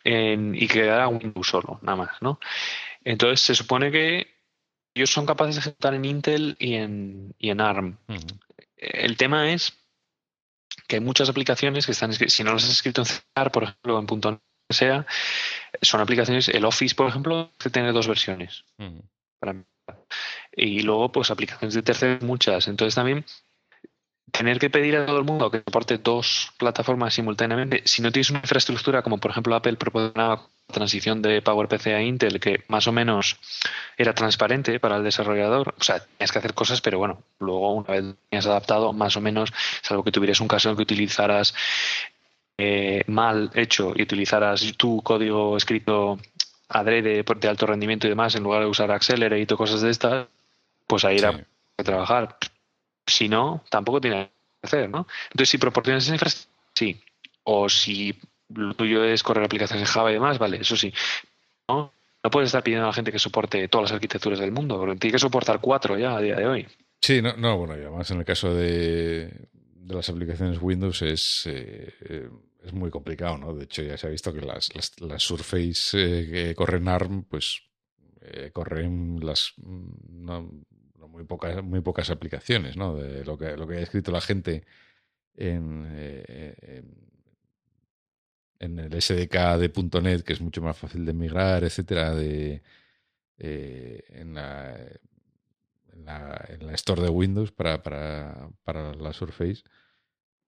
[0.05, 2.39] y que era Windows solo, nada más, ¿no?
[3.03, 4.27] Entonces se supone que
[4.95, 7.99] ellos son capaces de ejecutar en Intel y en, y en ARM.
[8.07, 8.17] Mm.
[8.77, 9.73] El tema es
[10.87, 13.21] que hay muchas aplicaciones que están, si no las has escrito en C,
[13.53, 14.41] por ejemplo, en .NET
[14.71, 15.07] sea,
[15.83, 18.65] son aplicaciones, el Office, por ejemplo, que tiene dos versiones.
[20.57, 22.69] y luego, pues, aplicaciones de terceros, muchas.
[22.69, 23.25] Entonces, también
[24.33, 28.31] tener que pedir a todo el mundo que soporte dos plataformas simultáneamente, si no tienes
[28.31, 32.93] una infraestructura como por ejemplo Apple proporcionaba transición de PowerPC a Intel, que más o
[32.93, 33.39] menos
[33.97, 37.93] era transparente para el desarrollador, o sea, tenías que hacer cosas, pero bueno, luego una
[37.93, 41.55] vez tenías adaptado, más o menos, salvo que tuvieras un caso en que utilizaras
[42.59, 46.19] eh, mal hecho y utilizaras tu código escrito
[46.69, 50.27] adrede de alto rendimiento y demás, en lugar de usar Accelerate o cosas de estas,
[50.87, 51.45] pues ahí era
[51.77, 52.37] a trabajar.
[53.07, 54.31] Si no, tampoco tiene
[54.61, 55.07] que hacer, ¿no?
[55.31, 57.01] Entonces, si proporcionas esa infraestructura, sí.
[57.45, 58.19] O si
[58.49, 60.93] lo tuyo es correr aplicaciones en Java y demás, vale, eso sí.
[61.69, 61.93] No,
[62.23, 64.97] no puedes estar pidiendo a la gente que soporte todas las arquitecturas del mundo, porque
[64.97, 66.67] tiene que soportar cuatro ya a día de hoy.
[67.01, 69.31] Sí, no, no bueno, y además en el caso de,
[69.87, 72.29] de las aplicaciones Windows es, eh,
[72.65, 73.55] es muy complicado, ¿no?
[73.55, 77.63] De hecho, ya se ha visto que las, las, Surface eh, que corren ARM, pues
[78.21, 82.97] eh, corren las muy pocas, muy pocas aplicaciones, ¿no?
[82.97, 84.65] De lo que, lo que ha escrito la gente
[85.37, 85.87] en,
[88.59, 92.63] en, el SDK de .NET, que es mucho más fácil de migrar, etcétera, de
[93.39, 94.77] en la
[95.97, 99.63] en la, en la, store de Windows para, para, para la Surface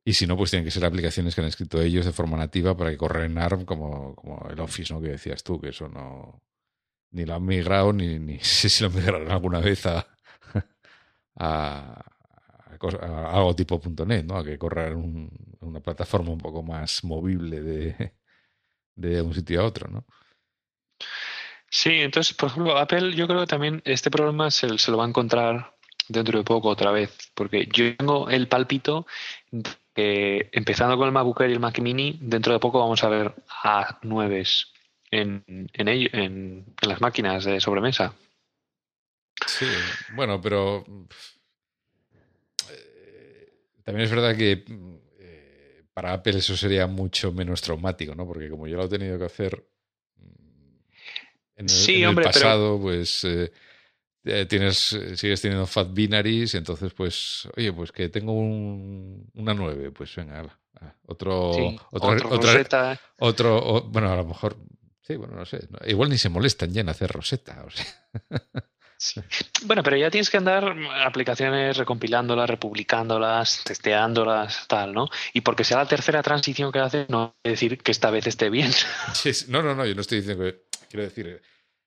[0.08, 2.74] y si no, pues tienen que ser aplicaciones que han escrito ellos de forma nativa
[2.74, 5.02] para que corran en ARM como, como el Office, ¿no?
[5.02, 6.42] Que decías tú, que eso no.
[7.10, 10.06] Ni lo han migrado, ni, ni sé si lo migraron alguna vez a,
[12.80, 14.38] algo tipo .NET, ¿no?
[14.38, 15.30] A que corra en
[15.60, 18.14] una plataforma un poco más movible de,
[18.96, 20.06] de un sitio a otro, ¿no?
[21.70, 25.08] Sí, entonces, por ejemplo, Apple, yo creo que también este problema se, lo va a
[25.08, 25.74] encontrar
[26.08, 29.06] dentro de poco otra vez, porque yo tengo el palpito
[29.94, 34.66] empezando con el MacBook y el Mac Mini, dentro de poco vamos a ver A9
[35.10, 38.14] en, en, en, las máquinas de sobremesa.
[39.46, 39.66] Sí,
[40.14, 40.84] bueno, pero
[42.70, 43.52] eh,
[43.84, 44.64] también es verdad que
[45.18, 48.26] eh, para Apple eso sería mucho menos traumático, ¿no?
[48.26, 49.64] Porque como yo lo he tenido que hacer
[51.58, 53.52] en el, pasado, pues eh,
[54.24, 59.54] eh, tienes, eh, sigues teniendo fat binaries, entonces pues, oye, pues que tengo un, una
[59.54, 60.56] 9, pues venga,
[61.06, 61.50] otro,
[61.90, 63.00] otro, roseta.
[63.18, 64.56] otro, bueno, a lo mejor,
[65.00, 67.66] sí, bueno, no sé, igual ni se molestan ya en hacer roseta,
[69.62, 70.74] Bueno, pero ya tienes que andar
[71.04, 75.08] aplicaciones recompilándolas, republicándolas, testeándolas, tal, ¿no?
[75.32, 78.50] Y porque sea la tercera transición que hace, no quiere decir que esta vez esté
[78.50, 78.72] bien.
[79.48, 81.40] no, no, no, yo no estoy diciendo que, quiero decir,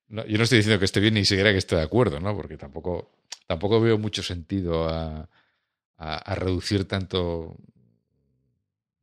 [0.09, 2.35] yo no estoy diciendo que esté bien ni siquiera que esté de acuerdo, ¿no?
[2.35, 3.11] Porque tampoco,
[3.47, 5.27] tampoco veo mucho sentido a,
[6.35, 7.55] reducir tanto,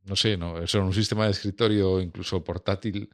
[0.05, 0.61] no sé, ¿no?
[0.61, 3.09] Eso en un sistema de escritorio, incluso portátil,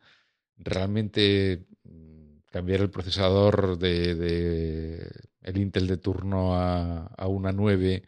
[0.57, 5.11] realmente mm, cambiar el procesador de,
[5.43, 8.03] el Intel de turno a, a, una 9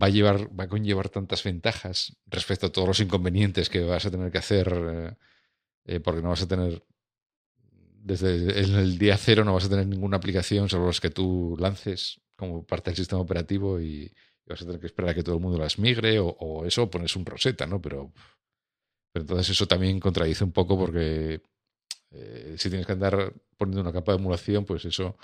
[0.00, 4.06] va a llevar, va a conllevar tantas ventajas respecto a todos los inconvenientes que vas
[4.06, 5.14] a tener que hacer, eh,
[5.86, 6.84] eh, porque no vas a tener
[8.02, 12.20] desde el día cero no vas a tener ninguna aplicación sobre las que tú lances
[12.36, 14.12] como parte del sistema operativo y,
[14.46, 17.14] vas a tener que esperar a que todo el mundo las migre o, eso pones
[17.14, 17.80] un roseta, ¿no?
[17.80, 18.12] Pero,
[19.14, 21.40] entonces eso también contradice un poco porque
[22.10, 25.16] eh, si tienes que andar poniendo una capa de emulación, pues eso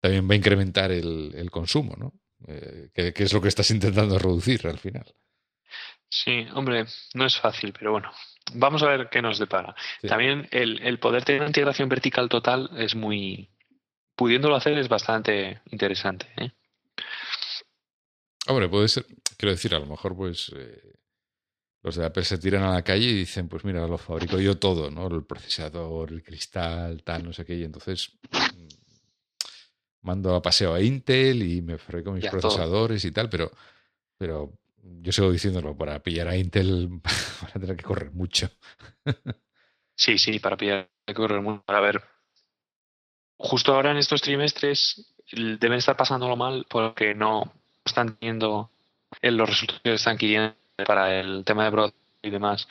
[0.00, 2.12] también va a incrementar el, consumo, ¿no?
[2.48, 5.06] Eh, que, es lo que estás intentando reducir al final.
[6.08, 8.10] Sí, hombre, no es fácil, pero bueno,
[8.54, 9.74] Vamos a ver qué nos depara.
[10.02, 13.50] También el, poder tener una integración vertical total es muy.
[14.14, 16.26] Pudiéndolo hacer es bastante interesante.
[16.36, 16.50] ¿eh?
[18.46, 19.06] Hombre, puede ser.
[19.36, 20.52] Quiero decir, a lo mejor, pues.
[20.56, 20.98] Eh,
[21.82, 24.58] los de Apple se tiran a la calle y dicen, pues mira, lo fabrico yo
[24.58, 25.06] todo, ¿no?
[25.06, 27.54] El procesador, el cristal, tal, no sé qué.
[27.54, 28.66] Y entonces mm,
[30.02, 33.52] mando a paseo a Intel y me fabrico mis procesadores y tal, pero,
[34.18, 34.52] pero
[35.00, 36.88] yo sigo diciéndolo, para pillar a Intel
[37.42, 38.50] van a tener que correr mucho.
[39.94, 41.62] sí, sí, para pillar hay que correr mucho.
[41.64, 42.02] Para ver,
[43.36, 47.52] justo ahora en estos trimestres deben estar pasándolo mal porque no
[47.84, 48.70] están teniendo
[49.22, 50.54] los resultados que están queriendo
[50.86, 52.68] para el tema de Broad y demás.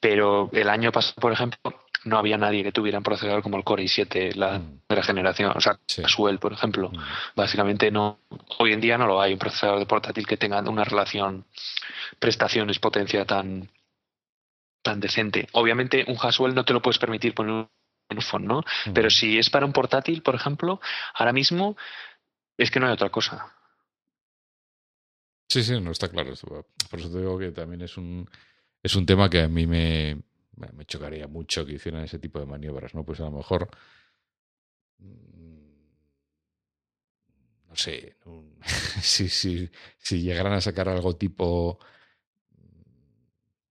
[0.00, 1.58] Pero el año pasado, por ejemplo,
[2.04, 5.06] no había nadie que tuviera un procesador como el Core i7, la primera mm.
[5.06, 6.02] generación, o sea, sí.
[6.40, 6.90] por ejemplo.
[6.90, 6.98] Mm.
[7.34, 8.20] Básicamente no,
[8.58, 11.44] hoy en día no lo hay, un procesador de portátil que tenga una relación
[12.18, 13.68] prestaciones-potencia tan,
[14.82, 15.48] tan decente.
[15.52, 17.68] Obviamente un Haswell no te lo puedes permitir poner un
[18.10, 18.60] iPhone, ¿no?
[18.86, 18.92] Mm.
[18.92, 20.80] Pero si es para un portátil, por ejemplo,
[21.14, 21.76] ahora mismo
[22.56, 23.52] es que no hay otra cosa.
[25.48, 26.32] Sí, sí, no está claro.
[26.90, 28.28] Por eso te digo que también es un,
[28.86, 30.16] es un tema que a mí me,
[30.86, 33.04] chocaría mucho que hicieran ese tipo de maniobras, ¿no?
[33.04, 33.68] Pues a lo mejor
[34.98, 35.56] mm,
[37.68, 38.16] no sé,
[39.02, 41.80] si, si, llegaran a sacar algo tipo,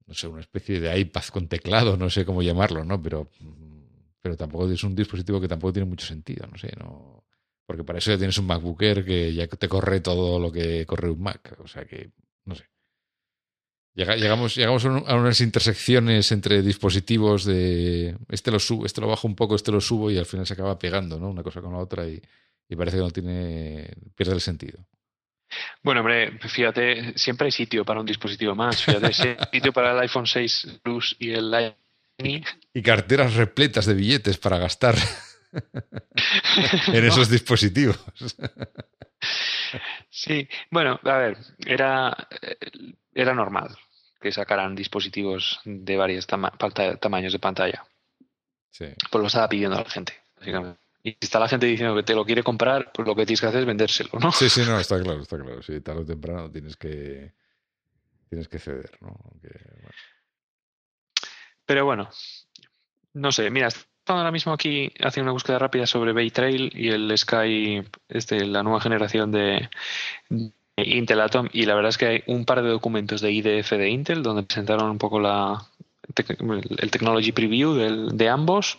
[0.06, 3.02] no sé, una especie de iPad con teclado, no sé cómo llamarlo, ¿no?
[3.02, 3.32] Pero,
[4.22, 7.24] pero tampoco es un dispositivo que tampoco tiene mucho sentido, no sé, no.
[7.66, 10.86] Porque para eso ya tienes un MacBook Air que ya te corre todo lo que
[10.86, 11.58] corre un Mac.
[11.64, 12.12] O sea que,
[12.44, 12.66] no sé.
[13.96, 19.38] Llegamos, llegamos a unas intersecciones entre dispositivos de este lo subo, este lo bajo un
[19.38, 21.30] poco, este lo subo y al final se acaba pegando, ¿no?
[21.30, 22.22] Una cosa con la otra y,
[22.68, 24.86] y parece que no tiene, pierde el sentido.
[25.82, 28.84] Bueno, hombre, fíjate, siempre hay sitio para un dispositivo más.
[28.84, 32.44] Fíjate, sitio para el iPhone 6 Plus y el Lightning.
[32.74, 34.96] Y carteras repletas de billetes para gastar
[36.88, 38.04] en esos dispositivos.
[40.10, 42.28] sí, bueno, a ver, era,
[43.14, 43.74] era normal
[44.26, 47.86] que sacaran dispositivos de varios tamaños de pantalla.
[48.72, 48.88] Sí.
[49.12, 50.80] Pues lo estaba pidiendo la gente, básicamente.
[51.04, 53.40] Y si está la gente diciendo que te lo quiere comprar, pues lo que tienes
[53.40, 54.32] que hacer es vendérselo, ¿no?
[54.32, 55.62] Sí, sí, no, está claro, está claro.
[55.62, 57.34] Sí, tarde o temprano tienes que
[58.28, 59.16] tienes que ceder, ¿no?
[61.68, 62.10] Pero bueno,
[63.14, 66.90] no sé, mira, estoy ahora mismo aquí haciendo una búsqueda rápida sobre Bay Trail y
[66.90, 69.70] el Sky, este, la nueva generación de,
[70.78, 73.90] Intel Atom, y la verdad es que hay un par de documentos de IDF de
[73.90, 75.66] Intel donde presentaron un poco la,
[76.78, 78.78] el Technology Preview de ambos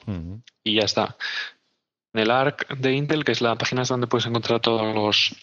[0.62, 1.16] y ya está.
[2.12, 5.36] En el ARC de Intel, que es la página donde puedes encontrar todos los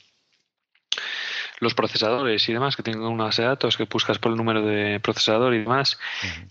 [1.59, 4.61] los procesadores y demás, que tienen una base de datos que buscas por el número
[4.61, 5.97] de procesador y demás,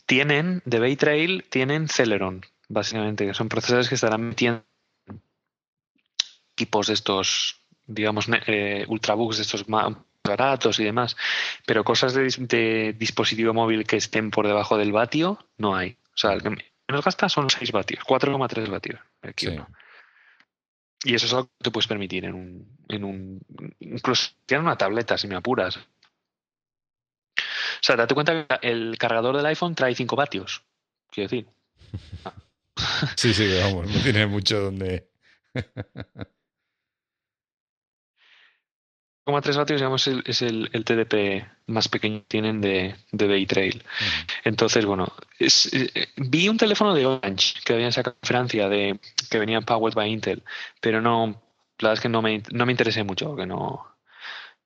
[0.06, 4.64] tienen, de Bay Trail, tienen Celeron, básicamente, que son procesadores que estarán metiendo
[6.54, 7.61] equipos de estos,
[7.94, 9.66] digamos, eh, ultrabooks de estos
[10.24, 11.16] baratos y demás,
[11.66, 15.96] pero cosas de, dispositivo móvil que estén por debajo del vatio, no hay.
[16.14, 16.50] O sea, el que
[16.88, 19.00] menos gasta son 6 vatios, 4,3 vatios.
[19.22, 19.48] Aquí
[21.04, 23.40] y eso es algo que te puedes permitir en un, en un
[23.80, 25.76] incluso en una tableta, si me apuras.
[25.76, 25.80] O
[27.80, 30.62] sea, date cuenta que el cargador del iPhone trae 5 vatios.
[31.10, 31.48] Quiero decir.
[33.16, 35.06] Sí, sí, vamos, no tiene mucho donde.
[39.24, 43.82] 3 vatios digamos, es el, el, TDP más pequeño que tienen de, de Bay Trail.
[44.44, 48.98] Entonces, bueno, eh, vi un teléfono de Orange que habían sacado en Francia de,
[49.30, 50.42] que venía powered by Intel,
[50.80, 51.40] pero no,
[51.78, 53.86] la verdad es que no me, no me interesé mucho, que no,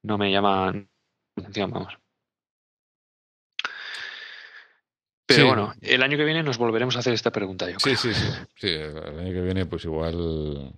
[0.02, 0.72] no me llama
[1.36, 1.98] atención, vamos.
[5.26, 8.14] Pero bueno, el año que viene nos volveremos a hacer esta pregunta, yo sí, Sí,
[8.14, 8.68] sí, sí.
[8.68, 10.72] El año que viene, pues igual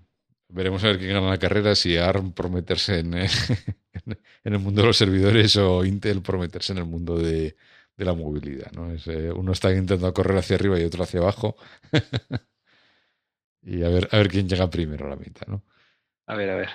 [0.49, 4.81] Veremos a ver quién gana la carrera, si ARM por meterse en, en el mundo
[4.81, 7.57] de los servidores o Intel por meterse en el mundo de,
[7.97, 8.70] la movilidad.
[8.73, 8.91] ¿no?
[8.93, 11.57] Eh, uno está intentando correr hacia arriba y otro hacia abajo.
[13.62, 15.47] y a ver, a ver quién llega primero a la mitad.
[15.49, 15.62] ¿no?
[16.27, 16.69] A ver, a ver.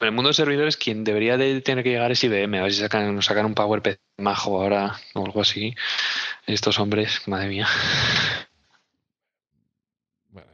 [0.00, 2.58] En el mundo de servidores, quien debería de tener que llegar es IBM.
[2.58, 5.74] A ver si sacan, nos sacan un PowerPC majo ahora o algo así.
[6.46, 7.66] Estos hombres, madre mía.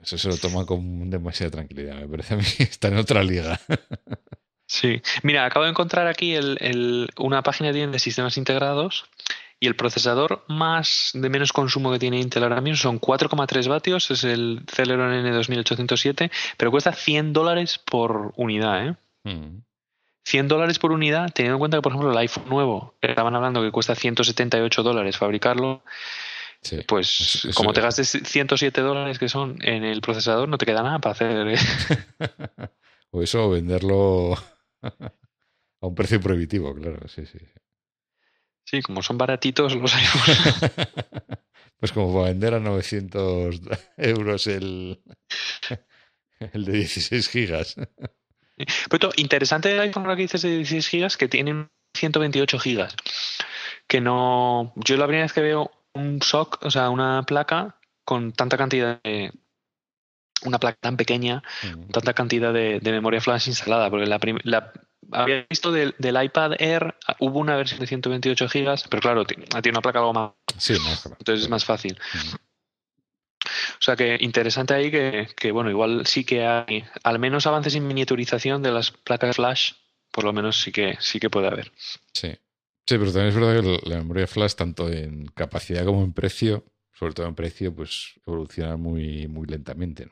[0.04, 2.44] Eso se lo toma con demasiada tranquilidad, me parece a mí.
[2.58, 3.58] Está en otra liga.
[4.66, 5.00] Sí.
[5.22, 6.36] Mira, acabo de encontrar aquí
[7.18, 9.06] una página de sistemas integrados
[9.60, 14.10] y el procesador más de menos consumo que tiene Intel ahora mismo son 4,3 vatios,
[14.10, 18.94] es el Celeron N2807, pero cuesta 100 dólares por unidad, ¿eh?
[20.24, 20.48] 100 mm.
[20.48, 23.70] dólares por unidad, teniendo en cuenta que, por ejemplo, el iPhone nuevo, estaban hablando que
[23.70, 25.82] cuesta 178 dólares fabricarlo,
[26.86, 30.98] pues como te gastes 107 dólares que son en el procesador, no te queda nada
[30.98, 31.48] para hacer.
[31.48, 31.58] ¿eh?
[33.10, 34.34] o eso, venderlo
[34.82, 37.38] a un precio prohibitivo, claro, sí, sí.
[38.64, 40.72] Sí, como son baratitos los iPhones.
[41.78, 43.60] pues como para vender a 900
[43.98, 45.02] euros el,
[46.52, 47.76] el de 16 gigas.
[48.88, 52.96] Pero interesante el iPhone que dices de 16 gigas que tienen 128 gigas.
[53.86, 54.72] Que no.
[54.76, 59.00] Yo la primera vez que veo un SOC, o sea, una placa con tanta cantidad
[59.02, 59.32] de.
[60.44, 61.90] Una placa tan pequeña, mm.
[61.90, 64.72] tanta cantidad de, memoria flash instalada, porque la, la
[65.10, 69.80] había visto del, iPad Air, hubo una versión de 128 gigas, pero claro, tiene una
[69.80, 70.32] placa algo más.
[70.58, 70.74] Sí,
[71.18, 71.98] Entonces es más fácil.
[73.46, 77.74] O sea que interesante ahí que, que, bueno, igual sí que hay al menos avances
[77.74, 79.72] en miniaturización de las placas flash,
[80.10, 81.72] por lo menos sí que sí que puede haber.
[82.12, 82.36] Sí.
[82.86, 86.64] Sí, pero también es verdad que la memoria flash, tanto en capacidad como en precio,
[86.92, 90.08] sobre todo en precio, pues evoluciona muy, muy lentamente.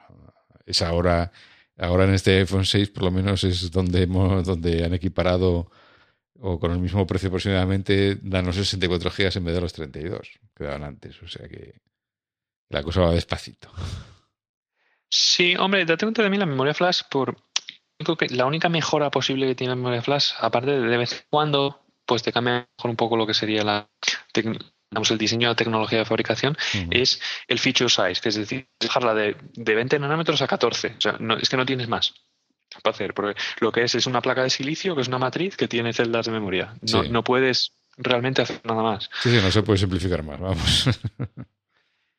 [0.64, 1.32] Es ahora,
[1.76, 5.70] ahora en este iPhone 6 por lo menos es donde hemos, donde han equiparado
[6.44, 10.40] o con el mismo precio aproximadamente dan los 64 GB en vez de los 32
[10.56, 11.22] que daban antes.
[11.22, 11.80] O sea que
[12.68, 13.70] la cosa va despacito.
[15.08, 17.36] Sí, hombre, date cuenta de mí la memoria flash por
[18.30, 21.84] la única mejora posible que tiene la memoria flash, aparte de de vez en cuando,
[22.12, 23.88] pues te cambia mejor un poco lo que sería la
[24.34, 26.54] el diseño de la tecnología de fabricación,
[26.90, 27.18] es
[27.48, 30.88] el feature size, que es decir, dejarla de, de 20 nanómetros a 14.
[30.98, 32.12] O sea, no, es que no tienes más
[32.82, 33.14] para hacer.
[33.14, 35.94] Porque lo que es es una placa de silicio, que es una matriz que tiene
[35.94, 36.74] celdas de memoria.
[36.92, 39.08] No, no puedes realmente hacer nada más.
[39.22, 40.88] Sí, sí, no se puede simplificar más, vamos.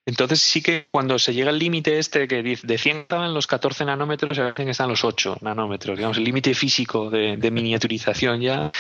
[0.06, 3.86] Entonces sí que cuando se llega al límite este que de 100 estaban los 14
[3.86, 8.72] nanómetros, ahora están los 8 nanómetros, digamos, el límite físico de, miniaturización ya.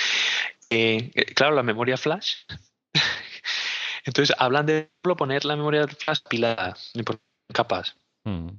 [0.73, 2.35] Eh, eh, claro, la memoria flash.
[4.05, 6.75] Entonces hablan de poner la memoria flash pilada,
[7.05, 7.19] por
[7.53, 7.95] capas.
[8.23, 8.49] Mm.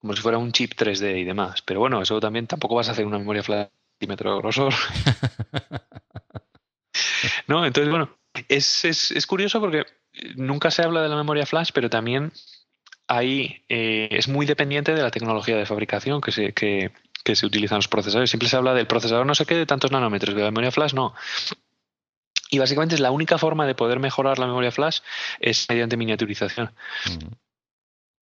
[0.00, 1.62] Como si fuera un chip 3D y demás.
[1.62, 3.68] Pero bueno, eso también tampoco vas a hacer una memoria flash
[3.98, 4.74] centímetro de grosor.
[7.48, 8.10] no, entonces bueno,
[8.48, 9.86] es, es, es curioso porque
[10.36, 12.32] nunca se habla de la memoria flash, pero también
[13.08, 16.90] ahí eh, es muy dependiente de la tecnología de fabricación que se, que,
[17.34, 18.30] se utilizan los procesadores.
[18.30, 20.94] Siempre se habla del procesador no sé qué de tantos nanómetros, de la memoria flash
[20.94, 21.14] no.
[22.50, 25.00] Y básicamente es la única forma de poder mejorar la memoria flash
[25.40, 26.70] es mediante miniaturización.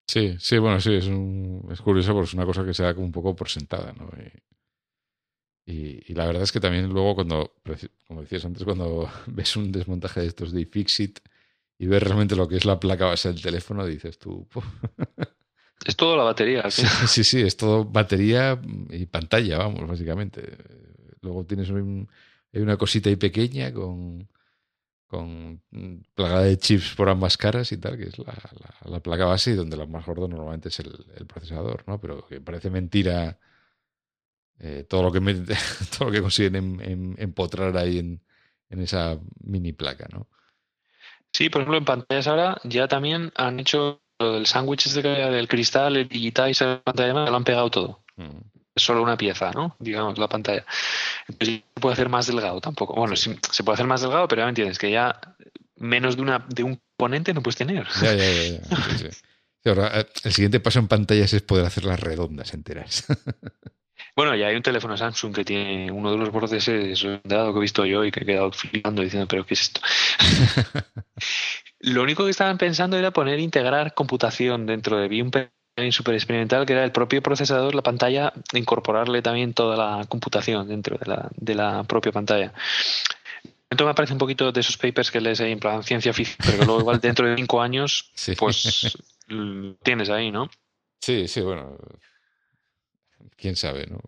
[0.08, 2.94] Sí, sí, bueno, sí, es, un, es curioso porque es una cosa que se da
[2.94, 4.10] como un poco por sentada, ¿no?
[5.66, 7.54] Y, y, la verdad es que también luego cuando,
[8.08, 11.20] como decías antes, cuando ves un desmontaje de estos de iFixit,
[11.80, 14.48] y ver realmente lo que es la placa base del teléfono, dices tú.
[15.86, 16.64] es todo la batería.
[17.08, 18.60] Sí, sí, es todo batería
[18.90, 20.58] y pantalla, vamos, básicamente.
[21.22, 24.28] Luego tienes una cosita ahí pequeña con,
[25.08, 25.62] con
[26.14, 29.78] plagada de chips por ambas caras y tal, que es la, placa base y donde
[29.78, 32.00] lo más gordo normalmente es el, procesador, ¿no?
[32.00, 33.40] Pero que parece mentira
[34.60, 35.20] eh, todo, lo que
[35.98, 38.22] todo lo que consiguen empotrar ahí en,
[38.70, 40.28] en esa mini placa, ¿no?
[41.34, 45.48] Sí, por ejemplo, en pantallas ahora ya también han hecho lo del sándwich este del
[45.48, 48.00] cristal, el digital y esa pantalla lo han pegado todo.
[48.16, 48.40] Mm.
[48.76, 49.76] Es solo una pieza, ¿no?
[49.80, 50.66] Digamos, la pantalla.
[51.28, 52.94] Entonces se puede hacer más delgado tampoco.
[52.94, 55.20] Bueno, sí, se puede hacer más delgado, pero ya me entiendes, que ya
[55.78, 57.88] menos de una de un componente no puedes tener.
[58.02, 59.10] Ya, ya, ya.
[59.66, 63.06] Ahora, eh, el siguiente paso en pantallas es poder hacerlas redondas enteras.
[64.16, 67.62] Bueno, ya hay un teléfono Samsung que tiene uno de los bordes redondeado que he
[67.62, 69.82] visto yo y que he quedado flipando diciendo, pero ¿qué es esto?
[71.80, 75.32] Lo único que estaban pensando era poner integrar computación dentro de vi un
[75.92, 80.98] super experimental que era el propio procesador, la pantalla, incorporarle también toda la computación dentro
[80.98, 82.54] de la, de la propia pantalla.
[83.70, 86.38] Esto me parece un poquito de esos papers que lees ahí en plan ciencia ficción,
[86.50, 88.98] pero luego igual dentro de cinco años, pues
[89.84, 90.50] tienes ahí, ¿no?
[91.00, 91.78] Sí, sí, bueno,
[93.36, 94.00] quién sabe, ¿no?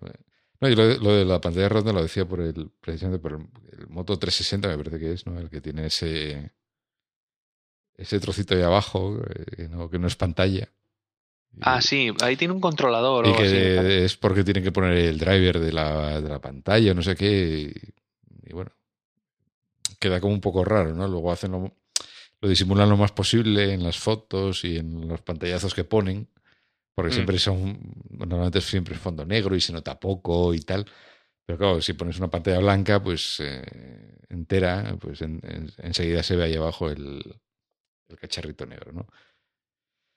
[0.62, 4.20] No, y lo de, la pantalla redonda lo decía por el, precisamente por el, Moto
[4.20, 5.40] 360, me parece que es, ¿no?
[5.40, 6.52] El que tiene ese
[8.00, 10.70] ese trocito ahí abajo, eh, que no, que no es pantalla.
[11.62, 13.28] ah, sí, ahí tiene un controlador.
[13.28, 17.02] Y que es porque tienen que poner el driver de la, de la pantalla, no
[17.02, 17.74] sé qué.
[18.46, 18.72] Y, bueno,
[20.00, 21.08] queda como un poco raro, ¿no?
[21.08, 21.72] Luego hacen lo,
[22.42, 26.30] lo disimulan lo más posible en las fotos y en los pantallazos que ponen
[27.00, 27.14] porque mm.
[27.14, 30.86] siempre son, normalmente siempre es fondo negro y se nota poco y tal.
[31.46, 33.64] Pero claro, si pones una pantalla blanca, pues eh,
[34.28, 37.24] entera, pues enseguida se ve ahí abajo el,
[38.18, 39.08] cacharrito negro, ¿no?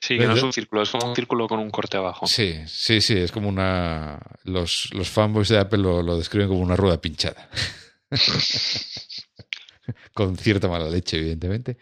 [0.01, 2.27] Sí, que no es un círculo, es como un círculo con un corte abajo.
[2.27, 4.19] Sí, sí, sí, es como una...
[4.43, 7.49] Los, los fanboys de Apple lo, lo describen como una rueda pinchada.
[10.13, 11.79] con cierta mala leche, evidentemente.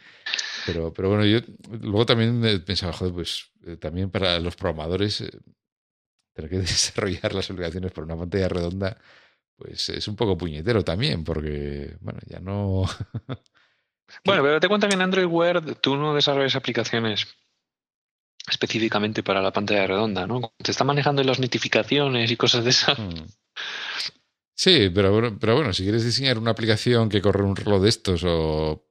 [0.66, 1.40] Pero, pero bueno, yo
[1.80, 5.30] luego también pensaba, joder, pues eh, también para los programadores eh,
[6.34, 8.98] tener que desarrollar las obligaciones por una pantalla redonda,
[9.56, 12.84] pues es un poco puñetero también, porque, bueno, ya no...
[14.24, 17.26] bueno, pero te cuenta que en Android Wear tú no desarrollas aplicaciones
[18.48, 20.52] específicamente para la pantalla redonda, ¿no?
[20.62, 22.98] Te está manejando las notificaciones y cosas de esas.
[22.98, 23.26] Mm.
[24.54, 28.22] Sí, pero, pero bueno, si quieres diseñar una aplicación que corre un reloj de estos
[28.26, 28.84] o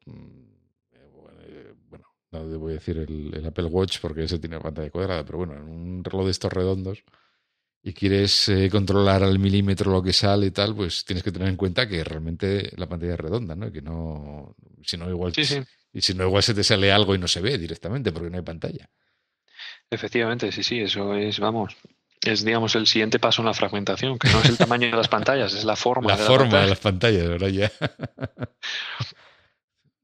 [2.31, 6.03] no debo decir el, Apple Watch porque ese tiene pantalla cuadrada, pero bueno, en un
[6.03, 7.03] reloj de estos redondos
[7.81, 11.47] y quieres eh, controlar al milímetro lo que sale y tal, pues tienes que tener
[11.47, 13.71] en cuenta que realmente la pantalla es redonda, ¿no?
[13.71, 15.33] Que no, si no igual,
[15.93, 18.37] y si no igual se te sale algo y no se ve directamente porque no
[18.37, 18.89] hay pantalla.
[19.89, 21.75] Efectivamente, sí, sí, eso es, vamos,
[22.21, 25.07] es digamos el siguiente paso en la fragmentación, que no es el tamaño de las
[25.07, 26.09] pantallas, es la forma.
[26.09, 27.47] La de forma de las pantallas, ¿verdad?
[27.47, 27.71] Ya.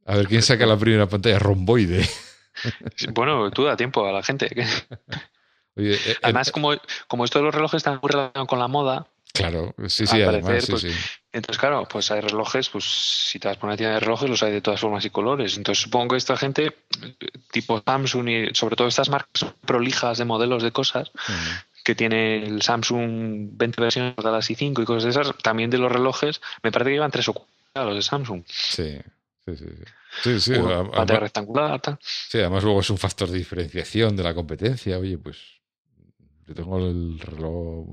[0.07, 1.39] A ver, ¿quién saca la primera pantalla?
[1.39, 2.07] Romboide.
[3.13, 4.47] Bueno, tú da tiempo a la gente.
[5.75, 6.73] Eh, además, como,
[7.07, 9.07] como esto de los relojes están muy relacionados con la moda.
[9.33, 10.85] Claro, sí, sí, además, pues,
[11.33, 14.41] Entonces, claro, pues hay relojes, pues si te vas por una tienda de relojes, los
[14.43, 15.57] hay de todas formas y colores.
[15.57, 16.73] Entonces, supongo que esta gente,
[17.51, 21.11] tipo Samsung y sobre todo estas marcas prolijas de modelos de cosas,
[21.83, 25.91] que tiene el Samsung 20 versiones Galaxy 5 y cosas de esas, también de los
[25.91, 28.43] relojes, me parece que llevan tres o cuatro los de Samsung.
[28.47, 28.97] Sí,
[29.45, 29.65] sí, sí.
[30.23, 34.97] Sí, sí, además, rectangular, sí, además luego es un factor de diferenciación de la competencia.
[34.97, 35.37] Oye, pues
[36.47, 37.87] yo tengo el reloj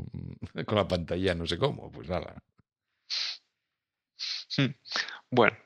[0.66, 2.43] con la pantalla no sé cómo, pues nada.
[5.31, 5.57] Bueno.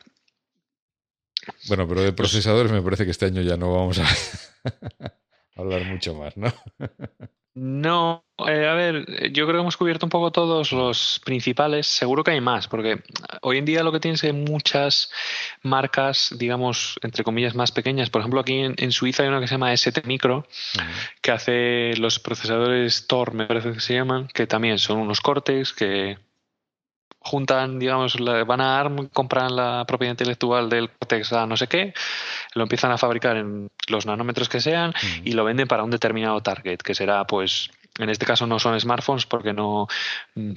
[1.69, 4.05] Bueno, pero de procesadores me parece que este año ya no vamos a
[5.57, 6.53] hablar mucho más, ¿no?
[7.59, 11.87] No, eh, a ver, yo creo que hemos cubierto un poco todos los principales.
[11.87, 13.03] Seguro que hay más, porque
[13.41, 15.11] hoy en día lo que tienes es muchas
[15.63, 18.11] marcas, digamos, entre comillas, más pequeñas.
[18.11, 20.47] Por ejemplo, aquí en, Suiza hay una que se llama ST Micro,
[21.23, 25.73] que hace los procesadores Tor, me parece que se llaman, que también son unos cortes
[25.73, 26.19] que
[27.27, 28.17] juntan, digamos,
[28.47, 31.93] van a ARM, compran la propiedad intelectual del Cortex a no sé qué,
[32.55, 34.95] lo empiezan a fabricar en los nanómetros que sean
[35.25, 38.79] y lo venden para un determinado target, que será, pues, en este caso no son
[38.79, 39.89] smartphones porque no
[40.37, 40.53] mm,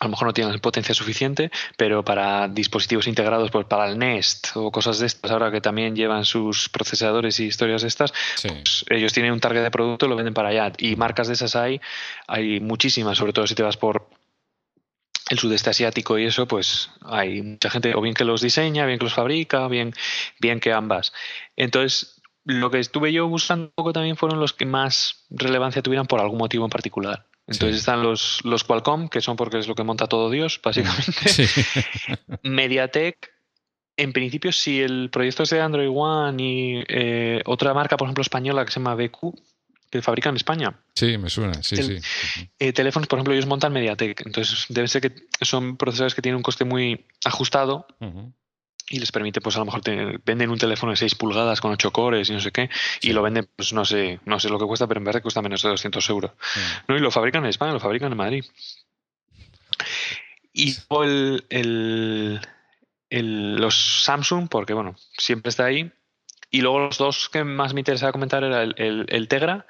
[0.00, 4.48] a lo mejor no tienen potencia suficiente, pero para dispositivos integrados, pues para el Nest
[4.54, 8.12] o cosas de estas, ahora que también llevan sus procesadores y historias de estas,
[8.42, 10.72] pues ellos tienen un target de producto y lo venden para allá.
[10.78, 11.80] Y marcas de esas hay,
[12.28, 14.08] hay muchísimas, sobre todo si te vas por
[15.30, 18.98] el sudeste asiático y eso, pues hay mucha gente, o bien que los diseña, bien
[18.98, 19.92] que los fabrica, bien,
[20.40, 21.12] bien que ambas.
[21.56, 26.06] Entonces, lo que estuve yo buscando un poco también fueron los que más relevancia tuvieran
[26.06, 27.26] por algún motivo en particular.
[27.46, 31.12] Entonces están los, los Qualcomm, que son porque es lo que monta todo Dios, básicamente.
[32.42, 33.32] Mediatek,
[33.96, 38.22] en principio, si el proyecto es de Android One y eh, otra marca, por ejemplo,
[38.22, 39.34] española que se llama BQ,
[39.90, 40.80] que fabrican en España.
[40.94, 41.98] Sí, me suena, sí, sí.
[42.58, 46.36] Eh, teléfonos, por ejemplo, ellos montan Mediatek, entonces debe ser que son procesadores que tienen
[46.36, 47.86] un coste muy ajustado
[48.90, 49.82] y les permite, pues a lo mejor
[50.24, 52.70] venden un teléfono de 6 pulgadas con 8 cores y no sé qué,
[53.02, 55.42] y lo venden, pues no sé, no sé lo que cuesta, pero en verdad cuesta
[55.42, 56.32] menos de 200 euros.
[56.86, 56.96] ¿no?
[56.96, 58.44] Y lo fabrican en España, lo fabrican en Madrid.
[60.52, 62.40] Y el, el,
[63.10, 65.92] el, los Samsung, porque bueno, siempre está ahí,
[66.50, 69.66] y luego los dos que más me interesaba comentar era el, Tegra,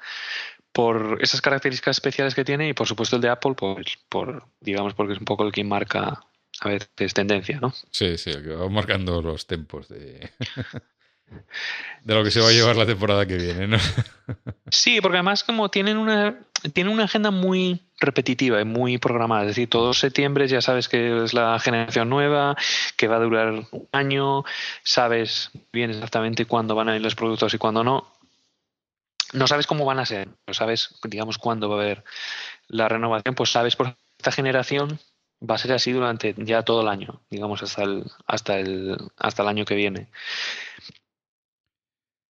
[0.71, 4.93] por esas características especiales que tiene, y por supuesto el de Apple, por, por digamos,
[4.93, 6.23] porque es un poco el que marca
[6.61, 7.73] a veces tendencia, ¿no?
[7.91, 10.29] Sí, sí, el que va marcando los tempos de,
[12.03, 13.77] de lo que se va a llevar la temporada que viene, ¿no?
[14.71, 16.37] Sí, porque además como tienen una,
[16.73, 19.41] tienen una agenda muy repetitiva y muy programada.
[19.41, 22.55] Es decir, todos septiembre ya sabes que es la generación nueva,
[22.95, 24.43] que va a durar un año,
[24.83, 28.07] sabes bien exactamente cuándo van a ir los productos y cuándo no.
[29.33, 32.03] No sabes cómo van a ser, no sabes, digamos, cuándo va a haber
[32.67, 34.99] la renovación, pues sabes por esta generación
[35.47, 39.43] va a ser así durante ya todo el año, digamos, hasta el, hasta el, hasta
[39.43, 40.07] el año que viene.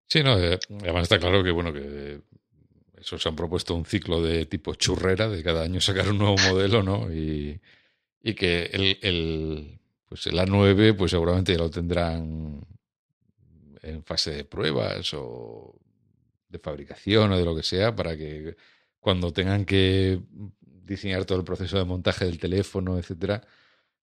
[0.09, 2.20] Sí, no, eh, además está claro que, bueno, que
[2.97, 6.36] eso se han propuesto un ciclo de tipo churrera, de cada año sacar un nuevo
[6.48, 7.12] modelo, ¿no?
[7.12, 7.60] Y,
[8.22, 12.60] y que el, el, pues el A9, pues seguramente ya lo tendrán
[13.82, 15.74] en fase de pruebas o
[16.48, 18.56] de fabricación o de lo que sea, para que
[19.01, 20.20] cuando tengan que
[20.60, 23.43] diseñar todo el proceso de montaje del teléfono, etcétera,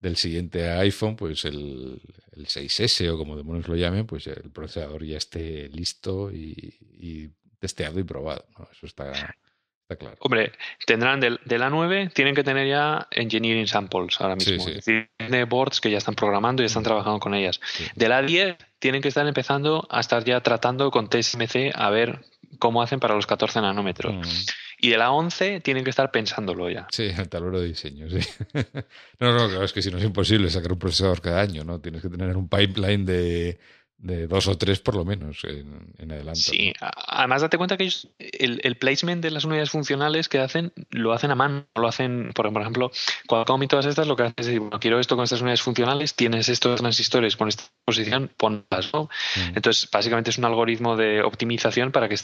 [0.01, 2.01] del siguiente iPhone, pues el,
[2.35, 7.29] el 6S o como demonios lo llamen, pues el procesador ya esté listo y,
[7.59, 8.43] testeado y probado.
[8.71, 10.17] Eso está, está, claro.
[10.21, 10.51] Hombre,
[10.87, 14.67] tendrán del, de la 9, tienen que tener ya engineering samples ahora mismo.
[14.67, 17.61] Es decir, tiene boards que ya están programando y están trabajando con ellas.
[17.95, 22.25] De la 10, tienen que estar empezando a estar ya tratando con TSMC a ver
[22.57, 24.55] cómo hacen para los 14 nanómetros.
[24.81, 26.87] Y de la 11 tienen que estar pensándolo ya.
[26.91, 28.19] Sí, el tablero de diseño, sí.
[29.19, 31.79] no, no, claro, es que si no es imposible sacar un procesador cada año, ¿no?
[31.79, 33.59] Tienes que tener un pipeline de,
[34.01, 36.39] de dos o tres por lo menos en, en adelante.
[36.39, 41.13] Sí, además date cuenta que ellos, el, placement de las unidades funcionales que hacen, lo
[41.13, 42.91] hacen a mano, lo hacen, por ejemplo,
[43.27, 45.61] Qualcomm y todas estas, lo que hacen es decir, bueno, quiero esto con estas unidades
[45.61, 49.03] funcionales, tienes estos transistores con esta posición, ponlas, ¿no?
[49.03, 49.57] Mm.
[49.57, 52.17] Entonces, básicamente es un algoritmo de optimización para que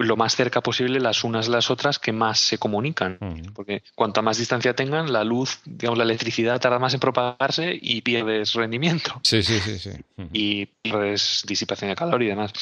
[0.00, 3.18] lo más cerca posible las unas de las otras que más se comunican.
[3.54, 8.00] Porque cuanta más distancia tengan, la luz, digamos, la electricidad tarda más en propagarse y
[8.00, 9.20] pierdes rendimiento.
[9.22, 9.78] Sí, sí, sí.
[9.78, 9.90] sí.
[10.32, 12.52] Y pierdes disipación de calor y demás.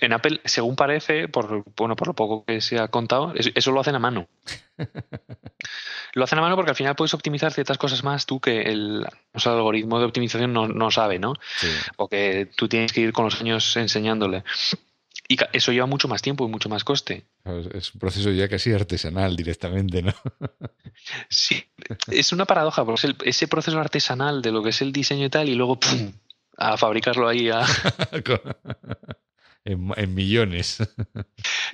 [0.00, 3.80] En Apple, según parece, por, bueno, por lo poco que se ha contado, eso, lo
[3.80, 4.28] hacen a mano.
[6.14, 9.04] lo hacen a mano porque al final puedes optimizar ciertas cosas más tú que el,
[9.32, 11.34] algoritmo de optimización no, no sabe, ¿no?
[11.96, 14.44] O que tú tienes que ir con los años enseñándole.
[15.26, 17.24] Y eso lleva mucho más tiempo y mucho más coste.
[17.74, 20.12] Es un proceso ya casi artesanal directamente, ¿no?
[21.28, 21.64] Sí,
[22.10, 25.48] es una paradoja, porque ese proceso artesanal de lo que es el diseño y tal,
[25.48, 26.12] y luego ¡pum!
[26.56, 27.50] a fabricarlo ahí.
[27.50, 27.64] A...
[29.64, 30.78] en, millones.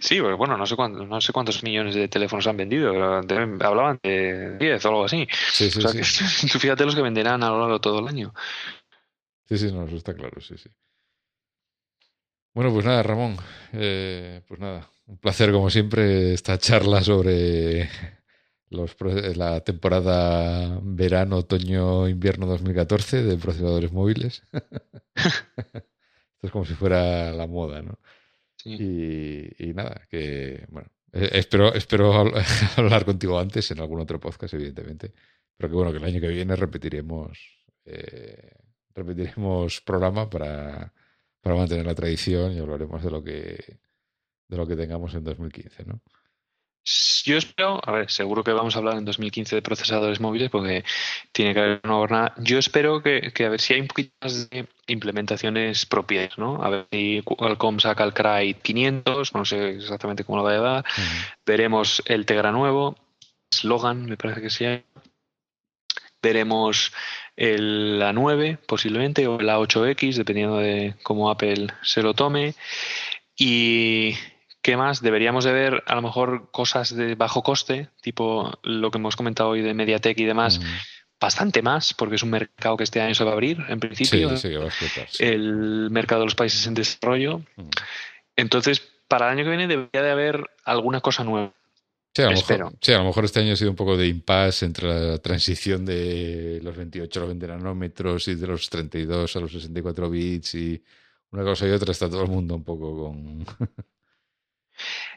[0.00, 2.90] Sí, pues bueno, no sé, cuántos, no sé cuántos millones de teléfonos han vendido.
[2.90, 5.26] hablaban de 10 o algo así.
[5.52, 6.46] Sí, sí, sí.
[6.52, 8.32] tú fíjate los que venderán a lo largo de todo el año.
[9.48, 10.70] Sí, sí, no, eso está claro, sí, sí.
[12.54, 13.36] Bueno, pues nada, Ramón.
[13.72, 17.88] Eh, pues nada, un placer como siempre esta charla sobre
[18.70, 18.96] los,
[19.36, 24.42] la temporada verano, otoño, invierno 2014 de procesadores móviles.
[25.14, 27.98] Esto es como si fuera la moda, ¿no?
[28.64, 32.12] Y, nada, que bueno, eh, espero, espero
[32.76, 35.12] hablar contigo antes en algún otro podcast, evidentemente.
[35.56, 37.38] Pero que bueno, que el año que viene repetiremos
[37.84, 38.52] eh,
[38.94, 40.92] repetiremos programa para,
[41.40, 43.78] para mantener la tradición y hablaremos de lo que
[44.48, 46.00] de lo que tengamos en 2015, ¿no?
[47.24, 50.82] Yo espero, a ver, seguro que vamos a hablar en 2015 de procesadores móviles porque
[51.30, 52.34] tiene que haber una jornada.
[52.38, 56.62] Yo espero que, a ver si hay un poquito más de implementaciones propias, ¿no?
[56.62, 60.54] A ver si Qualcomm saca el Cry 500, no sé exactamente cómo lo va a
[60.54, 60.84] llevar.
[61.44, 62.96] Veremos el Tegra nuevo,
[63.54, 64.64] Slogan, me parece que sí.
[66.22, 66.92] Veremos
[67.40, 72.54] el A9 posiblemente o el A8X, dependiendo de cómo Apple se lo tome.
[73.34, 74.14] Y
[74.62, 75.00] ¿Qué más?
[75.00, 79.50] Deberíamos de ver a lo mejor cosas de bajo coste, tipo lo que hemos comentado
[79.50, 80.60] hoy de Mediatek y demás,
[81.18, 84.36] bastante más, porque es un mercado que este año se va a abrir, en principio.
[84.36, 87.40] Sí, sí, va a explotar, El mercado de los países en desarrollo.
[88.36, 91.54] Entonces, para el año que viene debería de haber alguna cosa nueva.
[92.12, 94.08] Sí a, lo mejor, sí, a lo mejor este año ha sido un poco de
[94.08, 99.36] impasse entre la transición de los 28 a los 20 nanómetros y de los 32
[99.36, 100.82] a los 64 bits y
[101.30, 103.46] una cosa y otra está todo el mundo un poco con...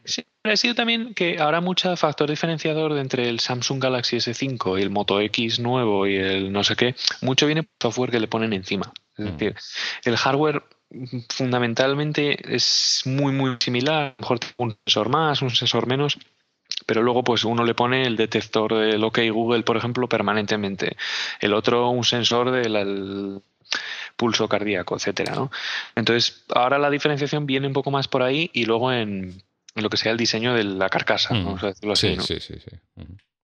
[0.03, 4.77] Sí, ha sido también que ahora mucho factor diferenciador de entre el Samsung Galaxy S5
[4.77, 8.19] y el Moto X nuevo y el no sé qué, mucho viene por software que
[8.19, 8.91] le ponen encima.
[9.17, 9.37] Es mm.
[9.37, 9.55] decir,
[10.03, 10.63] el hardware
[11.29, 16.17] fundamentalmente es muy muy similar, a lo mejor un sensor más, un sensor menos,
[16.85, 20.95] pero luego pues uno le pone el detector del OK Google, por ejemplo, permanentemente.
[21.39, 23.41] El otro un sensor del
[24.15, 25.51] pulso cardíaco, etcétera, ¿no?
[25.95, 29.41] Entonces, ahora la diferenciación viene un poco más por ahí y luego en
[29.75, 32.15] lo que sea el diseño de la carcasa, vamos a decirlo así.
[32.19, 32.77] Sí, sí, sí.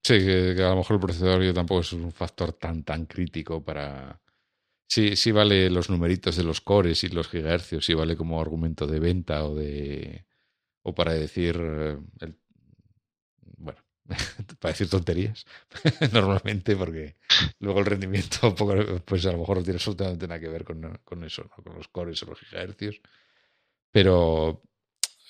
[0.04, 4.20] Sí, que, a lo mejor el procesador tampoco es un factor tan, tan crítico para...
[4.88, 8.88] Sí, sí vale los numeritos de los cores y los gigahercios, sí vale como argumento
[8.88, 10.26] de venta o de...
[10.84, 11.60] o para decir...
[11.62, 12.36] Eh, bueno,
[14.60, 15.46] para decir tonterías,
[16.14, 17.16] normalmente, porque
[17.60, 18.56] luego el rendimiento,
[19.06, 21.64] pues a lo mejor no tiene absolutamente nada que ver con, con eso, ¿no?
[21.64, 23.02] con los cores o los gigahercios.
[23.92, 24.62] Pero,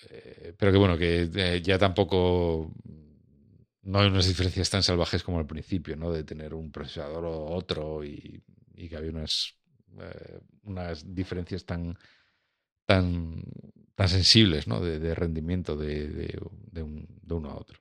[0.10, 2.74] eh, pero que bueno, que eh, ya tampoco
[3.84, 6.12] no hay unas diferencias tan salvajes como al principio, ¿no?
[6.12, 8.44] De tener un procesador o otro y,
[8.76, 9.56] que había unas,
[10.00, 11.98] eh, unas diferencias tan,
[12.86, 13.44] tan,
[13.96, 14.80] tan sensibles, ¿no?
[14.80, 17.80] De, rendimiento de, de, uno a otro.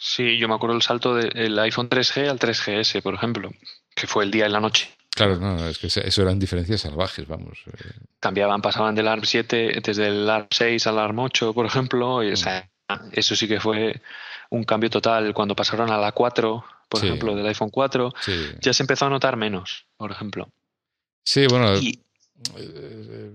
[0.00, 3.50] Sí, yo me acuerdo el salto del iPhone 3G al 3GS, por ejemplo,
[3.94, 4.90] que fue el día y la noche.
[5.10, 7.58] Claro, no, es que eso eran diferencias salvajes, vamos.
[7.66, 7.90] Eh.
[8.20, 12.32] Cambiaban, pasaban del ARM 7, desde el ARM 6 al ARM 8, por ejemplo, y,
[13.12, 14.00] eso sí que fue
[14.50, 15.34] un cambio total.
[15.34, 18.14] Cuando pasaron a la 4, por ejemplo, del iPhone 4,
[18.60, 20.48] ya se empezó a notar menos, por ejemplo.
[21.24, 21.92] Sí, bueno, eh,
[22.56, 23.30] eh,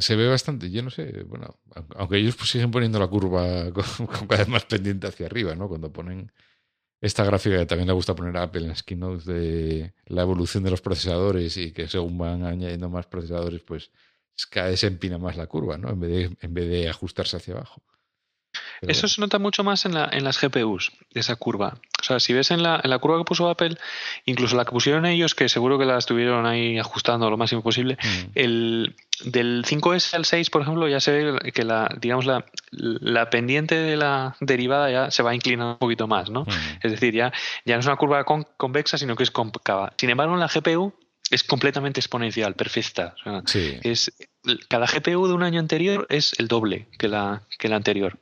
[0.00, 1.58] se ve bastante, yo no sé, bueno,
[1.96, 5.68] aunque ellos pues siguen poniendo la curva con, cada vez más pendiente hacia arriba, ¿no?
[5.68, 6.32] Cuando ponen
[7.00, 10.70] esta gráfica que también le gusta poner Apple en las keynotes de la evolución de
[10.70, 13.90] los procesadores y que según van añadiendo más procesadores, pues
[14.50, 15.90] cada vez se empina más la curva, ¿no?
[15.90, 17.82] En vez de, en vez de ajustarse hacia abajo.
[18.82, 21.78] Eso se nota mucho más en, la, en las GPUs, esa curva.
[22.00, 23.76] O sea, si ves en la, en la curva que puso Apple,
[24.24, 27.98] incluso la que pusieron ellos, que seguro que la estuvieron ahí ajustando lo máximo posible,
[28.02, 28.30] mm.
[28.34, 28.94] el,
[29.24, 33.74] del 5S al 6, por ejemplo, ya se ve que la, digamos, la, la pendiente
[33.74, 36.42] de la derivada ya se va inclinando un poquito más, ¿no?
[36.42, 36.50] Mm.
[36.82, 37.32] Es decir, ya,
[37.64, 39.92] ya no es una curva convexa, sino que es cóncava.
[39.98, 40.94] Sin embargo, en la GPU
[41.30, 43.14] es completamente exponencial, perfecta.
[43.82, 44.12] es,
[44.68, 48.18] cada GPU de un año anterior es el doble que la, que la anterior.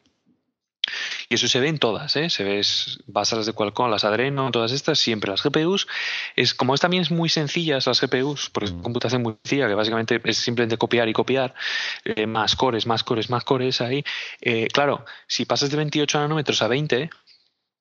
[1.28, 2.30] Y eso se ve en todas, ¿eh?
[2.30, 2.60] Se ve,
[3.06, 5.86] vas a las de Qualcomm, las Adreno, todas estas, siempre las GPUs.
[6.36, 8.82] Es, como es también es muy sencillas las GPUs, porque es mm.
[8.82, 11.54] computación muy sencilla, que básicamente es simplemente copiar y copiar,
[12.04, 14.04] eh, más cores, más cores, más cores ahí.
[14.40, 17.10] Eh, claro, si pasas de 28 nanómetros a 20,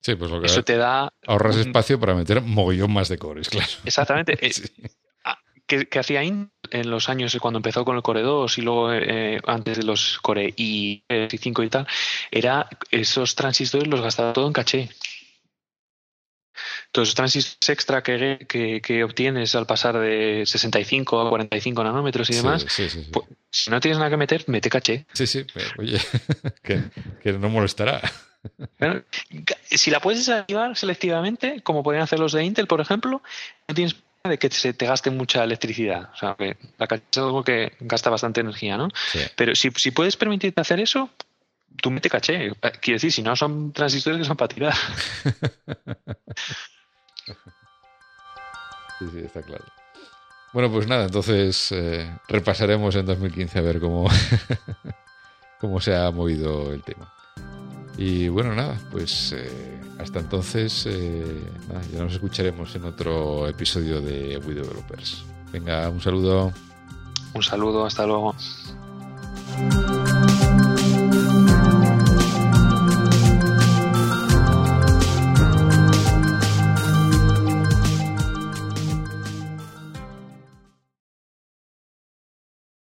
[0.06, 1.12] Sí, pues lo que eso te da.
[1.26, 3.72] Ahorras espacio para meter mogollón más de cores, claro.
[3.84, 4.38] Exactamente.
[4.46, 4.52] Eh,
[5.66, 9.78] que, hacía en los años cuando empezó con el Core 2 y luego eh, antes
[9.78, 11.88] de los Core i, 5 y tal,
[12.32, 14.90] era esos transistores los gastaba todo en caché.
[16.92, 22.36] todos esos transistores extra que, que, obtienes al pasar de 65 a 45 nanómetros y
[22.36, 22.66] demás,
[23.12, 25.06] pues, si no tienes nada que meter, mete caché.
[25.14, 26.00] Sí, sí, pero oye,
[26.64, 28.02] que, no molestará.
[29.66, 33.24] si la puedes desactivar selectivamente, como pueden hacer los de Intel, por ejemplo,
[33.68, 33.96] no tienes
[34.30, 36.10] de que se te gaste mucha electricidad.
[36.14, 38.90] O sea, que la caché es algo que gasta bastante energía, ¿no?
[39.36, 41.10] Pero si, si puedes permitirte hacer eso,
[41.82, 42.48] tú mete caché.
[42.48, 44.74] Eh, quiero decir, si no son transistores que son para tirar.
[49.00, 49.66] sí, sí, está claro.
[50.54, 54.08] Bueno, pues nada, entonces eh, repasaremos en 2015 a ver cómo,
[55.60, 57.14] cómo se ha movido el tema.
[57.98, 61.42] Y bueno, nada, pues eh, hasta entonces, eh,
[61.94, 65.24] ya nos escucharemos en otro episodio de We Developers.
[65.52, 66.52] Venga, un saludo.
[67.34, 68.36] Un saludo, hasta luego.